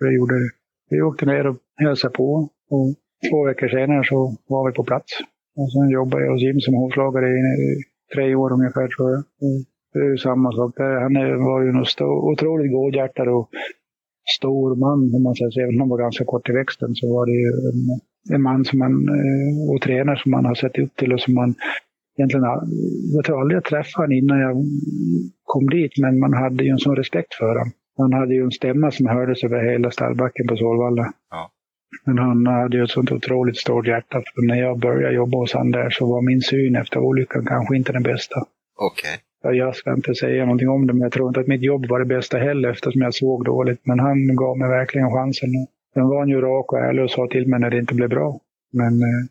Det 0.00 0.12
gjorde 0.12 0.34
det. 0.34 0.50
Vi 0.90 1.02
åkte 1.02 1.26
ner 1.26 1.46
och 1.46 1.56
hälsade 1.76 2.14
på 2.14 2.48
och 2.70 2.94
två 3.30 3.44
veckor 3.44 3.68
senare 3.68 4.04
så 4.04 4.36
var 4.46 4.68
vi 4.68 4.74
på 4.74 4.84
plats. 4.84 5.12
Och 5.56 5.72
sen 5.72 5.90
jobbade 5.90 6.24
jag 6.24 6.32
hos 6.32 6.42
Jim 6.42 6.60
som 6.60 6.74
hovslagare 6.74 7.28
i 7.28 7.82
tre 8.14 8.34
år 8.34 8.52
ungefär 8.52 8.88
tror 8.88 9.10
jag. 9.10 9.24
Det 9.98 10.04
är 10.06 10.10
ju 10.10 10.16
samma 10.16 10.52
sak 10.52 10.72
där. 10.76 11.00
Han 11.00 11.44
var 11.48 11.62
ju 11.62 11.68
en 11.68 11.84
otroligt 12.32 12.72
godhjärtad 12.72 13.28
och 13.28 13.48
stor 14.36 14.76
man, 14.76 15.14
om 15.16 15.22
man 15.22 15.34
säger 15.34 15.50
så. 15.50 15.60
Även 15.60 15.74
om 15.74 15.80
han 15.80 15.88
var 15.88 15.98
ganska 15.98 16.24
kort 16.24 16.48
i 16.48 16.52
växten 16.52 16.94
så 16.94 17.14
var 17.14 17.26
det 17.26 17.36
ju 17.42 17.48
en, 17.70 17.80
en 18.34 18.42
man 18.42 18.64
som 18.64 18.78
man, 18.78 18.92
eh, 19.18 19.70
och 19.70 19.80
tränare 19.82 20.18
som 20.22 20.30
man 20.30 20.44
har 20.44 20.54
sett 20.54 20.78
upp 20.78 20.96
till 20.96 21.12
och 21.12 21.20
som 21.20 21.34
man 21.34 21.54
egentligen, 22.16 22.44
jag 23.14 23.24
tror 23.24 23.40
aldrig 23.40 23.56
jag 23.56 23.64
träffade 23.64 24.04
honom 24.04 24.18
innan 24.18 24.38
jag 24.40 24.56
kom 25.44 25.66
dit, 25.70 25.92
men 25.98 26.18
man 26.18 26.34
hade 26.34 26.64
ju 26.64 26.70
en 26.70 26.78
sån 26.78 26.96
respekt 26.96 27.34
för 27.34 27.48
honom. 27.48 27.70
Han 27.98 28.12
hade 28.12 28.34
ju 28.34 28.42
en 28.42 28.50
stämma 28.50 28.90
som 28.90 29.06
hördes 29.06 29.44
över 29.44 29.72
hela 29.72 29.90
stallbacken 29.90 30.46
på 30.46 30.56
Solvalla. 30.56 31.12
Ja. 31.30 31.50
Men 32.04 32.18
han 32.18 32.46
hade 32.46 32.76
ju 32.76 32.84
ett 32.84 32.90
sånt 32.90 33.12
otroligt 33.12 33.56
stort 33.56 33.86
hjärta. 33.86 34.22
För 34.34 34.46
när 34.46 34.56
jag 34.56 34.78
började 34.78 35.14
jobba 35.14 35.38
hos 35.38 35.52
honom 35.52 35.72
där 35.72 35.90
så 35.90 36.06
var 36.06 36.22
min 36.22 36.40
syn 36.40 36.76
efter 36.76 36.98
olyckan 36.98 37.46
kanske 37.46 37.76
inte 37.76 37.92
den 37.92 38.02
bästa. 38.02 38.36
Okej. 38.76 39.10
Okay. 39.14 39.27
Jag 39.42 39.76
ska 39.76 39.94
inte 39.94 40.14
säga 40.14 40.44
någonting 40.44 40.68
om 40.68 40.86
det, 40.86 40.92
men 40.92 41.02
jag 41.02 41.12
tror 41.12 41.28
inte 41.28 41.40
att 41.40 41.46
mitt 41.46 41.62
jobb 41.62 41.86
var 41.88 41.98
det 41.98 42.04
bästa 42.04 42.38
heller 42.38 42.70
eftersom 42.70 43.02
jag 43.02 43.14
såg 43.14 43.44
dåligt. 43.44 43.86
Men 43.86 43.98
han 44.00 44.36
gav 44.36 44.58
mig 44.58 44.68
verkligen 44.68 45.10
chansen. 45.10 45.50
Sen 45.94 46.08
var 46.08 46.18
han 46.18 46.28
ju 46.28 46.40
rak 46.40 46.72
och 46.72 46.78
ärlig 46.78 47.04
och 47.04 47.10
sa 47.10 47.26
till 47.30 47.48
mig 47.48 47.60
när 47.60 47.70
det 47.70 47.78
inte 47.78 47.94
blev 47.94 48.08
bra. 48.08 48.40
Men 48.72 49.02
eh, 49.02 49.24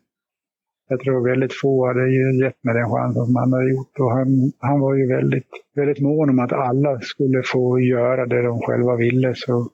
jag 0.89 0.99
tror 0.99 1.29
väldigt 1.29 1.53
få 1.53 1.87
hade 1.87 2.11
gett 2.43 2.63
mig 2.63 2.73
den 2.73 2.89
chansen 2.89 3.25
som 3.25 3.35
han 3.35 3.53
hade 3.53 3.69
gjort. 3.69 3.99
Och 3.99 4.11
han, 4.11 4.51
han 4.59 4.79
var 4.79 4.95
ju 4.95 5.07
väldigt, 5.07 5.49
väldigt 5.75 5.99
mån 5.99 6.29
om 6.29 6.39
att 6.39 6.53
alla 6.53 6.99
skulle 6.99 7.43
få 7.43 7.79
göra 7.79 8.25
det 8.25 8.41
de 8.41 8.61
själva 8.61 8.95
ville. 8.95 9.35
Så 9.35 9.69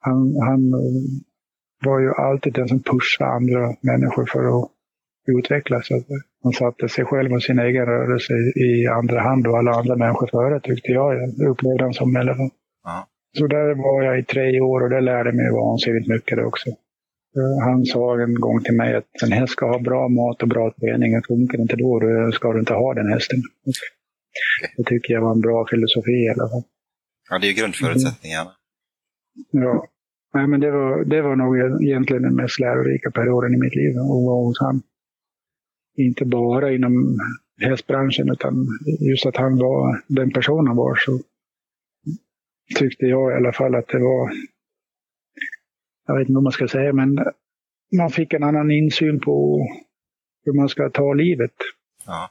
han, 0.00 0.36
han 0.36 0.72
var 1.84 2.00
ju 2.00 2.12
alltid 2.14 2.52
den 2.52 2.68
som 2.68 2.82
pushade 2.82 3.30
andra 3.30 3.74
människor 3.80 4.26
för 4.26 4.60
att 4.60 4.70
utvecklas. 5.26 5.88
Han 6.42 6.52
satte 6.52 6.88
sig 6.88 7.04
själv 7.04 7.32
och 7.32 7.42
sin 7.42 7.58
egen 7.58 7.86
rörelse 7.86 8.32
i 8.56 8.86
andra 8.86 9.20
hand 9.20 9.46
och 9.46 9.58
alla 9.58 9.70
andra 9.70 9.96
människor 9.96 10.26
före 10.26 10.60
tyckte 10.60 10.92
jag. 10.92 11.14
Jag 11.14 11.48
upplevde 11.48 11.84
han 11.84 11.94
som 11.94 12.16
i 12.16 12.20
alla 12.20 12.34
fall. 12.34 12.50
Så 13.38 13.46
där 13.46 13.74
var 13.74 14.02
jag 14.02 14.18
i 14.18 14.24
tre 14.24 14.60
år 14.60 14.80
och 14.82 14.90
det 14.90 15.00
lärde 15.00 15.32
mig 15.32 15.50
vansinnigt 15.52 16.08
mycket 16.08 16.38
också. 16.38 16.70
Han 17.64 17.84
sa 17.84 18.20
en 18.20 18.34
gång 18.34 18.60
till 18.62 18.76
mig 18.76 18.94
att 18.94 19.22
en 19.24 19.32
häst 19.32 19.52
ska 19.52 19.66
ha 19.66 19.78
bra 19.78 20.08
mat 20.08 20.42
och 20.42 20.48
bra 20.48 20.74
träning. 20.80 21.22
Funkar 21.28 21.60
inte 21.60 21.76
då, 21.76 22.00
då 22.00 22.32
ska 22.32 22.52
du 22.52 22.58
inte 22.58 22.74
ha 22.74 22.94
den 22.94 23.12
hästen. 23.12 23.42
Det 24.76 24.84
tycker 24.84 25.14
jag 25.14 25.20
var 25.20 25.32
en 25.32 25.40
bra 25.40 25.66
filosofi 25.70 26.12
i 26.12 26.28
alla 26.28 26.48
fall. 26.50 26.62
Ja, 27.30 27.38
det 27.38 27.46
är 27.46 27.48
ju 27.48 27.60
grundförutsättningarna. 27.60 28.50
Mm. 29.54 29.64
Ja. 29.64 29.86
Nej, 30.34 30.46
men 30.46 30.60
det 30.60 30.70
var, 30.70 31.04
det 31.04 31.22
var 31.22 31.36
nog 31.36 31.82
egentligen 31.82 32.22
den 32.22 32.34
mest 32.34 32.60
lärorika 32.60 33.10
perioden 33.10 33.54
i 33.54 33.58
mitt 33.58 33.74
liv 33.74 33.98
att 33.98 34.24
vara 34.30 34.44
hos 34.46 34.60
han. 34.60 34.82
Inte 35.96 36.24
bara 36.24 36.72
inom 36.72 37.18
hästbranschen, 37.60 38.30
utan 38.30 38.66
just 39.00 39.26
att 39.26 39.36
han 39.36 39.58
var 39.58 40.02
den 40.06 40.30
person 40.30 40.66
han 40.66 40.76
var 40.76 40.94
så 40.94 41.20
tyckte 42.78 43.06
jag 43.06 43.32
i 43.32 43.34
alla 43.34 43.52
fall 43.52 43.74
att 43.74 43.88
det 43.88 43.98
var 43.98 44.30
jag 46.06 46.18
vet 46.18 46.28
inte 46.28 46.34
vad 46.34 46.42
man 46.42 46.52
ska 46.52 46.68
säga, 46.68 46.92
men 46.92 47.18
man 47.96 48.10
fick 48.10 48.32
en 48.32 48.42
annan 48.42 48.70
insyn 48.70 49.20
på 49.20 49.66
hur 50.44 50.52
man 50.52 50.68
ska 50.68 50.90
ta 50.90 51.12
livet. 51.14 51.54
Ja. 52.06 52.30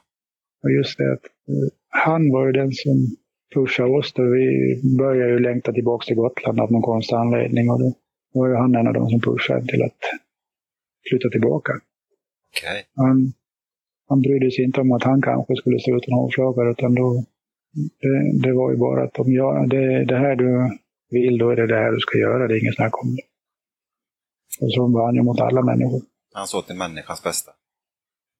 Och 0.62 0.70
just 0.70 0.98
det 0.98 1.12
att 1.12 1.24
eh, 1.24 1.72
han 1.88 2.32
var 2.32 2.46
ju 2.46 2.52
den 2.52 2.72
som 2.72 3.16
pushade 3.54 3.90
oss. 3.90 4.12
Då 4.12 4.22
vi 4.22 4.80
började 4.98 5.32
ju 5.32 5.38
längta 5.38 5.72
tillbaka 5.72 6.04
till 6.06 6.16
Gotland 6.16 6.60
av 6.60 6.72
någon 6.72 6.82
konstig 6.82 7.16
anledning. 7.16 7.70
Och 7.70 7.78
då 7.78 7.94
var 8.32 8.48
ju 8.48 8.54
han 8.54 8.74
en 8.74 8.86
av 8.86 8.94
de 8.94 9.08
som 9.08 9.20
pushade 9.20 9.66
till 9.66 9.82
att 9.82 10.00
flytta 11.10 11.28
tillbaka. 11.28 11.72
Okay. 12.52 12.82
Han, 12.94 13.32
han 14.08 14.20
brydde 14.20 14.50
sig 14.50 14.64
inte 14.64 14.80
om 14.80 14.92
att 14.92 15.02
han 15.02 15.22
kanske 15.22 15.56
skulle 15.56 15.78
stå 15.80 15.96
utan 15.96 16.14
hovslagare, 16.14 16.70
utan 16.70 16.94
då, 16.94 17.24
det, 18.00 18.42
det, 18.42 18.52
var 18.52 18.70
ju 18.70 18.76
bara 18.76 19.04
att 19.04 19.18
om 19.18 19.32
jag, 19.32 19.68
det, 19.68 20.04
det 20.04 20.18
här 20.18 20.36
du 20.36 20.78
vill, 21.10 21.38
då 21.38 21.50
är 21.50 21.56
det 21.56 21.66
det 21.66 21.76
här 21.76 21.92
du 21.92 22.00
ska 22.00 22.18
göra. 22.18 22.48
Det 22.48 22.54
är 22.54 22.62
inget 22.62 22.74
snack 22.74 23.02
om 23.02 23.16
det. 23.16 23.22
Och 24.60 24.72
så 24.72 24.86
var 24.86 25.06
han 25.06 25.14
ju 25.14 25.22
mot 25.22 25.40
alla 25.40 25.62
människor. 25.62 26.02
Han 26.34 26.46
såg 26.46 26.66
till 26.66 26.76
människans 26.76 27.22
bästa. 27.22 27.52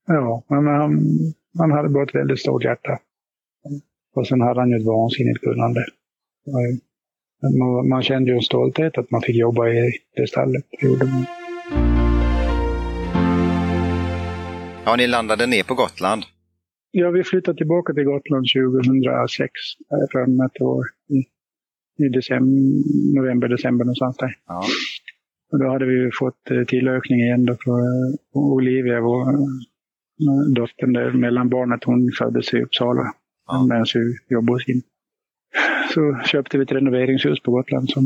Ja, 0.07 0.43
men 0.49 0.67
han, 0.67 1.01
han 1.59 1.71
hade 1.71 1.89
bara 1.89 2.05
ett 2.05 2.14
väldigt 2.14 2.41
stort 2.41 2.64
hjärta. 2.64 2.99
Och 4.14 4.27
sen 4.27 4.41
hade 4.41 4.61
han 4.61 4.71
ju 4.71 4.77
ett 4.77 4.87
vansinnigt 4.87 5.41
kunnande. 5.41 5.81
Man, 7.59 7.89
man 7.89 8.03
kände 8.03 8.31
ju 8.31 8.37
en 8.37 8.43
stolthet 8.43 8.99
att 8.99 9.11
man 9.11 9.23
fick 9.23 9.37
jobba 9.37 9.69
i 9.69 9.93
det 10.17 10.27
stallet. 10.29 10.64
Det 10.81 10.87
gjorde 10.87 11.05
man. 11.05 11.45
Ja, 14.87 14.97
ni 14.97 15.07
landade 15.07 15.47
ner 15.47 15.62
på 15.62 15.74
Gotland? 15.74 16.22
Ja, 16.91 17.11
vi 17.11 17.24
flyttade 17.24 17.57
tillbaka 17.57 17.93
till 17.93 18.05
Gotland 18.05 18.47
2006. 18.55 19.51
Fram 20.12 20.41
ett 20.41 20.61
år. 20.61 20.84
I, 21.09 21.18
i 22.05 22.09
december, 22.09 22.51
november, 23.20 23.49
december 23.49 23.84
någonstans 23.84 24.16
där. 24.16 24.37
Ja. 24.47 24.64
Och 25.53 25.59
då 25.59 25.68
hade 25.68 25.87
vi 25.87 26.11
fått 26.18 26.51
eh, 26.51 26.64
tillökning 26.64 27.20
igen 27.20 27.45
då 27.45 27.55
för 27.64 27.80
Olivia, 28.32 29.01
vår 29.01 29.20
eh, 29.20 30.53
dottern 30.55 30.93
där, 30.93 31.12
mellanbarnet, 31.12 31.84
hon 31.84 32.12
föddes 32.18 32.55
i 32.55 32.62
Uppsala 32.62 33.14
ja. 33.47 33.66
medan 33.68 33.87
vi 33.95 34.34
jobbade 34.34 34.57
hos 34.57 34.66
henne. 34.66 34.82
Så 35.95 36.20
köpte 36.26 36.59
vi 36.59 36.64
ett 36.64 36.72
renoveringshus 36.72 37.43
på 37.43 37.51
Gotland 37.51 37.91
som 37.91 38.03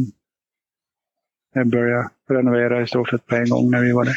jag 1.54 1.70
började 1.70 2.08
renovera 2.30 2.82
i 2.82 2.86
stort 2.86 3.08
sett 3.08 3.26
på 3.26 3.36
en 3.36 3.50
gång 3.50 3.70
när 3.70 3.82
vi 3.82 3.92
var 3.92 4.04
där. 4.04 4.16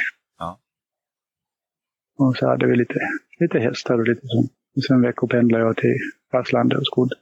Och 2.18 2.38
så 2.38 2.48
hade 2.48 2.68
vi 2.68 2.76
lite, 2.76 3.00
lite 3.40 3.60
hästar 3.60 4.00
och 4.00 4.08
lite 4.08 4.28
sånt. 4.28 4.52
Och 4.76 4.84
sen 4.84 5.02
veckopendlade 5.02 5.64
jag 5.64 5.78
till 5.78 5.98
fastlandet 6.32 6.80
och 6.80 6.86
skodde. 6.86 7.16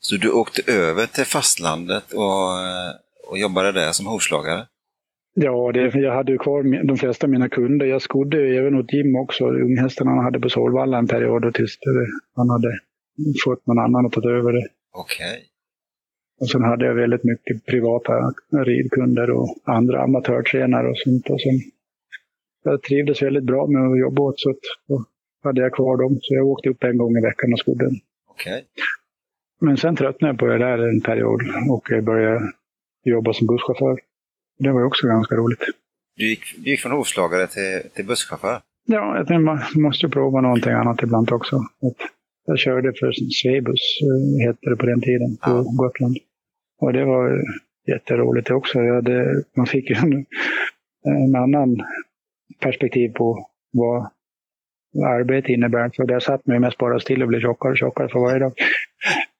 Så 0.00 0.16
du 0.16 0.30
åkte 0.30 0.72
över 0.72 1.06
till 1.06 1.24
fastlandet 1.24 2.12
och, 2.12 2.50
och 3.30 3.38
jobbade 3.38 3.72
där 3.72 3.92
som 3.92 4.06
hovslagare? 4.06 4.66
Ja, 5.34 5.72
det, 5.72 5.94
jag 5.94 6.14
hade 6.14 6.32
ju 6.32 6.38
kvar 6.38 6.86
de 6.86 6.96
flesta 6.96 7.26
av 7.26 7.30
mina 7.30 7.48
kunder. 7.48 7.86
Jag 7.86 8.02
skodde 8.02 8.36
ju 8.36 8.56
även 8.56 8.74
åt 8.74 8.92
Jim 8.92 9.16
också, 9.16 9.44
unghästarna 9.44 10.10
han 10.10 10.24
hade 10.24 10.40
på 10.40 10.48
Solvalla 10.48 10.98
en 10.98 11.08
period 11.08 11.54
tills 11.54 11.78
han 12.34 12.50
hade 12.50 12.78
fått 13.44 13.66
någon 13.66 13.78
annan 13.78 14.06
att 14.06 14.12
ta 14.12 14.30
över 14.30 14.52
det. 14.52 14.68
Okej. 14.92 15.32
Okay. 15.32 15.42
Och 16.40 16.50
sen 16.50 16.62
hade 16.62 16.86
jag 16.86 16.94
väldigt 16.94 17.24
mycket 17.24 17.66
privata 17.66 18.12
ridkunder 18.64 19.30
och 19.30 19.56
andra 19.64 20.02
amatörtränare 20.02 20.90
och 20.90 20.98
sånt. 20.98 21.30
Och 21.30 21.40
sen, 21.40 21.60
jag 22.64 22.82
trivdes 22.82 23.22
väldigt 23.22 23.44
bra 23.44 23.66
med 23.66 23.82
att 23.92 23.98
jobba 23.98 24.22
åt 24.22 24.40
så 24.40 24.50
att 24.50 24.64
då 24.88 25.04
hade 25.42 25.60
jag 25.60 25.72
kvar 25.72 25.96
dem. 25.96 26.18
Så 26.20 26.34
jag 26.34 26.46
åkte 26.46 26.68
upp 26.68 26.84
en 26.84 26.98
gång 26.98 27.16
i 27.18 27.20
veckan 27.20 27.52
och 27.52 27.58
skodde. 27.58 27.86
Okej. 28.30 28.52
Okay. 28.52 28.62
Men 29.60 29.76
sen 29.76 29.96
tröttnade 29.96 30.32
jag 30.32 30.38
på 30.38 30.46
det 30.46 30.58
där 30.58 30.78
en 30.78 31.00
period 31.00 31.40
och 31.70 31.90
jag 31.90 32.04
började 32.04 32.52
jobba 33.04 33.32
som 33.32 33.46
busschaufför. 33.46 33.98
Det 34.58 34.72
var 34.72 34.84
också 34.84 35.06
ganska 35.06 35.34
roligt. 35.34 35.64
Du 36.16 36.28
gick, 36.28 36.40
du 36.56 36.70
gick 36.70 36.80
från 36.80 36.92
hovslagare 36.92 37.46
till, 37.46 37.90
till 37.94 38.06
busschaufför? 38.06 38.60
Ja, 38.86 39.16
jag 39.16 39.26
tänkte 39.26 39.44
man 39.44 39.58
måste 39.74 40.08
prova 40.08 40.40
någonting 40.40 40.72
annat 40.72 41.02
ibland 41.02 41.32
också. 41.32 41.60
Jag 42.46 42.58
körde 42.58 42.92
för 42.92 43.12
Swebus, 43.12 43.80
eh, 44.02 44.46
hette 44.46 44.70
det 44.70 44.76
på 44.76 44.86
den 44.86 45.00
tiden, 45.00 45.36
på 45.36 45.50
ja. 45.50 45.64
Gotland. 45.76 46.16
Och 46.80 46.92
det 46.92 47.04
var 47.04 47.42
jätteroligt 47.86 48.50
också. 48.50 48.78
Jag 48.78 48.94
hade, 48.94 49.42
man 49.56 49.66
fick 49.66 49.90
en, 49.90 50.26
en 51.04 51.36
annan 51.36 51.82
perspektiv 52.60 53.08
på 53.08 53.46
vad 53.72 54.10
arbete 55.02 55.52
innebär. 55.52 55.90
För 55.96 56.06
där 56.06 56.20
satt 56.20 56.46
man 56.46 56.56
ju 56.56 56.60
mest 56.60 56.78
bara 56.78 57.00
still 57.00 57.22
och 57.22 57.28
blev 57.28 57.40
tjockare 57.40 57.72
och 57.72 57.78
tjockare 57.78 58.08
för 58.08 58.20
varje 58.20 58.38
dag. 58.38 58.52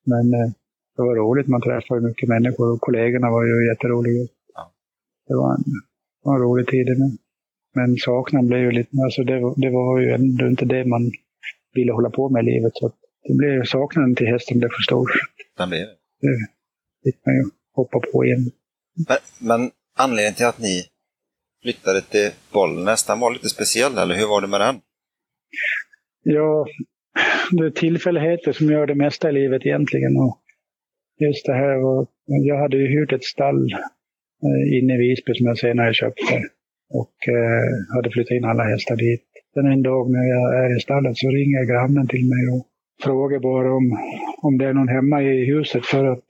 Men 0.05 0.35
eh, 0.35 0.51
det 0.97 1.03
var 1.03 1.17
roligt, 1.17 1.49
man 1.49 1.61
träffade 1.61 2.01
mycket 2.01 2.29
människor 2.29 2.73
och 2.73 2.81
kollegorna 2.81 3.31
var 3.31 3.45
ju 3.45 3.69
jätteroliga. 3.69 4.29
Ja. 4.55 4.73
Det 5.29 5.35
var 5.35 5.55
en, 5.55 5.65
var 6.23 6.35
en 6.35 6.43
rolig 6.43 6.67
tid. 6.67 6.87
Men, 6.99 7.19
men 7.75 7.97
saknaden 7.97 8.49
blev 8.49 8.61
ju 8.61 8.71
lite, 8.71 8.91
alltså 9.05 9.23
det, 9.25 9.55
det 9.57 9.71
var 9.71 10.01
ju 10.01 10.13
ändå 10.13 10.47
inte 10.47 10.65
det 10.65 10.85
man 10.85 11.13
ville 11.75 11.93
hålla 11.93 12.11
på 12.11 12.29
med 12.29 12.43
i 12.43 12.47
livet. 12.47 12.73
Så 12.75 12.93
det 13.29 13.35
blev 13.35 13.65
saknaden 13.65 14.15
till 14.15 14.27
hästen 14.27 14.59
blev 14.59 14.69
för 14.69 14.83
stor. 14.83 15.11
Den 15.59 15.69
blev 15.69 15.81
det? 15.81 15.97
Det 16.21 17.11
fick 17.11 17.27
man 17.27 17.35
ju 17.35 17.45
hoppa 17.75 18.01
på 18.13 18.25
igen. 18.25 18.51
Men, 19.09 19.17
men 19.41 19.71
anledningen 19.99 20.35
till 20.35 20.47
att 20.47 20.59
ni 20.59 20.83
flyttade 21.65 22.01
till 22.01 22.31
Bollnäs, 22.53 23.07
den 23.07 23.21
var 23.21 23.31
lite 23.33 23.49
speciell, 23.49 23.99
eller 23.99 24.15
hur 24.15 24.29
var 24.33 24.41
det 24.41 24.53
med 24.55 24.61
den? 24.61 24.77
Ja, 26.23 26.67
det 27.51 27.65
är 27.67 27.71
tillfälligheter 27.71 28.53
som 28.53 28.67
gör 28.67 28.87
det 28.87 28.95
mesta 28.95 29.31
i 29.31 29.33
livet 29.33 29.67
egentligen. 29.67 30.17
Och 30.17 30.41
just 31.21 31.47
det 31.47 31.53
här 31.63 31.77
var, 31.87 32.07
jag 32.51 32.59
hade 32.59 32.77
ju 32.77 32.87
hyrt 32.87 33.13
ett 33.13 33.25
stall 33.25 33.73
eh, 34.47 34.79
inne 34.79 34.95
i 34.95 34.99
Visby 34.99 35.35
som 35.35 35.47
jag 35.47 35.59
senare 35.59 35.95
köpte. 35.95 36.35
Och 37.01 37.17
eh, 37.29 37.95
hade 37.95 38.11
flyttat 38.11 38.37
in 38.37 38.45
alla 38.45 38.65
hästar 38.65 38.97
dit. 38.97 39.25
Sen 39.55 39.67
en 39.73 39.83
dag 39.83 40.11
när 40.11 40.27
jag 40.35 40.65
är 40.65 40.77
i 40.77 40.81
stallet 40.81 41.17
så 41.17 41.29
ringer 41.29 41.65
grannen 41.65 42.09
till 42.09 42.29
mig 42.33 42.43
och 42.55 42.67
frågar 43.05 43.39
bara 43.39 43.71
om, 43.75 43.87
om 44.43 44.59
det 44.59 44.67
är 44.67 44.73
någon 44.73 44.97
hemma 44.97 45.23
i 45.23 45.45
huset 45.45 45.87
för 45.87 46.05
att 46.05 46.25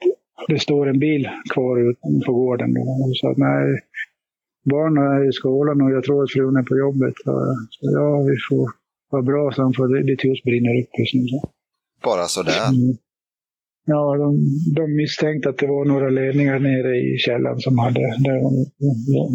det 0.49 0.59
står 0.59 0.89
en 0.89 0.99
bil 0.99 1.29
kvar 1.53 1.91
ute 1.91 2.27
på 2.27 2.33
gården. 2.33 2.71
Och 2.77 3.17
så, 3.17 3.35
nej, 3.37 3.81
barnen 4.65 5.05
är 5.13 5.29
i 5.29 5.33
skolan 5.33 5.81
och 5.83 5.91
jag 5.91 6.05
tror 6.05 6.23
att 6.23 6.33
frun 6.33 6.57
är 6.57 6.63
på 6.63 6.77
jobbet. 6.79 7.15
Så, 7.25 7.31
ja, 7.81 8.23
vi 8.31 8.37
får 8.49 8.71
vara 9.11 9.23
bra 9.23 9.53
så 9.53 9.73
för 9.77 10.03
ditt 10.03 10.25
hus 10.25 10.43
brinner 10.43 10.81
upp 10.81 10.93
just 10.99 11.15
nu. 11.15 11.41
Bara 12.05 12.25
sådär? 12.25 12.69
Mm. 12.69 12.97
Ja, 13.87 14.17
de, 14.17 14.29
de 14.77 14.97
misstänkte 14.97 15.49
att 15.49 15.59
det 15.59 15.67
var 15.67 15.85
några 15.85 16.11
ledningar 16.11 16.59
nere 16.59 16.97
i 16.97 17.19
källaren 17.19 17.61
som 17.61 17.79
hade... 17.79 18.01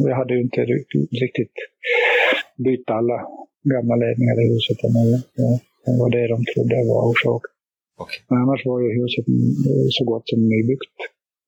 Vi 0.05 0.13
hade 0.13 0.33
ju 0.33 0.41
inte 0.41 0.61
riktigt 1.23 1.55
bytt 2.65 2.89
alla 2.89 3.17
gamla 3.73 3.95
ledningar 3.95 4.35
i 4.43 4.45
huset. 4.53 4.77
Men 4.95 5.05
det 5.85 5.99
var 5.99 6.09
det 6.09 6.27
de 6.27 6.45
trodde 6.51 6.75
var 6.91 7.01
orsaken. 7.11 7.51
Okay. 8.03 8.19
Men 8.29 8.37
annars 8.43 8.65
var 8.65 8.79
ju 8.81 9.01
huset 9.01 9.25
så 9.89 10.03
gott 10.11 10.29
som 10.29 10.39
nybyggt 10.49 10.97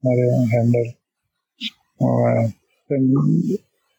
när 0.03 0.15
det 0.19 0.31
hände. 0.57 0.79
Och, 2.05 2.21
eh, 2.29 2.45
sen 2.87 3.03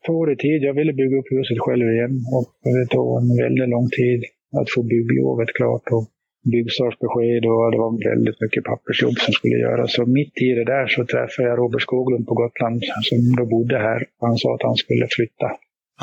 tog 0.06 0.20
det 0.28 0.38
tid. 0.46 0.60
Jag 0.68 0.74
ville 0.74 0.92
bygga 1.00 1.16
upp 1.18 1.30
huset 1.36 1.58
själv 1.66 1.86
igen 1.96 2.14
och 2.36 2.48
det 2.76 2.86
tog 2.94 3.08
en 3.22 3.36
väldigt 3.44 3.72
lång 3.74 3.88
tid 4.00 4.20
att 4.60 4.68
få 4.74 4.80
bygglovet 4.92 5.50
klart 5.58 5.86
och 5.96 6.04
byggstartsbesked 6.52 7.42
och 7.50 7.62
det 7.72 7.78
var 7.84 7.92
väldigt 8.10 8.38
mycket 8.44 8.64
pappersjobb 8.70 9.16
som 9.24 9.32
skulle 9.38 9.58
göras. 9.66 9.92
Så 9.96 10.02
mitt 10.18 10.36
i 10.48 10.50
det 10.58 10.66
där 10.74 10.86
så 10.94 11.00
träffade 11.12 11.48
jag 11.48 11.58
Robert 11.58 11.82
Skoglund 11.82 12.24
på 12.26 12.34
Gotland 12.34 12.78
som 13.08 13.18
då 13.38 13.44
bodde 13.54 13.78
här. 13.88 14.00
Han 14.24 14.36
sa 14.42 14.48
att 14.54 14.68
han 14.68 14.78
skulle 14.84 15.06
flytta 15.16 15.48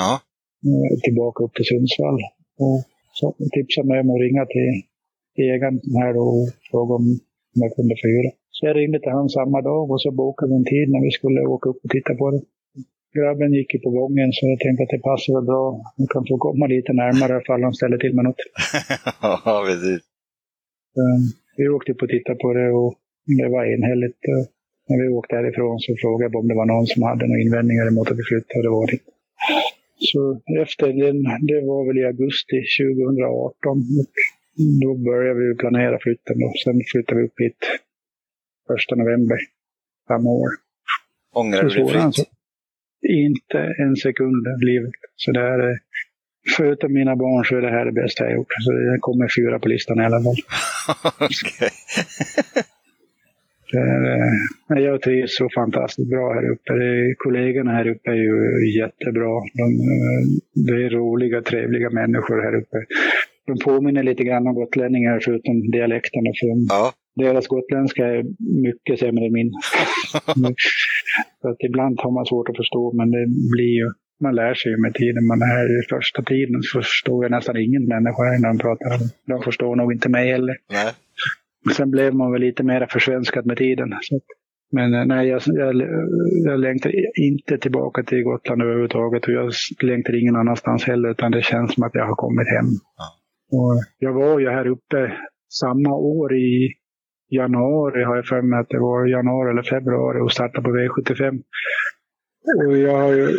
ja. 0.02 0.12
Eh, 0.68 0.94
tillbaka 1.06 1.44
upp 1.44 1.54
till 1.56 1.70
Sundsvall. 1.72 2.20
Och 2.66 2.80
så 3.20 3.26
tipsade 3.56 3.88
mig 3.88 4.00
om 4.00 4.10
att 4.10 4.24
ringa 4.26 4.46
till 4.56 4.70
ägaren 5.46 5.78
här 6.02 6.14
och 6.24 6.42
fråga 6.72 6.94
om 7.00 7.06
jag 7.62 7.72
kunde 7.76 7.96
få 8.02 8.08
hyra. 8.14 8.32
Så 8.56 8.66
jag 8.68 8.76
ringde 8.76 9.00
till 9.00 9.12
honom 9.12 9.30
samma 9.30 9.62
dag 9.62 9.92
och 9.92 10.02
så 10.02 10.12
bokade 10.12 10.50
vi 10.52 10.56
en 10.58 10.66
tid 10.74 10.88
när 10.90 11.02
vi 11.08 11.12
skulle 11.12 11.42
åka 11.42 11.70
upp 11.70 11.80
och 11.84 11.90
titta 11.90 12.14
på 12.16 12.32
det. 12.32 12.42
Grabben 13.16 13.54
gick 13.54 13.74
ju 13.74 13.80
på 13.80 13.92
gången 14.00 14.28
så 14.36 14.42
jag 14.52 14.60
tänkte 14.60 14.84
att 14.84 14.96
det 14.96 15.02
passar 15.10 15.34
väl 15.36 15.46
bra. 15.52 15.66
Jag 15.98 16.10
kan 16.10 16.26
få 16.30 16.38
komma 16.38 16.66
lite 16.68 16.94
närmare 16.94 17.42
ifall 17.42 17.62
de 17.62 17.74
ställer 17.74 17.98
till 17.98 18.16
med 18.16 18.26
något. 18.26 18.42
ja, 19.46 19.64
precis. 19.68 20.02
Vi 21.58 21.68
åkte 21.76 21.92
upp 21.92 22.02
och 22.02 22.10
tittade 22.10 22.40
på 22.44 22.54
det 22.54 22.70
och 22.80 22.92
det 23.40 23.50
var 23.56 23.64
enhälligt. 23.74 24.22
När 24.88 24.98
vi 25.02 25.08
åkte 25.20 25.36
härifrån 25.36 25.80
så 25.80 25.96
frågade 26.02 26.32
jag 26.34 26.42
om 26.42 26.48
det 26.48 26.56
var 26.62 26.66
någon 26.66 26.88
som 26.88 27.02
hade 27.04 27.28
några 27.28 27.42
invändningar 27.46 27.88
emot 27.88 28.12
att 28.12 28.20
vi 28.20 28.26
flyttade. 28.32 28.62
Det 28.66 28.70
var 28.70 28.88
det 28.92 29.00
Så 30.12 30.22
efter 30.64 30.88
den, 31.04 31.18
det 31.52 31.62
var 31.70 31.82
väl 31.88 31.98
i 32.02 32.06
augusti 32.12 32.58
2018. 32.80 33.84
Då 34.84 34.90
började 35.10 35.40
vi 35.40 35.56
planera 35.64 36.00
flytten. 36.06 36.36
Då. 36.40 36.48
Sen 36.64 36.82
flyttade 36.92 37.22
vi 37.22 37.28
upp 37.28 37.40
hit 37.40 37.62
första 38.68 38.96
november 38.96 39.40
samma 40.08 40.30
år. 40.30 40.50
Ångrar 41.34 41.64
du 41.64 41.70
dig 41.70 41.88
flytt? 41.88 42.39
Inte 43.08 43.60
en 43.78 43.96
sekund 43.96 44.48
av 44.48 44.60
livet. 44.62 44.92
Så 45.16 45.32
det 45.32 45.40
är, 45.40 45.80
förutom 46.58 46.94
mina 46.94 47.16
barn 47.16 47.46
så 47.46 47.58
är 47.58 47.62
det 47.62 47.70
här 47.70 47.86
det 47.86 47.92
bästa 47.92 48.24
jag 48.24 48.34
gjort. 48.34 48.54
Så 48.66 48.72
det 48.72 48.98
kommer 49.00 49.28
fyra 49.38 49.60
på 49.60 49.68
listan 49.68 50.02
i 50.02 50.06
alla 50.06 50.22
fall. 50.24 50.36
Okay. 54.72 54.84
jag 54.84 55.02
trivs 55.02 55.36
så 55.38 55.50
fantastiskt 55.56 56.10
bra 56.10 56.34
här 56.34 56.50
uppe. 56.52 56.74
kollegorna 57.18 57.72
här 57.72 57.88
uppe 57.88 58.10
är 58.10 58.16
ju 58.16 58.72
jättebra. 58.80 59.42
De, 59.54 59.66
det 60.66 60.86
är 60.86 60.90
roliga, 60.90 61.42
trevliga 61.42 61.90
människor 61.90 62.42
här 62.42 62.56
uppe. 62.56 62.78
De 63.48 63.60
påminner 63.60 64.04
lite 64.04 64.24
grann 64.24 64.48
om 64.48 64.54
gotlänningar 64.54 65.20
förutom 65.26 65.72
dialekterna. 65.72 66.32
För 66.40 66.48
ja. 66.70 66.94
Deras 67.20 67.48
gotländska 67.48 68.04
är 68.06 68.24
mycket 68.66 69.00
sämre 69.00 69.26
än 69.26 69.34
min. 69.34 69.52
så 71.42 71.50
att 71.50 71.62
ibland 71.70 72.00
har 72.00 72.12
man 72.12 72.26
svårt 72.26 72.50
att 72.50 72.58
förstå, 72.58 72.94
men 72.94 73.12
det 73.12 73.26
blir 73.54 73.74
ju, 73.80 73.88
man 74.24 74.36
lär 74.36 74.54
sig 74.54 74.72
ju 74.72 74.78
med 74.78 74.94
tiden. 74.94 75.28
Man 75.28 75.42
är 75.42 75.46
här 75.46 75.80
i 75.80 75.82
första 75.90 76.22
tiden 76.24 76.62
så 76.64 76.80
förstår 76.80 77.26
jag 77.26 77.32
nästan 77.32 77.58
ingen 77.58 77.86
människa 77.86 78.24
när 78.24 78.50
de 78.50 78.58
pratar. 78.58 78.90
De 79.26 79.42
förstår 79.42 79.76
nog 79.76 79.94
inte 79.94 80.10
mig 80.10 80.32
heller. 80.32 80.56
Nej. 80.72 80.92
Sen 81.76 81.92
blev 81.92 82.14
man 82.14 82.32
väl 82.32 82.42
lite 82.42 82.64
mer 82.64 82.88
försvenskad 82.90 83.46
med 83.46 83.58
tiden. 83.58 83.90
Så. 84.02 84.20
Men 84.72 84.94
eh, 84.94 85.06
nej, 85.06 85.28
jag, 85.28 85.42
jag, 85.46 85.76
jag 86.46 86.60
längtar 86.60 86.92
inte 87.20 87.58
tillbaka 87.58 88.04
till 88.04 88.24
Gotland 88.24 88.62
överhuvudtaget 88.62 89.24
och 89.28 89.34
jag 89.34 89.52
längtar 89.82 90.22
ingen 90.22 90.36
annanstans 90.36 90.84
heller 90.84 91.10
utan 91.10 91.32
det 91.32 91.42
känns 91.42 91.74
som 91.74 91.84
att 91.84 91.96
jag 91.96 92.06
har 92.06 92.16
kommit 92.16 92.48
hem. 92.48 92.66
Ja. 92.98 93.06
Och 93.58 93.76
jag 94.00 94.14
var 94.14 94.40
ju 94.40 94.50
här 94.50 94.68
uppe 94.68 95.12
samma 95.50 95.96
år 95.96 96.36
i 96.38 96.74
januari, 97.30 98.04
har 98.04 98.16
jag 98.16 98.26
för 98.26 98.42
mig 98.42 98.60
att 98.60 98.70
det 98.70 98.80
var 98.80 99.06
januari 99.06 99.50
eller 99.50 99.64
februari 99.64 100.20
och 100.20 100.32
startade 100.32 100.64
på 100.64 100.70
V75. 100.70 101.42
Och 102.68 102.78
jag 102.78 102.98
har 102.98 103.14
ju 103.14 103.38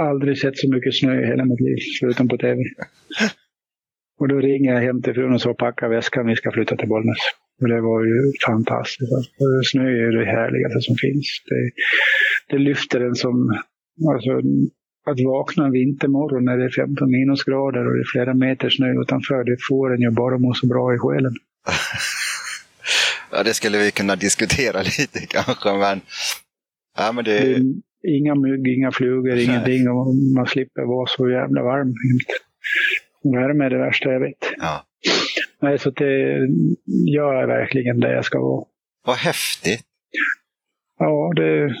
aldrig 0.00 0.38
sett 0.38 0.58
så 0.58 0.74
mycket 0.74 0.94
snö 0.94 1.22
i 1.22 1.26
hela 1.26 1.44
mitt 1.44 1.60
liv, 1.60 1.78
förutom 2.00 2.28
på 2.28 2.36
tv. 2.36 2.62
Och 4.20 4.28
då 4.28 4.36
ringer 4.36 4.74
jag 4.74 4.80
hem 4.80 5.02
till 5.02 5.14
frun 5.14 5.34
och 5.34 5.40
så 5.40 5.54
packa 5.54 5.88
väskan, 5.88 6.26
vi 6.26 6.36
ska 6.36 6.52
flytta 6.52 6.76
till 6.76 6.88
Bollnäs. 6.88 7.18
Och 7.60 7.68
det 7.68 7.80
var 7.80 8.04
ju 8.04 8.32
fantastiskt. 8.46 9.12
Alltså, 9.12 9.44
snö 9.72 9.82
är 9.82 10.12
det 10.18 10.24
härligaste 10.24 10.80
som 10.80 10.96
finns. 10.96 11.42
Det, 11.48 11.70
det 12.56 12.58
lyfter 12.58 13.00
en 13.00 13.14
som... 13.14 13.58
Alltså, 14.14 14.30
att 15.06 15.20
vakna 15.20 15.66
en 15.66 15.72
vintermorgon 15.72 16.44
när 16.44 16.56
det 16.58 16.64
är 16.64 16.70
15 16.70 17.10
minusgrader 17.10 17.86
och 17.86 17.94
det 17.94 18.00
är 18.00 18.12
flera 18.12 18.34
meter 18.34 18.70
snö 18.70 19.00
utanför, 19.02 19.44
det 19.44 19.56
får 19.68 19.94
en 19.94 20.00
ju 20.00 20.10
bara 20.10 20.38
må 20.38 20.54
så 20.54 20.66
bra 20.66 20.94
i 20.94 20.98
själen. 20.98 21.34
ja, 23.32 23.42
det 23.42 23.54
skulle 23.54 23.78
vi 23.78 23.90
kunna 23.90 24.16
diskutera 24.16 24.82
lite 24.98 25.26
kanske, 25.28 25.72
men... 25.72 26.00
Ja, 26.98 27.12
men 27.12 27.24
det... 27.24 27.58
Inga 28.08 28.34
mygg, 28.34 28.68
inga 28.68 28.92
flugor, 28.92 29.38
ingenting. 29.38 29.88
Och 29.88 30.14
man 30.36 30.46
slipper 30.46 30.82
vara 30.82 31.06
så 31.06 31.30
jävla 31.30 31.62
varm. 31.62 31.94
Värme 33.22 33.64
är 33.64 33.70
det 33.70 33.78
värsta 33.78 34.12
jag 34.12 34.20
vet. 34.20 34.52
Ja. 34.58 34.84
Nej, 35.62 35.78
så 35.78 35.90
det, 35.90 36.38
jag 37.04 37.42
är 37.42 37.46
verkligen 37.46 38.00
där 38.00 38.12
jag 38.12 38.24
ska 38.24 38.40
vara. 38.40 38.64
Vad 39.06 39.16
häftigt! 39.16 39.84
Ja, 40.98 41.32
det, 41.36 41.74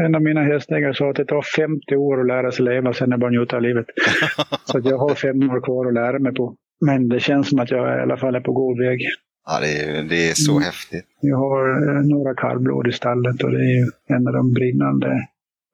en 0.00 0.14
av 0.14 0.22
mina 0.22 0.42
hästägare 0.42 0.94
sa 0.94 1.10
att 1.10 1.16
det 1.16 1.24
tar 1.24 1.42
50 1.42 1.96
år 1.96 2.20
att 2.20 2.26
lära 2.26 2.52
sig 2.52 2.64
leva, 2.64 2.92
sen 2.92 3.12
är 3.12 3.16
det 3.16 3.20
bara 3.20 3.26
att 3.26 3.32
njuta 3.32 3.56
av 3.56 3.62
livet. 3.62 3.86
så 4.64 4.80
jag 4.84 4.98
har 4.98 5.14
fem 5.14 5.50
år 5.50 5.60
kvar 5.60 5.86
att 5.86 5.94
lära 5.94 6.18
mig 6.18 6.34
på. 6.34 6.56
Men 6.86 7.08
det 7.08 7.20
känns 7.20 7.48
som 7.48 7.58
att 7.58 7.70
jag 7.70 7.98
i 7.98 8.02
alla 8.02 8.16
fall 8.16 8.34
är 8.34 8.40
på 8.40 8.52
god 8.52 8.78
väg. 8.78 9.00
Ja, 9.46 9.60
det 9.60 9.70
är, 9.82 10.02
det 10.02 10.30
är 10.30 10.34
så 10.34 10.52
Mm. 10.52 10.62
häftigt. 10.62 11.06
Jag 11.20 11.36
har 11.36 11.62
eh, 11.88 12.02
några 12.14 12.34
kallblod 12.34 12.86
i 12.88 12.92
stallet 12.92 13.42
och 13.44 13.50
det 13.50 13.64
är 13.78 13.82
en 14.14 14.26
av 14.28 14.32
de 14.32 14.52
brinnande, 14.52 15.08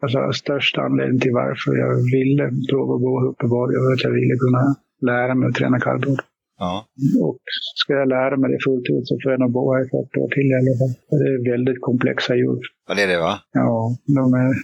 alltså 0.03 0.33
största 0.33 0.81
anledningen 0.83 1.21
till 1.21 1.33
varför 1.33 1.77
jag 1.85 1.93
ville 2.17 2.45
prova 2.71 2.95
att 2.95 3.01
gå 3.01 3.15
uppe 3.31 3.47
var 3.47 3.67
att 3.93 4.03
jag 4.07 4.11
ville 4.11 4.35
kunna 4.45 4.63
lära 5.11 5.35
mig 5.35 5.49
att 5.49 5.55
träna 5.55 5.81
kallblod. 5.81 6.21
Ja. 6.59 6.87
Och 7.27 7.39
ska 7.75 7.93
jag 7.93 8.09
lära 8.09 8.37
mig 8.37 8.51
det 8.53 8.59
fullt 8.65 8.87
ut 8.95 9.07
så 9.09 9.19
får 9.23 9.33
jag 9.33 9.41
nog 9.41 9.53
bo 9.53 9.75
här 9.75 9.81
i 9.85 9.89
40 9.89 10.19
år 10.21 10.29
till 10.35 10.49
i 10.53 10.55
alla 10.61 10.75
fall. 10.81 10.95
Det 11.21 11.29
är 11.35 11.51
väldigt 11.53 11.81
komplexa 11.81 12.35
djur. 12.37 12.61
ja, 12.89 12.95
det 12.95 13.03
är 13.03 13.09
det 13.09 13.21
va? 13.21 13.35
Ja, 13.53 13.97
de, 14.19 14.35
är, 14.35 14.55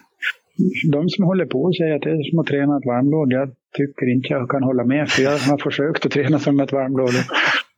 de 0.93 1.09
som 1.09 1.25
håller 1.25 1.47
på 1.47 1.73
säger 1.79 1.95
att 1.97 2.03
det 2.03 2.11
är 2.11 2.31
som 2.31 2.39
att 2.39 2.47
träna 2.47 2.77
ett 2.79 2.87
varmblod, 2.87 3.33
jag 3.33 3.49
tycker 3.77 4.07
inte 4.15 4.29
jag 4.33 4.51
kan 4.51 4.63
hålla 4.63 4.85
med. 4.85 5.09
För 5.11 5.23
jag 5.23 5.39
har 5.39 5.59
försökt 5.59 6.07
att 6.07 6.13
träna 6.13 6.39
som 6.39 6.61
ett 6.61 6.73
varmblod. 6.73 7.15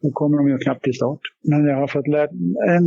Då 0.06 0.12
kommer 0.12 0.36
de 0.38 0.48
ju 0.48 0.58
knappt 0.58 0.84
till 0.84 0.94
start. 1.00 1.20
Men 1.50 1.60
jag 1.70 1.76
har 1.76 1.86
fått 1.96 2.08
lärt 2.16 2.30
en 2.74 2.86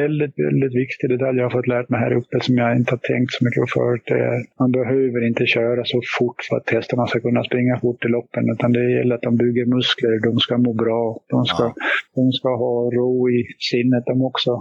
väldigt, 0.00 0.34
väldigt 0.48 0.74
viktig 0.82 1.06
detalj 1.14 1.36
jag 1.38 1.44
har 1.50 1.56
fått 1.58 1.72
lärt 1.74 1.88
mig 1.88 2.00
här 2.00 2.12
uppe 2.20 2.36
som 2.40 2.54
jag 2.62 2.76
inte 2.76 2.92
har 2.96 3.02
tänkt 3.12 3.32
så 3.36 3.44
mycket 3.44 3.60
på 3.64 3.70
förut. 3.78 4.02
Det 4.06 4.18
är 4.28 4.34
att 4.40 4.58
man 4.62 4.70
behöver 4.72 5.20
inte 5.30 5.46
köra 5.46 5.84
så 5.84 6.00
fort 6.18 6.38
för 6.48 6.56
att 6.56 6.70
hästarna 6.70 7.06
ska 7.06 7.20
kunna 7.20 7.44
springa 7.44 7.74
fort 7.80 8.04
i 8.04 8.08
loppen. 8.08 8.50
Utan 8.54 8.72
det 8.72 8.90
gäller 8.96 9.14
att 9.14 9.22
de 9.28 9.36
bygger 9.36 9.64
muskler, 9.76 10.20
de 10.30 10.38
ska 10.38 10.58
må 10.58 10.72
bra, 10.84 11.02
de 11.34 11.44
ska, 11.44 11.62
Ja. 11.62 11.74
de 12.14 12.32
ska 12.32 12.48
ha 12.64 12.90
ro 12.96 13.30
i 13.30 13.38
sinnet 13.70 14.04
de 14.06 14.22
också. 14.30 14.60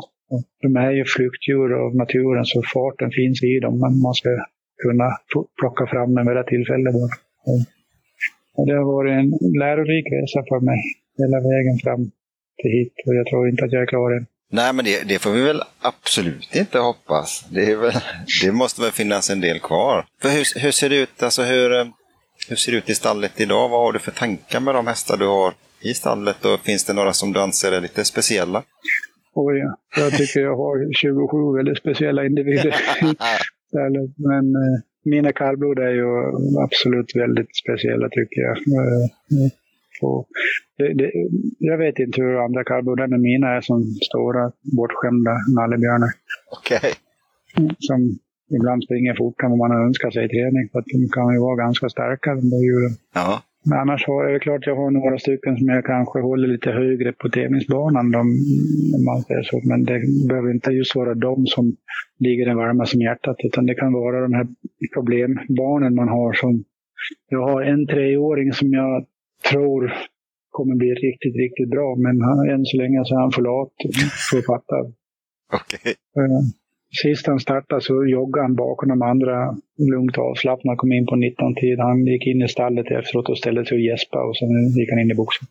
De 0.62 0.76
är 0.76 0.92
ju 0.92 1.04
flyktdjur 1.16 1.70
av 1.84 1.96
naturen 1.96 2.46
så 2.46 2.62
farten 2.74 3.10
finns 3.20 3.44
i 3.44 3.60
dem. 3.60 3.74
Men 3.84 3.94
man 4.08 4.14
ska 4.14 4.30
kunna 4.84 5.08
pl- 5.34 5.48
plocka 5.60 5.86
fram 5.94 6.16
den 6.16 6.28
vid 6.28 6.36
rätt 6.38 6.48
tillfälle 6.48 6.90
Och 8.58 8.68
det 8.68 8.74
har 8.80 8.86
varit 8.96 9.12
en 9.20 9.30
lärorik 9.64 10.06
resa 10.16 10.40
för 10.50 10.60
mig 10.60 10.82
hela 11.24 11.38
vägen 11.50 11.78
fram 11.84 12.12
till 12.62 12.72
hit. 12.72 12.94
Och 13.06 13.16
jag 13.16 13.26
tror 13.28 13.50
inte 13.50 13.66
att 13.66 13.72
jag 13.72 13.82
är 13.82 13.86
klar 13.86 14.12
än. 14.12 14.26
Nej, 14.54 14.74
men 14.74 14.86
det, 14.86 15.08
det 15.08 15.20
får 15.20 15.32
vi 15.32 15.42
väl 15.42 15.62
absolut 15.82 16.56
inte 16.56 16.80
hoppas. 16.80 17.46
Det, 17.52 17.76
väl, 17.76 17.92
det 18.44 18.52
måste 18.52 18.82
väl 18.82 18.92
finnas 18.92 19.30
en 19.30 19.42
del 19.42 19.60
kvar. 19.60 20.06
För 20.22 20.30
hur, 20.30 20.60
hur 20.60 20.72
ser 20.72 20.90
det 20.90 20.98
ut? 20.98 21.24
Alltså 21.24 21.44
hur, 21.44 21.70
hur 22.50 22.56
ser 22.56 22.72
det 22.72 22.78
ut 22.78 22.90
i 22.90 22.96
stallet 22.96 23.42
idag? 23.42 23.70
Vad 23.70 23.80
har 23.80 23.94
du 23.94 24.00
för 24.00 24.12
tankar 24.12 24.60
med 24.60 24.76
de 24.76 24.88
hästar 24.88 25.18
du 25.18 25.28
har 25.28 25.54
i 25.82 25.94
stallet? 25.94 26.46
Och 26.46 26.60
finns 26.60 26.86
det 26.86 26.94
några 26.94 27.14
som 27.14 27.34
du 27.34 27.40
anser 27.40 27.72
är 27.72 27.82
lite 27.82 28.06
speciella? 28.06 28.64
Och 29.34 29.58
jag, 29.58 29.76
jag 29.98 30.18
tycker 30.18 30.40
jag 30.40 30.56
har 30.58 30.94
27 30.94 31.58
väldigt 31.58 31.78
speciella 31.78 32.26
individer. 32.26 32.76
Men 34.16 34.56
eh, 34.56 34.80
mina 35.06 35.32
kallblod 35.32 35.80
är 35.80 35.92
ju 35.92 36.08
absolut 36.64 37.16
väldigt 37.16 37.56
speciella 37.56 38.10
tycker 38.10 38.42
jag. 38.42 38.58
Eh, 38.58 39.52
och 40.04 40.28
det, 40.78 40.94
det, 40.94 41.12
jag 41.60 41.78
vet 41.78 42.00
inte 42.00 42.22
hur 42.22 42.46
andra 42.46 42.64
kallblod 42.64 43.00
är, 43.00 43.08
men 43.08 43.22
mina 43.22 43.48
är 43.48 43.62
som 43.62 43.84
stora 43.84 44.52
bortskämda 44.78 45.34
nallebjörnar. 45.56 46.12
Okej. 46.58 46.92
som 47.80 48.00
ibland 48.58 48.84
springer 48.84 49.16
fortare 49.16 49.46
än 49.46 49.58
vad 49.58 49.70
man 49.70 49.86
önskar 49.86 50.12
sig 50.12 50.26
i 50.26 50.30
träning. 50.30 50.70
För 50.72 50.80
att 50.80 50.86
de 50.86 51.08
kan 51.16 51.34
ju 51.34 51.40
vara 51.40 51.56
ganska 51.56 51.90
starka 51.90 52.36
de 52.36 52.50
där 52.50 52.64
djuren. 52.68 52.96
Ja. 53.14 53.42
Men 53.66 53.80
annars 53.80 54.08
har 54.08 54.30
jag 54.30 54.42
klart 54.42 54.66
jag 54.66 54.76
har 54.76 54.92
några 54.92 55.18
stycken 55.20 55.58
som 55.58 55.68
jag 55.68 55.86
kanske 55.86 56.20
håller 56.20 56.48
lite 56.48 56.72
högre 56.72 57.12
på 57.14 57.30
tävlingsbanan. 57.30 58.12
De, 58.12 58.20
om 58.96 59.06
man 59.06 59.22
säger 59.22 59.44
så. 59.44 59.62
Men 59.64 59.84
det 59.84 60.02
behöver 60.28 60.52
inte 60.52 60.72
just 60.72 60.96
vara 60.96 61.14
de 61.14 61.46
som 61.46 61.76
ligger 62.20 62.46
den 62.46 62.58
varma 62.58 62.86
som 62.86 63.02
hjärtat. 63.02 63.36
Utan 63.44 63.66
det 63.66 63.76
kan 63.76 63.94
vara 63.94 64.22
de 64.22 64.34
här 64.34 64.48
problembarnen 64.94 65.96
man 65.96 66.08
har 66.08 66.34
som... 66.34 66.64
Jag 67.30 67.44
har 67.44 67.62
en 67.62 67.88
treåring 67.88 68.54
som 68.54 68.74
jag 68.74 69.06
tror 69.50 69.94
kommer 70.50 70.76
bli 70.76 70.88
riktigt, 70.88 71.36
riktigt 71.36 71.70
bra. 71.70 71.96
Men 71.96 72.22
han, 72.22 72.50
än 72.50 72.66
så 72.66 72.78
länge 72.78 73.06
så 73.06 73.16
är 73.16 73.20
han 73.20 73.32
för 73.32 73.42
lat 73.42 73.74
för 74.30 74.38
att 74.38 74.46
fatta 74.46 74.76
Okej. 75.54 75.94
Eh, 76.18 76.42
Sist 77.02 77.28
han 77.28 77.40
startade 77.40 77.82
så 77.82 78.06
joggade 78.06 78.46
han 78.46 78.56
bakom 78.56 78.90
de 78.90 79.02
andra 79.02 79.56
lugnt 79.78 80.18
och 80.18 80.26
avslappnat. 80.30 80.78
Kom 80.78 80.92
in 80.92 81.06
på 81.06 81.16
19-tid. 81.16 81.80
Han 81.80 82.06
gick 82.06 82.28
in 82.28 82.42
i 82.42 82.48
stallet 82.48 82.92
efteråt 82.92 83.30
och 83.30 83.38
ställde 83.38 83.66
sig 83.66 83.76
och 83.76 83.82
gäspade 83.82 84.24
och 84.24 84.38
sen 84.38 84.70
gick 84.78 84.90
han 84.90 85.00
in 85.00 85.12
i 85.12 85.16
boxen. 85.16 85.48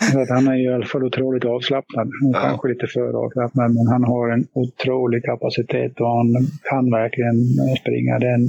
Så 0.12 0.20
att 0.20 0.28
han 0.28 0.48
är 0.48 0.56
ju 0.56 0.64
i 0.70 0.74
alla 0.74 0.86
fall 0.86 1.04
otroligt 1.04 1.44
avslappnad. 1.44 2.10
Ja. 2.32 2.40
Kanske 2.40 2.68
lite 2.68 2.86
för 2.86 3.24
avslappnad, 3.24 3.74
men 3.74 3.86
han 3.86 4.04
har 4.04 4.28
en 4.28 4.46
otrolig 4.52 5.24
kapacitet 5.24 6.00
och 6.00 6.08
han 6.16 6.28
kan 6.70 6.90
verkligen 6.90 7.36
springa. 7.80 8.18
Det 8.18 8.26
är 8.26 8.34
en 8.34 8.48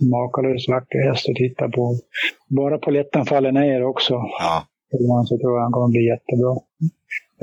makalös 0.00 0.68
vacker 0.68 1.08
häst 1.10 1.28
att 1.28 1.36
titta 1.36 1.68
på. 1.68 1.98
Bara 2.48 2.78
på 2.78 2.90
lättan 2.90 3.26
faller 3.26 3.52
ner 3.52 3.82
också. 3.84 4.14
Ja. 4.14 4.66
Så 5.28 5.38
tror 5.38 5.52
jag 5.56 5.62
han 5.62 5.72
kommer 5.72 5.88
bli 5.88 6.06
jättebra. 6.06 6.52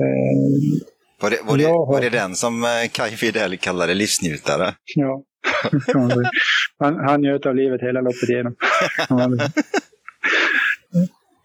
Eh, 0.00 0.86
Var 1.22 1.30
det, 1.30 1.36
var, 1.48 1.56
det, 1.58 1.64
har- 1.64 1.86
var 1.92 2.00
det 2.00 2.10
den 2.10 2.34
som 2.34 2.64
eh, 2.64 2.88
Kaj 2.92 3.10
Fidel 3.10 3.56
kallade 3.56 3.94
livsnjutare? 3.94 4.74
Ja. 4.94 5.22
han, 6.78 6.94
han 7.08 7.20
njöt 7.20 7.46
av 7.46 7.54
livet 7.54 7.80
hela 7.82 8.00
loppet 8.00 8.28
igenom. 8.28 8.54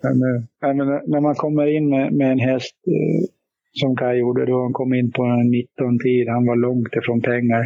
Men, 0.03 0.77
men 0.77 0.87
när 1.07 1.21
man 1.21 1.35
kommer 1.35 1.67
in 1.77 1.89
med, 1.89 2.13
med 2.13 2.31
en 2.31 2.39
häst 2.39 2.75
eh, 2.87 3.29
som 3.73 3.95
Kaj 3.95 4.19
gjorde 4.19 4.45
då, 4.45 4.61
han 4.61 4.73
kom 4.73 4.93
in 4.93 5.11
på 5.11 5.23
en 5.23 5.53
19-tid, 5.53 6.27
han 6.29 6.45
var 6.45 6.55
långt 6.55 6.93
ifrån 6.95 7.21
pengar. 7.21 7.63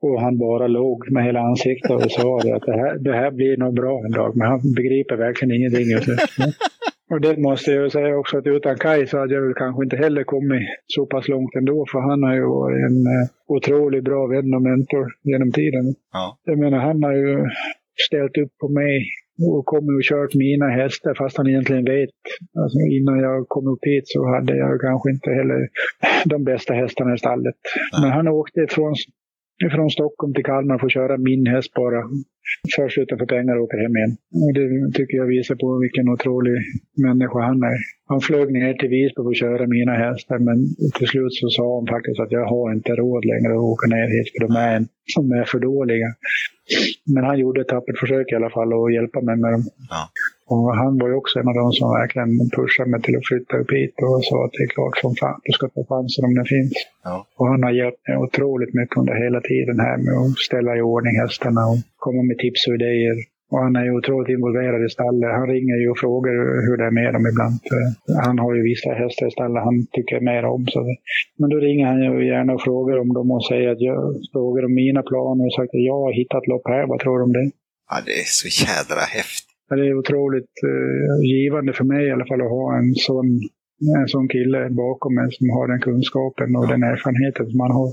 Och 0.00 0.20
han 0.20 0.38
bara 0.38 0.66
låg 0.66 1.10
med 1.10 1.24
hela 1.24 1.40
ansiktet 1.40 1.90
och 1.90 2.10
sa 2.10 2.38
det 2.38 2.56
att 2.56 2.66
det 2.66 2.72
här, 2.72 2.98
det 2.98 3.12
här 3.12 3.30
blir 3.30 3.56
nog 3.56 3.74
bra 3.74 4.02
en 4.06 4.12
dag. 4.12 4.36
Men 4.36 4.48
han 4.48 4.60
begriper 4.76 5.16
verkligen 5.16 5.56
ingenting 5.56 5.86
just 5.90 6.08
nu. 6.08 6.16
Och 7.12 7.20
det 7.20 7.36
måste 7.38 7.70
jag 7.70 7.92
säga 7.92 8.18
också 8.18 8.38
att 8.38 8.46
utan 8.46 8.76
Kaj 8.78 9.06
så 9.06 9.18
hade 9.18 9.34
jag 9.34 9.42
väl 9.42 9.54
kanske 9.54 9.84
inte 9.84 9.96
heller 9.96 10.24
kommit 10.24 10.62
så 10.86 11.06
pass 11.06 11.28
långt 11.28 11.54
ändå. 11.54 11.86
För 11.92 11.98
han 11.98 12.22
har 12.22 12.34
ju 12.34 12.46
varit 12.46 12.82
en 12.90 12.98
eh, 13.14 13.28
otroligt 13.46 14.04
bra 14.04 14.26
vän 14.26 14.54
och 14.54 14.62
mentor 14.62 15.06
genom 15.22 15.52
tiden. 15.52 15.94
Ja. 16.12 16.38
Jag 16.44 16.58
menar, 16.58 16.78
han 16.78 17.02
har 17.02 17.12
ju 17.12 17.46
ställt 18.08 18.38
upp 18.38 18.52
på 18.60 18.68
mig 18.68 19.06
och 19.50 19.66
kommit 19.66 19.96
och 19.98 20.02
kört 20.10 20.34
mina 20.34 20.68
hästar 20.68 21.14
fast 21.14 21.36
han 21.36 21.48
egentligen 21.48 21.84
vet. 21.84 22.10
Alltså, 22.62 22.78
innan 22.78 23.18
jag 23.18 23.48
kom 23.48 23.66
upp 23.72 23.84
hit 23.92 24.04
så 24.06 24.20
hade 24.34 24.56
jag 24.56 24.80
kanske 24.80 25.10
inte 25.10 25.30
heller 25.30 25.68
de 26.24 26.44
bästa 26.44 26.74
hästarna 26.74 27.14
i 27.14 27.18
stallet. 27.18 27.54
Men 28.02 28.10
han 28.10 28.28
åkte 28.28 28.66
från, 28.70 28.94
från 29.70 29.90
Stockholm 29.90 30.34
till 30.34 30.44
Kalmar 30.44 30.78
får 30.78 30.88
köra 30.88 31.16
min 31.18 31.46
häst 31.46 31.74
bara. 31.74 32.02
Först 32.76 32.98
utanför 32.98 33.26
pengar 33.26 33.56
och 33.56 33.64
åker 33.64 33.78
hem 33.78 33.96
igen. 33.96 34.16
Och 34.44 34.52
det 34.54 34.92
tycker 34.98 35.16
jag 35.16 35.26
visar 35.26 35.54
på 35.54 35.68
vilken 35.84 36.08
otrolig 36.08 36.56
människa 37.06 37.38
han 37.40 37.62
är. 37.62 37.78
Han 38.10 38.20
flög 38.20 38.52
ner 38.52 38.74
till 38.74 38.88
Visby 38.88 39.20
för 39.22 39.30
att 39.30 39.42
köra 39.44 39.66
mina 39.66 39.92
hästar 39.92 40.38
men 40.38 40.58
till 40.98 41.08
slut 41.12 41.34
så 41.40 41.48
sa 41.48 41.66
han 41.78 41.86
faktiskt 41.94 42.20
att 42.20 42.32
jag 42.32 42.46
har 42.54 42.72
inte 42.76 42.92
råd 42.92 43.24
längre 43.24 43.52
att 43.52 43.68
åka 43.72 43.86
ner 43.94 44.08
hit 44.16 44.28
för 44.32 44.40
de 44.46 44.52
är, 44.70 44.78
som 45.14 45.32
är 45.32 45.44
för 45.44 45.58
dåliga. 45.58 46.08
Men 47.14 47.24
han 47.24 47.38
gjorde 47.38 47.60
ett 47.60 47.68
tappert 47.68 47.98
försök 47.98 48.32
i 48.32 48.34
alla 48.34 48.50
fall 48.50 48.70
att 48.72 48.94
hjälpa 48.94 49.20
mig 49.20 49.36
med 49.36 49.52
dem. 49.52 49.64
Ja. 49.90 50.02
Och 50.52 50.66
han 50.82 50.92
var 51.00 51.08
ju 51.10 51.14
också 51.20 51.34
en 51.38 51.48
av 51.52 51.56
de 51.62 51.72
som 51.78 51.88
verkligen 52.00 52.30
pushade 52.56 52.90
mig 52.90 53.02
till 53.02 53.16
att 53.18 53.28
flytta 53.30 53.54
upp 53.60 53.70
hit 53.78 53.94
och 54.06 54.24
sa 54.28 54.36
att 54.44 54.54
det 54.56 54.62
är 54.66 54.72
klart 54.76 54.96
som 55.02 55.12
fan, 55.20 55.40
du 55.46 55.52
ska 55.52 55.64
ta 55.68 55.82
chansen 55.92 56.24
om 56.28 56.34
den 56.38 56.48
finns. 56.54 56.74
Ja. 57.08 57.16
Och 57.38 57.46
han 57.52 57.62
har 57.66 57.72
hjälpt 57.80 58.02
mig 58.08 58.16
otroligt 58.26 58.74
mycket 58.78 58.96
under 59.00 59.14
hela 59.24 59.40
tiden 59.50 59.76
här 59.86 59.96
med 60.04 60.14
att 60.22 60.38
ställa 60.48 60.70
i 60.76 60.82
ordning 60.92 61.14
hästarna 61.24 61.62
och 61.70 61.80
komma 62.04 62.22
med 62.28 62.38
tips 62.44 62.62
och 62.68 62.74
idéer. 62.78 63.18
Och 63.52 63.60
han 63.64 63.76
är 63.80 63.84
ju 63.88 63.92
otroligt 64.00 64.34
involverad 64.34 64.80
i 64.86 64.90
stallet. 64.96 65.36
Han 65.40 65.48
ringer 65.54 65.76
ju 65.82 65.88
och 65.92 66.00
frågar 66.04 66.34
hur 66.66 66.76
det 66.80 66.86
är 66.90 66.96
med 67.00 67.10
dem 67.16 67.24
ibland. 67.30 67.56
För 67.68 67.80
han 68.26 68.36
har 68.42 68.52
ju 68.56 68.62
vissa 68.72 68.90
hästar 69.02 69.26
i 69.28 69.34
stallet 69.36 69.62
han 69.68 69.78
tycker 69.96 70.20
mer 70.30 70.44
om. 70.54 70.62
Så. 70.72 70.80
Men 71.38 71.48
då 71.52 71.56
ringer 71.66 71.86
han 71.90 72.00
ju 72.06 72.26
gärna 72.32 72.50
och 72.56 72.62
frågar 72.68 72.96
om 73.02 73.10
dem 73.18 73.30
och 73.36 73.44
säger 73.50 73.68
att 73.72 73.82
jag 73.90 73.98
frågar 74.32 74.62
om 74.68 74.74
mina 74.82 75.02
planer 75.10 75.44
och 75.46 75.54
sagt 75.58 75.74
att 75.76 75.88
jag 75.90 76.00
har 76.04 76.12
hittat 76.20 76.46
lopp 76.52 76.66
här. 76.72 76.84
Vad 76.92 76.98
tror 77.00 77.18
du 77.18 77.24
om 77.24 77.34
det? 77.38 77.46
ja, 77.92 78.02
det 78.06 78.12
är 78.20 78.24
så 78.24 78.48
jädra 78.64 79.00
häftigt. 79.00 79.51
Ja, 79.68 79.76
Det 79.76 79.86
är 79.88 79.94
otroligt 79.98 80.54
eh, 80.70 81.24
givande 81.32 81.72
för 81.72 81.84
mig 81.84 82.06
i 82.06 82.10
alla 82.12 82.26
fall 82.26 82.40
att 82.42 82.50
ha 82.58 82.78
en 82.78 82.94
sån, 82.94 83.26
en 84.00 84.08
sån 84.08 84.28
kille 84.28 84.70
bakom 84.70 85.14
mig 85.14 85.28
som 85.32 85.50
har 85.50 85.68
den 85.68 85.80
kunskapen 85.80 86.56
och 86.56 86.68
den 86.68 86.82
erfarenheten 86.82 87.50
som 87.50 87.60
han 87.60 87.70
har. 87.70 87.90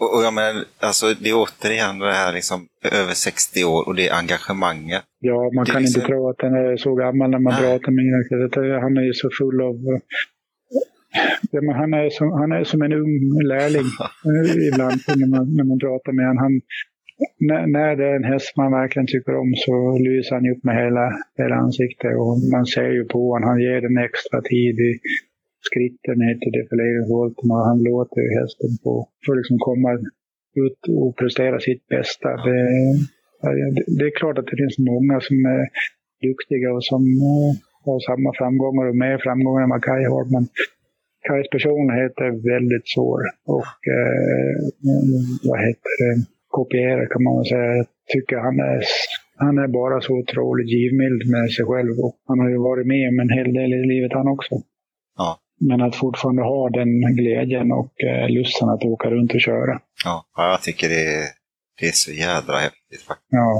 Och, 0.00 0.10
och 0.16 0.22
jag 0.26 0.34
menar, 0.34 0.64
alltså 0.88 1.06
det 1.22 1.28
är 1.30 1.34
återigen 1.44 1.98
det 1.98 2.12
här 2.22 2.32
liksom 2.32 2.58
över 3.00 3.12
60 3.12 3.64
år 3.64 3.82
och 3.88 3.94
det 3.94 4.10
engagemanget. 4.10 5.02
Ja, 5.20 5.50
man 5.54 5.64
Det 5.64 5.70
kan 5.72 5.80
inte 5.82 5.98
liksom- 5.98 6.08
tro 6.10 6.28
att 6.30 6.40
han 6.42 6.54
är 6.54 6.76
så 6.76 6.94
gammal 6.94 7.30
när 7.30 7.38
man 7.38 7.52
Nej. 7.52 7.62
pratar 7.62 7.90
med 7.96 8.04
honom. 8.04 8.82
Han 8.84 8.96
är 8.96 9.02
ju 9.10 9.12
så 9.12 9.28
full 9.38 9.60
av... 9.68 9.76
Ja, 11.50 11.60
men 11.66 11.74
han, 11.74 11.94
är 11.94 12.10
som, 12.10 12.32
han 12.32 12.52
är 12.52 12.64
som 12.64 12.82
en 12.82 12.92
ung 12.92 13.16
lärling 13.52 13.88
eh, 14.30 14.68
ibland 14.68 15.00
när 15.20 15.28
man, 15.34 15.44
när 15.56 15.64
man 15.64 15.78
pratar 15.78 16.12
med 16.12 16.26
honom. 16.26 16.42
Han, 16.46 16.54
när, 17.38 17.66
när 17.66 17.96
det 17.96 18.06
är 18.06 18.16
en 18.16 18.32
häst 18.32 18.56
man 18.56 18.72
verkligen 18.72 19.06
tycker 19.06 19.34
om 19.42 19.54
så 19.56 19.98
lyser 19.98 20.34
han 20.34 20.50
upp 20.52 20.64
med 20.64 20.76
hela, 20.84 21.06
hela 21.36 21.54
ansiktet 21.54 22.12
och 22.22 22.34
man 22.54 22.66
ser 22.66 22.90
ju 22.98 23.04
på 23.04 23.20
honom, 23.32 23.48
han 23.48 23.60
ger 23.60 23.80
den 23.80 23.98
extra 24.08 24.38
tid 24.42 24.74
i 24.88 24.92
skritten 25.68 26.18
ner 26.22 26.36
till 26.38 26.56
defileringsvolten 26.58 27.50
och 27.50 27.66
han 27.70 27.78
låter 27.90 28.20
ju 28.20 28.30
hästen 28.40 28.70
få, 28.84 28.94
få 29.26 29.34
liksom 29.34 29.58
komma 29.58 29.90
ut 30.64 30.80
och 31.00 31.16
prestera 31.16 31.60
sitt 31.60 31.84
bästa. 31.88 32.28
Det, 32.46 32.60
det 33.98 34.04
är 34.10 34.18
klart 34.20 34.38
att 34.38 34.50
det 34.50 34.60
finns 34.62 34.78
många 34.78 35.16
som 35.28 35.36
är 35.56 35.64
duktiga 36.26 36.68
och 36.76 36.84
som 36.84 37.02
eh, 37.30 37.52
har 37.84 37.98
samma 38.10 38.30
framgångar 38.38 38.86
och 38.90 38.96
mer 38.96 39.18
framgångar 39.18 39.62
än 39.62 39.74
vad 39.74 39.84
Kaj 39.88 40.04
har. 40.04 40.24
Men 40.34 40.44
Kajs 41.26 41.48
personlighet 41.50 42.16
är 42.26 42.32
väldigt 42.54 42.88
svår 42.94 43.20
och 43.56 43.78
eh, 43.96 44.56
vad 45.48 45.58
heter 45.66 45.92
det, 46.02 46.14
kopiera 46.60 47.02
kan 47.12 47.22
man 47.26 47.36
väl 47.38 47.46
säga. 47.54 47.70
Jag 47.80 47.86
tycker 48.14 48.36
han 48.46 48.56
är, 48.70 48.80
han 49.44 49.56
är 49.64 49.68
bara 49.80 49.96
så 50.06 50.12
otroligt 50.20 50.70
givmild 50.76 51.22
med 51.34 51.46
sig 51.56 51.64
själv 51.70 51.94
och 52.04 52.16
han 52.28 52.38
har 52.42 52.48
ju 52.54 52.58
varit 52.70 52.86
med 52.94 53.04
om 53.10 53.18
en 53.24 53.36
hel 53.38 53.50
del 53.58 53.70
i 53.78 53.82
livet 53.92 54.12
han 54.18 54.28
också. 54.36 54.54
Ja. 55.22 55.30
Men 55.68 55.80
att 55.86 55.96
fortfarande 55.96 56.42
ha 56.42 56.62
den 56.78 57.16
glädjen 57.20 57.68
och 57.80 57.92
eh, 58.08 58.28
lusten 58.36 58.68
att 58.68 58.84
åka 58.84 59.10
runt 59.10 59.34
och 59.34 59.40
köra. 59.40 59.74
Ja, 60.04 60.24
jag 60.36 60.62
tycker 60.62 60.88
det 60.88 61.04
är, 61.18 61.26
det 61.78 61.86
är 61.86 61.96
så 62.06 62.12
jädra 62.12 62.56
häftigt 62.66 63.02
faktiskt. 63.08 63.36
Ja. 63.40 63.50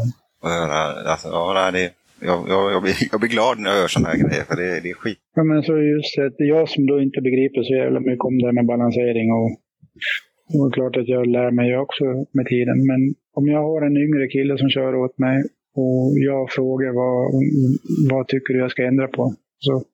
Att 0.42 0.50
höra, 0.58 0.80
alltså, 1.12 1.28
ja, 1.28 1.70
det, 1.70 1.90
jag, 2.20 2.38
jag, 2.48 2.72
jag, 2.74 2.82
blir, 2.82 2.96
jag 3.12 3.20
blir 3.20 3.30
glad 3.36 3.54
när 3.58 3.70
jag 3.70 3.80
hör 3.80 3.88
sådana 3.88 4.08
här 4.10 4.18
grejer, 4.24 4.44
för 4.48 4.56
det, 4.56 4.80
det 4.82 4.90
är 4.90 5.00
skit. 5.02 5.18
Ja, 5.34 5.42
men 5.50 5.62
så 5.62 5.72
just 5.94 6.16
det, 6.38 6.44
jag 6.44 6.68
som 6.68 6.86
då 6.86 6.94
inte 7.06 7.20
begriper 7.20 7.62
så 7.62 7.74
jävla 7.82 8.00
mycket 8.00 8.24
om 8.28 8.38
det 8.38 8.46
här 8.46 8.56
med 8.58 8.66
balansering 8.66 9.28
och, 9.38 9.50
och 10.54 10.74
klart 10.74 10.96
att 10.96 11.08
jag 11.08 11.26
lär 11.26 11.50
mig 11.50 11.78
också 11.78 12.04
med 12.32 12.46
tiden. 12.46 12.86
Men 12.86 13.00
om 13.38 13.46
jag 13.48 13.62
har 13.62 13.82
en 13.82 13.96
yngre 13.96 14.26
kille 14.28 14.58
som 14.58 14.68
kör 14.70 14.94
åt 14.94 15.18
mig 15.18 15.36
och 15.74 16.02
jag 16.28 16.50
frågar 16.50 16.92
vad, 16.92 17.32
vad 18.12 18.28
tycker 18.28 18.54
du 18.54 18.60
jag 18.60 18.70
ska 18.70 18.82
ändra 18.84 19.08
på? 19.08 19.34
Så 19.58 19.84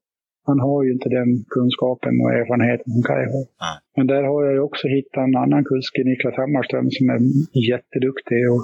han 0.46 0.60
har 0.60 0.84
ju 0.84 0.92
inte 0.92 1.08
den 1.08 1.30
kunskapen 1.54 2.14
och 2.22 2.32
erfarenheten 2.38 2.92
som 2.92 3.02
Kaj 3.02 3.24
har. 3.32 3.44
Nej. 3.64 3.76
Men 3.96 4.06
där 4.06 4.22
har 4.30 4.44
jag 4.44 4.52
ju 4.52 4.60
också 4.68 4.88
hittat 4.88 5.24
en 5.28 5.36
annan 5.36 5.64
kusk, 5.64 5.92
Niklas 6.04 6.36
Hammarström, 6.36 6.90
som 6.90 7.04
är 7.14 7.20
jätteduktig. 7.70 8.40
Och 8.52 8.62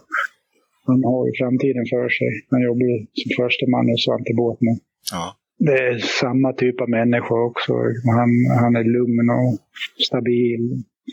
han 0.88 1.04
har 1.04 1.26
ju 1.26 1.32
framtiden 1.40 1.84
för 1.92 2.08
sig. 2.18 2.30
Han 2.50 2.62
jobbar 2.68 2.86
ju 2.92 2.98
som 3.20 3.30
första 3.44 3.64
man 3.74 3.88
hos 3.90 4.04
Svante 4.04 4.32
Båtman. 4.40 4.78
Ja, 5.12 5.24
Det 5.66 5.78
är 5.88 5.98
samma 6.22 6.52
typ 6.52 6.80
av 6.80 6.88
människa 6.88 7.34
också. 7.50 7.72
Han, 8.18 8.30
han 8.62 8.76
är 8.80 8.84
lugn 8.96 9.26
och 9.38 9.52
stabil. 10.08 10.62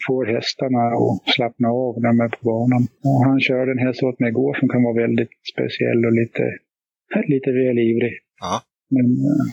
Får 0.08 0.26
hästarna 0.36 0.82
att 1.04 1.34
slappna 1.36 1.68
av 1.70 1.93
när 2.02 2.10
de 2.10 2.20
är 2.26 2.30
på 2.36 2.41
banan. 2.52 2.84
Och 3.08 3.22
han 3.28 3.39
körde 3.48 3.72
en 3.72 3.86
häst 3.86 4.04
åt 4.04 4.20
mig 4.20 4.30
igår 4.30 4.54
som 4.60 4.70
kan 4.70 4.84
vara 4.84 5.02
väldigt 5.06 5.34
speciell 5.54 6.00
och 6.08 6.16
lite, 6.22 6.43
lite 7.34 7.50
väl 7.52 7.78
ivrig. 7.89 8.16
ja. 8.41 8.56
Men 8.96 9.06
eh, 9.06 9.46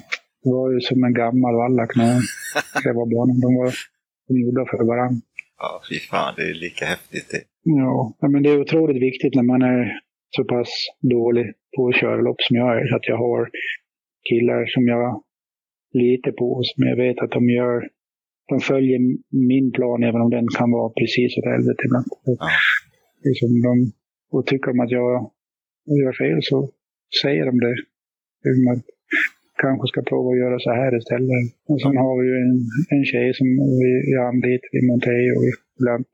det 0.42 0.50
var 0.58 0.72
ju 0.72 0.80
som 0.80 1.04
en 1.04 1.14
gammal 1.14 1.54
vallack 1.54 1.92
när 1.96 2.20
klev 2.82 2.98
av 3.02 3.08
banan. 3.14 3.40
De 3.46 3.50
var 3.60 3.70
de 4.28 4.32
gjorda 4.42 4.64
för 4.70 4.84
varandra. 4.92 5.20
ja 5.58 5.70
fy 5.88 5.98
fan, 6.10 6.34
det 6.36 6.42
är 6.50 6.54
lika 6.54 6.84
häftigt 6.84 7.28
det. 7.30 7.42
Ja, 7.62 8.14
ja, 8.20 8.28
men 8.28 8.42
det 8.42 8.50
är 8.50 8.60
otroligt 8.60 9.02
viktigt 9.02 9.34
när 9.34 9.42
man 9.42 9.62
är 9.62 9.82
så 10.36 10.44
pass 10.44 10.68
dålig 11.00 11.46
på 11.76 11.88
att 11.88 12.00
köra 12.00 12.20
lopp 12.20 12.40
som 12.40 12.56
jag 12.56 12.70
är. 12.78 12.86
Så 12.88 12.96
att 12.96 13.08
jag 13.08 13.16
har 13.16 13.50
killar 14.28 14.66
som 14.66 14.84
jag 14.86 15.22
litar 15.92 16.32
på 16.32 16.46
och 16.52 16.66
som 16.66 16.84
jag 16.88 16.96
vet 16.96 17.18
att 17.18 17.30
de 17.30 17.50
gör 17.50 17.88
de 18.48 18.60
följer 18.60 19.00
min 19.50 19.72
plan 19.72 20.02
även 20.02 20.20
om 20.20 20.30
den 20.30 20.46
kan 20.58 20.70
vara 20.70 20.92
precis 20.98 21.38
åt 21.38 21.44
helvete 21.44 21.82
ibland. 21.86 22.06
Ja. 22.24 22.36
Liksom 23.24 23.50
de, 23.66 23.92
och 24.32 24.46
tycker 24.46 24.66
de 24.72 24.80
att 24.80 24.90
jag 24.90 25.30
gör 26.02 26.12
fel 26.12 26.38
så 26.42 26.70
säger 27.22 27.44
de 27.46 27.54
det. 27.60 27.76
Att 28.72 28.84
kanske 29.62 29.86
ska 29.88 30.02
prova 30.02 30.28
att 30.32 30.42
göra 30.44 30.58
så 30.58 30.70
här 30.70 30.96
istället. 31.00 31.44
Och 31.70 31.80
sen 31.82 31.96
har 32.02 32.14
vi 32.18 32.24
ju 32.30 32.36
en, 32.44 32.54
en 32.94 33.04
tjej 33.04 33.28
som 33.38 33.46
vi, 33.80 33.90
anlitar 34.28 34.70
i 34.78 34.86
Monteo 34.88 35.32
och 35.38 35.48
ibland 35.78 36.04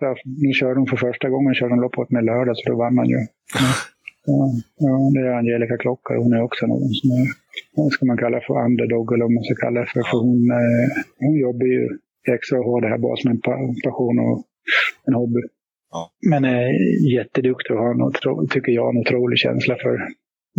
Ja, 0.00 0.16
nu 0.24 0.52
körde 0.52 0.80
hon 0.80 0.86
för 0.86 0.96
första 0.96 1.28
gången 1.28 1.54
körde 1.54 1.72
hon 1.74 1.80
loppet 1.80 2.10
med 2.10 2.24
lördag, 2.24 2.56
så 2.56 2.70
då 2.70 2.76
vann 2.76 2.94
man 2.94 3.08
ju. 3.08 3.16
Ja, 4.28 4.50
ja, 4.78 5.10
det 5.14 5.20
är 5.20 5.32
Angelica 5.32 5.76
Klockare. 5.76 6.18
Hon 6.18 6.32
är 6.32 6.42
också 6.42 6.66
någon 6.66 6.88
som 7.00 7.10
är, 7.10 7.26
vad 7.76 7.92
ska 7.92 8.02
man 8.06 8.16
kalla 8.24 8.40
för 8.46 8.54
underdog 8.68 9.12
eller 9.12 9.24
vad 9.24 9.32
man 9.38 9.44
ska 9.44 9.54
kalla 9.64 9.80
det 9.80 9.86
för. 9.86 10.02
För 10.10 10.18
hon, 10.26 10.50
eh, 10.60 10.86
hon 11.24 11.34
jobbar 11.46 11.66
ju 11.66 11.82
extra 12.36 12.58
hårt 12.58 12.82
det 12.82 12.88
här 12.88 12.98
bara 12.98 13.16
som 13.16 13.30
en 13.30 13.40
pa- 13.40 13.74
passion 13.84 14.18
och 14.26 14.36
en 15.06 15.14
hobby. 15.14 15.40
Ja. 15.92 16.10
Men 16.30 16.44
är 16.44 16.68
jätteduktig 17.16 17.76
och 17.76 17.82
har 17.82 17.94
en 17.94 18.02
otro, 18.02 18.46
tycker 18.46 18.72
jag 18.72 18.86
en 18.94 19.00
otrolig 19.00 19.38
känsla 19.38 19.74
för 19.84 19.94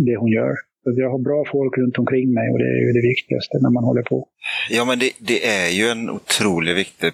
det 0.06 0.16
hon 0.16 0.32
gör. 0.32 0.54
Så 0.84 0.94
jag 0.96 1.10
har 1.10 1.18
bra 1.18 1.44
folk 1.52 1.78
runt 1.78 1.98
omkring 1.98 2.32
mig 2.34 2.50
och 2.52 2.58
det 2.58 2.64
är 2.64 2.80
ju 2.86 2.92
det 2.98 3.08
viktigaste 3.12 3.54
när 3.62 3.70
man 3.70 3.84
håller 3.84 4.02
på. 4.02 4.28
Ja, 4.70 4.84
men 4.84 4.98
det, 4.98 5.10
det 5.18 5.46
är 5.46 5.68
ju 5.78 5.84
en 5.88 6.10
otroligt 6.10 6.76
viktig 6.76 7.10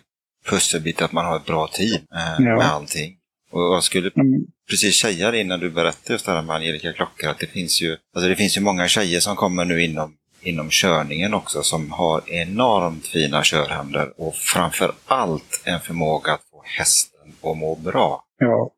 pusselbit 0.51 1.03
att 1.03 1.13
man 1.13 1.25
har 1.25 1.37
ett 1.37 1.47
bra 1.47 1.69
team 1.79 2.01
eh, 2.19 2.45
Ja. 2.47 2.57
med 2.57 2.67
allting. 2.77 3.11
Och 3.53 3.61
jag 3.61 3.83
skulle 3.83 4.11
Mm, 4.17 4.45
precis 4.71 4.97
säga 5.01 5.35
innan 5.37 5.61
du 5.61 5.71
berättade 5.71 6.13
just 6.15 6.27
det 6.27 6.33
här 6.33 6.43
med 6.43 6.57
Angelica 6.57 6.93
Klockare, 6.93 7.31
att 7.31 7.39
det 7.39 7.47
finns 7.47 7.83
ju, 7.83 7.97
alltså 8.15 8.29
det 8.29 8.37
finns 8.37 8.57
ju 8.57 8.61
många 8.61 8.89
tjejer 8.89 9.21
som 9.21 9.37
kommer 9.37 9.65
nu 9.65 9.83
inom, 9.85 10.13
inom 10.43 10.69
körningen 10.71 11.35
också 11.35 11.63
som 11.63 11.91
har 11.93 12.21
enormt 12.27 13.07
fina 13.07 13.41
körhänder 13.43 14.21
och 14.21 14.35
framför 14.35 14.93
allt 15.07 15.63
en 15.65 15.81
förmåga 15.81 16.33
att 16.33 16.43
få 16.51 16.63
hästen 16.79 17.29
att 17.43 17.57
må 17.59 17.75
bra. 17.77 18.25
ja, 18.39 18.71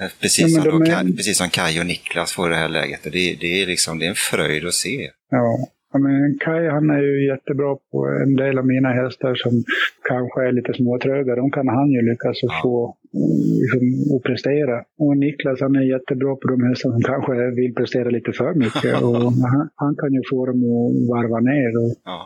Eh, 0.00 0.08
Precis, 0.20 0.56
Ja, 0.56 0.62
som, 0.62 0.82
är- 0.82 0.86
Kaj- 0.86 1.16
precis 1.16 1.38
som 1.38 1.50
Kaj 1.50 1.80
och 1.80 1.86
Niklas 1.86 2.32
får 2.32 2.48
det 2.50 2.56
här 2.56 2.68
läget. 2.68 3.00
Det, 3.02 3.10
det, 3.40 3.62
är 3.62 3.66
liksom, 3.66 3.98
det 3.98 4.04
är 4.06 4.08
en 4.08 4.14
fröjd 4.14 4.66
att 4.66 4.74
se. 4.74 5.10
Ja. 5.30 5.58
ja 5.92 5.98
men 5.98 6.38
Kai 6.40 6.68
han 6.68 6.90
är 6.90 6.98
ju 7.02 7.26
jättebra 7.26 7.76
på 7.92 8.06
en 8.22 8.34
del 8.36 8.58
av 8.58 8.66
mina 8.66 8.88
hästar 8.92 9.34
som 9.34 9.64
kanske 10.08 10.48
är 10.48 10.52
lite 10.52 10.74
småtröga. 10.74 11.34
De 11.36 11.50
kan 11.50 11.68
han 11.68 11.90
ju 11.90 12.02
lyckas 12.10 12.38
Ja. 12.42 12.60
få 12.62 12.96
liksom, 13.62 13.82
att 14.16 14.22
prestera. 14.28 14.76
Och 15.02 15.16
Niklas 15.16 15.60
han 15.60 15.76
är 15.76 15.92
jättebra 15.94 16.32
på 16.36 16.46
de 16.52 16.58
hästar 16.68 16.90
som 16.90 17.02
kanske 17.02 17.34
vill 17.60 17.74
prestera 17.74 18.08
lite 18.10 18.32
för 18.32 18.54
mycket. 18.64 18.94
Och 19.08 19.32
han, 19.52 19.68
han 19.82 19.94
kan 20.00 20.12
ju 20.16 20.22
få 20.30 20.46
dem 20.46 20.58
att 20.74 21.08
varva 21.14 21.40
ner. 21.52 21.72
Och, 21.82 21.92
Ja, 22.04 22.18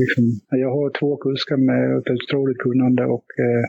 liksom, 0.00 0.24
jag 0.64 0.70
har 0.76 0.98
två 1.00 1.10
kuskar 1.16 1.56
med 1.56 1.82
ett 1.98 2.10
otroligt 2.16 2.58
kunnande 2.58 3.04
och 3.04 3.26
eh, 3.44 3.64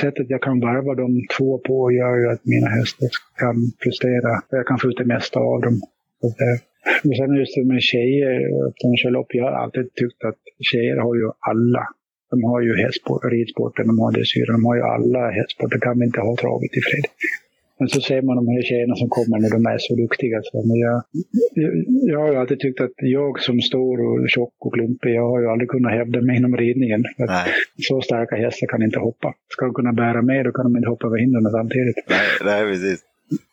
sättet 0.00 0.26
jag 0.34 0.42
kan 0.42 0.60
varva 0.60 0.94
de 0.94 1.08
två 1.38 1.58
på 1.58 1.92
gör 1.92 2.16
ju 2.20 2.26
att 2.32 2.44
mina 2.44 2.68
hästar 2.78 3.08
kan 3.42 3.56
prestera. 3.82 4.30
Jag 4.50 4.66
kan 4.66 4.78
få 4.78 4.88
ut 4.88 5.00
det 5.02 5.12
mesta 5.16 5.38
av 5.40 5.60
dem. 5.66 5.76
Att, 6.24 6.40
eh, 6.44 6.58
men 7.04 7.14
sen 7.16 7.36
just 7.40 7.54
det 7.56 7.64
med 7.72 7.82
tjejer, 7.82 8.34
att 8.66 8.76
de 8.82 8.96
kör 8.96 9.10
lopp. 9.10 9.30
Jag 9.30 9.44
har 9.44 9.52
alltid 9.62 9.94
tyckt 10.00 10.24
att 10.30 10.40
tjejer 10.70 10.96
har 10.96 11.14
ju 11.20 11.26
alla. 11.52 11.84
De 12.30 12.44
har 12.44 12.60
ju 12.60 12.72
hästsport, 12.84 13.24
ridsporten, 13.24 13.86
de 13.86 13.98
har 13.98 14.12
dressyren, 14.12 14.54
de 14.58 14.64
har 14.64 14.76
ju 14.76 14.82
alla 14.82 15.30
hästsporter. 15.30 15.78
kan 15.78 15.98
vi 15.98 16.04
inte 16.04 16.20
ha 16.20 16.36
travet 16.36 16.72
i 16.78 16.80
fred. 16.88 17.06
Men 17.78 17.88
så 17.88 18.00
ser 18.00 18.22
man 18.22 18.36
de 18.36 18.48
här 18.48 18.62
tjejerna 18.62 18.94
som 18.96 19.08
kommer 19.08 19.38
när 19.38 19.50
de 19.50 19.66
är 19.66 19.78
så 19.78 19.94
duktiga. 19.94 20.40
Så 20.42 20.66
men 20.68 20.76
jag, 20.86 20.96
jag, 21.62 21.72
jag 22.12 22.20
har 22.20 22.30
ju 22.32 22.36
alltid 22.36 22.60
tyckt 22.60 22.80
att 22.80 22.96
jag 22.96 23.40
som 23.40 23.60
stor 23.60 23.94
och 24.06 24.28
tjock 24.28 24.54
och 24.58 24.74
klumpig, 24.74 25.14
jag 25.14 25.28
har 25.30 25.40
ju 25.40 25.46
aldrig 25.48 25.68
kunnat 25.68 25.92
hävda 25.92 26.20
mig 26.20 26.36
inom 26.36 26.56
ridningen. 26.56 27.04
Så 27.88 28.00
starka 28.00 28.36
hästar 28.36 28.66
kan 28.66 28.82
inte 28.82 28.98
hoppa. 28.98 29.34
Ska 29.48 29.64
de 29.64 29.74
kunna 29.74 29.92
bära 29.92 30.22
med, 30.22 30.44
då 30.44 30.52
kan 30.52 30.64
de 30.64 30.76
inte 30.76 30.88
hoppa 30.88 31.06
över 31.06 31.18
hindren 31.18 31.50
samtidigt. 31.50 31.96
nej, 32.08 32.26
nej, 32.44 32.62
precis. 32.70 33.00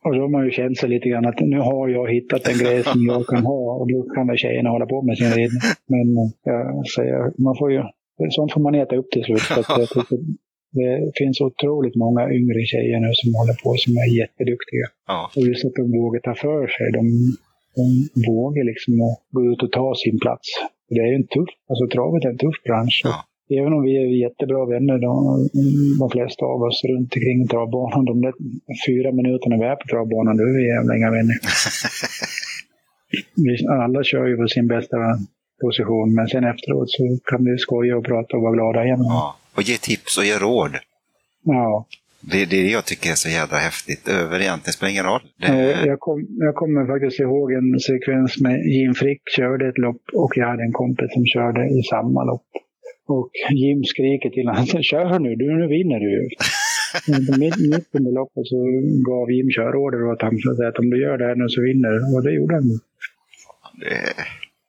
Och 0.04 0.16
då 0.16 0.22
har 0.22 0.30
man 0.30 0.46
ju 0.46 0.52
känt 0.52 0.78
sig 0.78 0.90
lite 0.90 1.10
grann 1.10 1.26
att 1.26 1.40
nu 1.40 1.60
har 1.60 1.88
jag 1.90 2.12
hittat 2.12 2.48
en 2.48 2.58
grej 2.58 2.84
som 2.84 3.06
jag 3.06 3.28
kan 3.28 3.46
ha 3.46 3.76
och 3.80 3.88
då 3.92 4.04
kan 4.16 4.28
väl 4.28 4.38
tjejerna 4.38 4.70
hålla 4.70 4.86
på 4.86 5.02
med 5.02 5.18
sin 5.18 5.32
ridning. 5.32 5.62
Men 5.88 6.08
eh, 6.50 6.68
jag 6.78 6.88
säger, 6.88 7.42
man 7.44 7.56
får 7.60 7.72
ju, 7.72 7.82
sånt 8.30 8.54
får 8.54 8.62
man 8.62 8.76
äta 8.76 8.96
upp 8.96 9.10
till 9.12 9.24
slut. 9.24 9.40
Så 9.42 10.04
det 10.80 11.12
finns 11.20 11.42
otroligt 11.42 11.96
många 11.96 12.24
yngre 12.40 12.62
tjejer 12.72 13.00
nu 13.00 13.12
som 13.14 13.30
håller 13.40 13.56
på 13.64 13.70
som 13.84 13.92
är 14.04 14.08
jätteduktiga. 14.22 14.86
Ja, 15.08 15.32
Och 15.36 15.44
just 15.50 15.66
att 15.66 15.76
de 15.80 15.92
vågar 16.02 16.20
ta 16.20 16.34
för 16.36 16.68
sig. 16.76 16.88
De, 16.98 17.04
de 17.78 17.86
vågar 18.32 18.64
liksom 18.72 18.94
gå 19.36 19.42
ut 19.52 19.64
och 19.64 19.72
ta 19.72 19.96
sin 20.04 20.20
plats. 20.20 20.48
Det 20.90 21.00
är 21.00 21.08
ju 21.12 21.16
en 21.16 21.28
tuff, 21.36 21.52
alltså 21.70 21.86
travet 21.96 22.26
är 22.26 22.30
en 22.30 22.38
tuff 22.38 22.58
bransch. 22.66 23.02
ja, 23.04 23.16
Även 23.60 23.74
om 23.74 23.82
vi 23.88 23.94
är 24.02 24.06
jättebra 24.26 24.66
vänner, 24.66 24.98
de, 25.08 25.12
de 26.00 26.10
flesta 26.16 26.46
av 26.46 26.62
oss 26.68 26.84
runt 26.90 27.14
omkring 27.16 27.48
travbanan, 27.48 28.06
de 28.06 28.22
där 28.22 28.34
fyra 28.88 29.12
minuterna 29.12 29.56
vi 29.62 29.66
är 29.74 29.76
på 29.76 29.88
travbanan, 29.92 30.38
då 30.38 30.44
är 30.44 30.54
vi 30.58 30.68
jävla 30.76 30.92
inga 30.98 31.12
vänner. 31.12 31.38
Vi, 33.36 33.68
alla 33.68 34.04
kör 34.04 34.26
ju 34.28 34.38
på 34.38 34.48
sin 34.48 34.68
bästa 34.68 34.98
position, 35.62 36.14
men 36.16 36.28
sen 36.28 36.44
efteråt 36.44 36.90
så 36.92 37.04
kan 37.26 37.46
vi 37.46 37.58
skoja 37.58 37.98
och 37.98 38.06
prata 38.06 38.38
och 38.38 38.44
vara 38.44 38.54
glada 38.54 38.84
igen. 38.86 39.00
ja. 39.00 39.38
Och 39.56 39.64
ge 39.70 39.78
tips 39.78 40.18
och 40.18 40.26
ge 40.26 40.38
råd. 40.38 40.72
Ja. 41.44 41.86
Det 42.32 42.42
är 42.42 42.46
det 42.46 42.68
jag 42.78 42.86
tycker 42.86 43.10
är 43.12 43.16
så 43.26 43.30
jädra 43.30 43.58
häftigt. 43.58 44.08
Över 44.08 44.40
egentligen 44.40 44.74
spelar 44.74 44.92
ingen 44.92 45.06
roll. 45.06 45.22
Det, 45.38 45.86
Jag, 45.86 46.00
kom, 46.00 46.28
jag 46.48 46.56
kommer 46.56 46.82
faktiskt 46.94 47.20
ihåg 47.20 47.48
en 47.60 47.80
sekvens 47.80 48.42
med 48.46 48.58
Jim 48.76 48.94
Frick 48.94 49.22
körde 49.38 49.68
ett 49.70 49.78
lopp 49.78 50.04
och 50.14 50.32
jag 50.36 50.48
hade 50.48 50.64
en 50.64 50.72
kompis 50.82 51.10
som 51.14 51.26
körde 51.26 51.62
i 51.78 51.84
samma 51.94 52.24
lopp. 52.24 52.50
Och 53.08 53.32
Jim 53.62 53.84
skriker 53.84 54.30
till 54.30 54.48
honom, 54.48 54.66
kör 54.66 55.20
nu, 55.20 55.36
du, 55.36 55.46
nu 55.60 55.68
vinner 55.68 56.00
du 56.00 56.30
mitt, 57.44 57.58
mitt 57.72 57.90
under 57.98 58.12
loppet 58.20 58.46
så 58.52 58.60
gav 59.10 59.32
Jim 59.32 59.50
körorder 59.58 60.02
åt 60.12 60.22
honom 60.22 60.40
så 60.40 60.68
att 60.68 60.80
om 60.80 60.90
du 60.90 60.98
gör 61.02 61.18
det 61.18 61.26
här 61.26 61.36
nu 61.36 61.50
så 61.50 61.62
vinner 61.62 61.90
du. 61.96 62.00
Och 62.16 62.24
det 62.24 62.34
gjorde 62.34 62.54
han. 62.56 62.68
Det, 63.82 63.98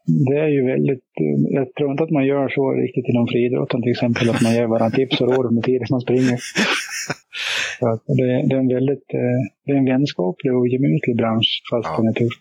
Det 0.06 0.38
är 0.38 0.48
ju 0.48 0.62
väldigt... 0.66 1.08
eh, 1.20 1.54
Jag 1.58 1.74
tror 1.74 1.90
inte 1.90 2.02
att 2.04 2.10
man 2.10 2.26
gör 2.26 2.48
så 2.48 2.72
riktigt 2.72 3.08
inom 3.08 3.26
friidrotten 3.32 3.82
till 3.82 3.90
exempel. 3.96 4.30
Att 4.30 4.42
man 4.42 4.54
ger 4.54 4.66
varandra 4.66 4.96
tips 4.96 5.20
och 5.20 5.28
råd 5.34 5.46
under 5.46 5.62
tiden 5.62 5.86
man 5.90 6.00
springer. 6.00 6.38
Så 7.78 7.86
det, 8.18 8.24
det, 8.48 8.54
är 8.54 8.58
en 8.64 8.68
väldigt... 8.78 9.08
eh, 9.22 9.40
Det 9.66 9.72
är 9.72 9.76
en 9.76 9.84
vänskaplig 9.94 10.52
och 10.56 10.68
gemytlig 10.68 11.16
bransch 11.16 11.50
fast 11.70 11.88
Ja. 11.90 11.96
den 11.98 12.06
är 12.08 12.12
tuff. 12.12 12.36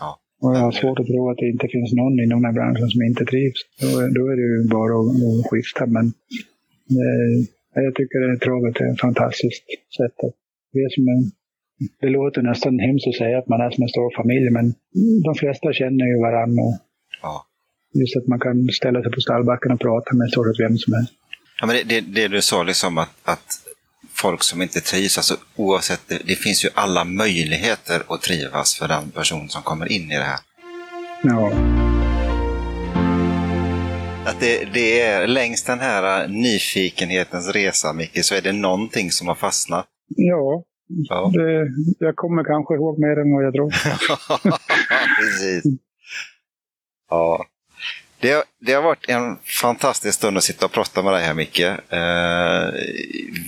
Ja. 0.00 0.10
Och 0.42 0.50
jag 0.56 0.60
har 0.68 0.72
svårt 0.80 1.00
att 1.00 1.06
tro 1.06 1.30
att 1.30 1.38
det 1.42 1.48
inte 1.54 1.68
finns 1.74 1.92
någon 1.92 2.20
inom 2.24 2.38
den 2.42 2.48
här 2.48 2.52
branschen 2.60 2.88
som 2.92 3.02
inte 3.02 3.24
trivs. 3.32 3.60
Då, 3.82 3.88
är- 4.02 4.12
då 4.18 4.22
är 4.32 4.36
det 4.40 4.46
ju 4.52 4.58
bara 4.76 4.94
att, 5.02 5.10
att 5.28 5.46
skifta. 5.50 5.82
Men 5.96 6.06
eh, 7.00 7.36
jag 7.86 7.94
tycker 7.98 8.18
att 8.32 8.40
travet 8.46 8.80
är 8.80 8.92
ett 8.92 9.00
fantastiskt 9.08 9.66
sätt 9.98 10.16
att... 10.26 10.34
Det, 10.72 10.80
är 10.86 10.88
som 10.96 11.08
en, 11.14 11.22
det 12.00 12.08
låter 12.18 12.42
nästan 12.42 12.78
hemskt 12.78 13.06
att 13.08 13.14
säga 13.22 13.38
att 13.38 13.48
man 13.48 13.60
är 13.60 13.70
som 13.70 13.82
en 13.82 13.88
stor 13.96 14.10
familj, 14.20 14.50
men 14.50 14.66
de 15.26 15.32
flesta 15.42 15.72
känner 15.72 16.06
ju 16.12 16.16
varandra. 16.28 16.62
Och 16.68 16.76
ja. 17.24 17.46
just 18.00 18.16
att 18.16 18.26
man 18.26 18.40
kan 18.40 18.68
ställa 18.72 19.02
sig 19.02 19.12
på 19.12 19.20
stallbacken 19.20 19.72
och 19.72 19.80
prata 19.80 20.14
med 20.14 20.30
stort 20.30 20.60
vem 20.60 20.78
som 20.78 20.94
helst. 20.94 21.12
Ja, 21.60 21.66
men 21.66 21.76
det, 21.76 21.82
det, 21.82 22.00
det 22.00 22.28
du 22.28 22.42
sa, 22.42 22.62
liksom 22.62 22.98
att, 22.98 23.14
att 23.24 23.48
folk 24.14 24.42
som 24.42 24.62
inte 24.62 24.80
trivs, 24.80 25.18
alltså 25.18 25.36
oavsett, 25.56 26.00
det, 26.08 26.20
det 26.24 26.36
finns 26.36 26.64
ju 26.64 26.68
alla 26.74 27.04
möjligheter 27.04 28.02
att 28.08 28.22
trivas 28.22 28.74
för 28.78 28.88
den 28.88 29.10
person 29.10 29.48
som 29.48 29.62
kommer 29.62 29.92
in 29.92 30.10
i 30.10 30.16
det 30.16 30.30
här. 30.32 30.40
Ja, 31.22 31.52
Att 34.26 34.40
det, 34.40 34.68
det 34.74 35.00
är 35.00 35.26
längs 35.26 35.64
den 35.64 35.80
här 35.80 36.28
nyfikenhetens 36.28 37.48
resa, 37.48 37.92
Micke, 37.92 38.24
så 38.24 38.34
är 38.34 38.42
det 38.42 38.52
någonting 38.52 39.10
som 39.10 39.28
har 39.28 39.34
fastnat. 39.34 39.86
ja 40.08 40.64
Ja, 40.88 41.30
det, 41.34 41.68
jag 41.98 42.16
kommer 42.16 42.44
kanske 42.44 42.74
ihåg 42.74 42.98
mer 42.98 43.18
än 43.20 43.32
vad 43.32 43.44
jag 43.44 43.54
tror. 43.54 43.70
precis. 45.20 45.64
Ja. 47.14 47.46
Det, 48.20 48.30
har- 48.32 48.44
det 48.60 48.72
har 48.72 48.82
varit 48.82 49.08
en 49.08 49.36
fantastisk 49.62 50.14
stund 50.18 50.36
att 50.36 50.42
sitta 50.44 50.66
och 50.66 50.72
prata 50.72 51.02
med 51.02 51.12
dig 51.12 51.22
här, 51.24 51.34
Micke. 51.34 51.60
Eh, 51.60 52.80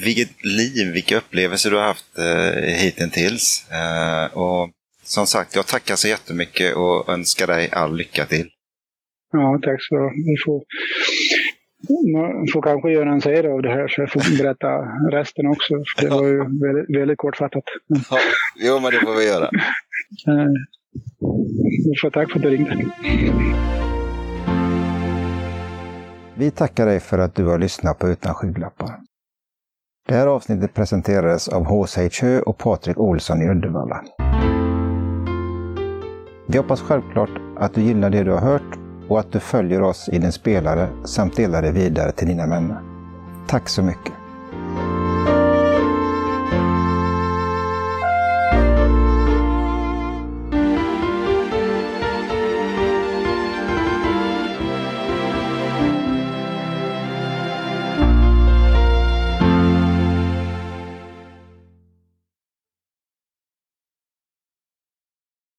vilket 0.04 0.44
liv, 0.44 0.92
vilka 0.92 1.16
upplevelser 1.16 1.70
du 1.70 1.76
har 1.76 1.84
haft 1.84 2.18
eh, 2.18 2.62
hittills. 2.62 3.66
Eh, 3.70 4.36
och 4.38 4.70
som 5.04 5.26
sagt, 5.26 5.56
jag 5.56 5.66
tackar 5.66 5.96
så 5.96 6.08
jättemycket 6.08 6.76
och 6.76 7.08
önskar 7.08 7.46
dig 7.46 7.70
all 7.72 7.96
lycka 7.96 8.24
till. 8.26 8.48
Ja, 9.32 9.58
tack 9.62 9.82
så 9.82 10.10
Vi 10.26 10.36
får, 10.44 10.62
man 12.12 12.46
får 12.52 12.62
kanske 12.62 12.90
göra 12.90 13.12
en 13.12 13.20
serie 13.20 13.50
av 13.52 13.62
det 13.62 13.68
här 13.70 13.88
så 13.88 14.00
jag 14.00 14.12
får 14.12 14.38
berätta 14.42 14.68
resten 15.18 15.46
också. 15.46 15.74
Det 16.00 16.08
var 16.08 16.26
ju 16.26 16.38
väldigt, 16.66 16.98
väldigt 17.00 17.18
kortfattat. 17.18 17.64
Ja, 18.10 18.18
jo, 18.56 18.80
men 18.80 18.92
det 18.92 19.00
får 19.00 19.14
vi 19.14 19.24
göra. 19.26 19.50
Du 21.20 21.90
vi 21.90 21.94
får 22.02 22.10
tack 22.10 22.30
för 22.32 22.38
att 22.38 22.42
du 22.42 22.50
ringde. 22.50 22.90
Vi 26.34 26.50
tackar 26.50 26.86
dig 26.86 27.00
för 27.00 27.18
att 27.18 27.34
du 27.34 27.44
har 27.44 27.58
lyssnat 27.58 27.98
på 27.98 28.08
Utan 28.08 28.34
skygglappar. 28.34 29.00
Det 30.08 30.14
här 30.14 30.26
avsnittet 30.26 30.74
presenterades 30.74 31.48
av 31.48 31.64
H.C. 31.64 32.08
Hö 32.22 32.40
och 32.40 32.58
Patrik 32.58 32.98
Olsson 32.98 33.42
i 33.42 33.48
Uddevalla. 33.48 34.04
Vi 36.48 36.58
hoppas 36.58 36.80
självklart 36.80 37.30
att 37.56 37.74
du 37.74 37.82
gillar 37.82 38.10
det 38.10 38.22
du 38.22 38.30
har 38.30 38.40
hört 38.40 38.78
och 39.08 39.20
att 39.20 39.32
du 39.32 39.40
följer 39.40 39.82
oss 39.82 40.08
i 40.12 40.18
din 40.18 40.32
spelare 40.32 40.88
samt 41.04 41.36
delar 41.36 41.62
det 41.62 41.72
vidare 41.72 42.12
till 42.12 42.28
dina 42.28 42.46
vänner. 42.46 42.80
Tack 43.48 43.68
så 43.68 43.82
mycket! 43.82 44.12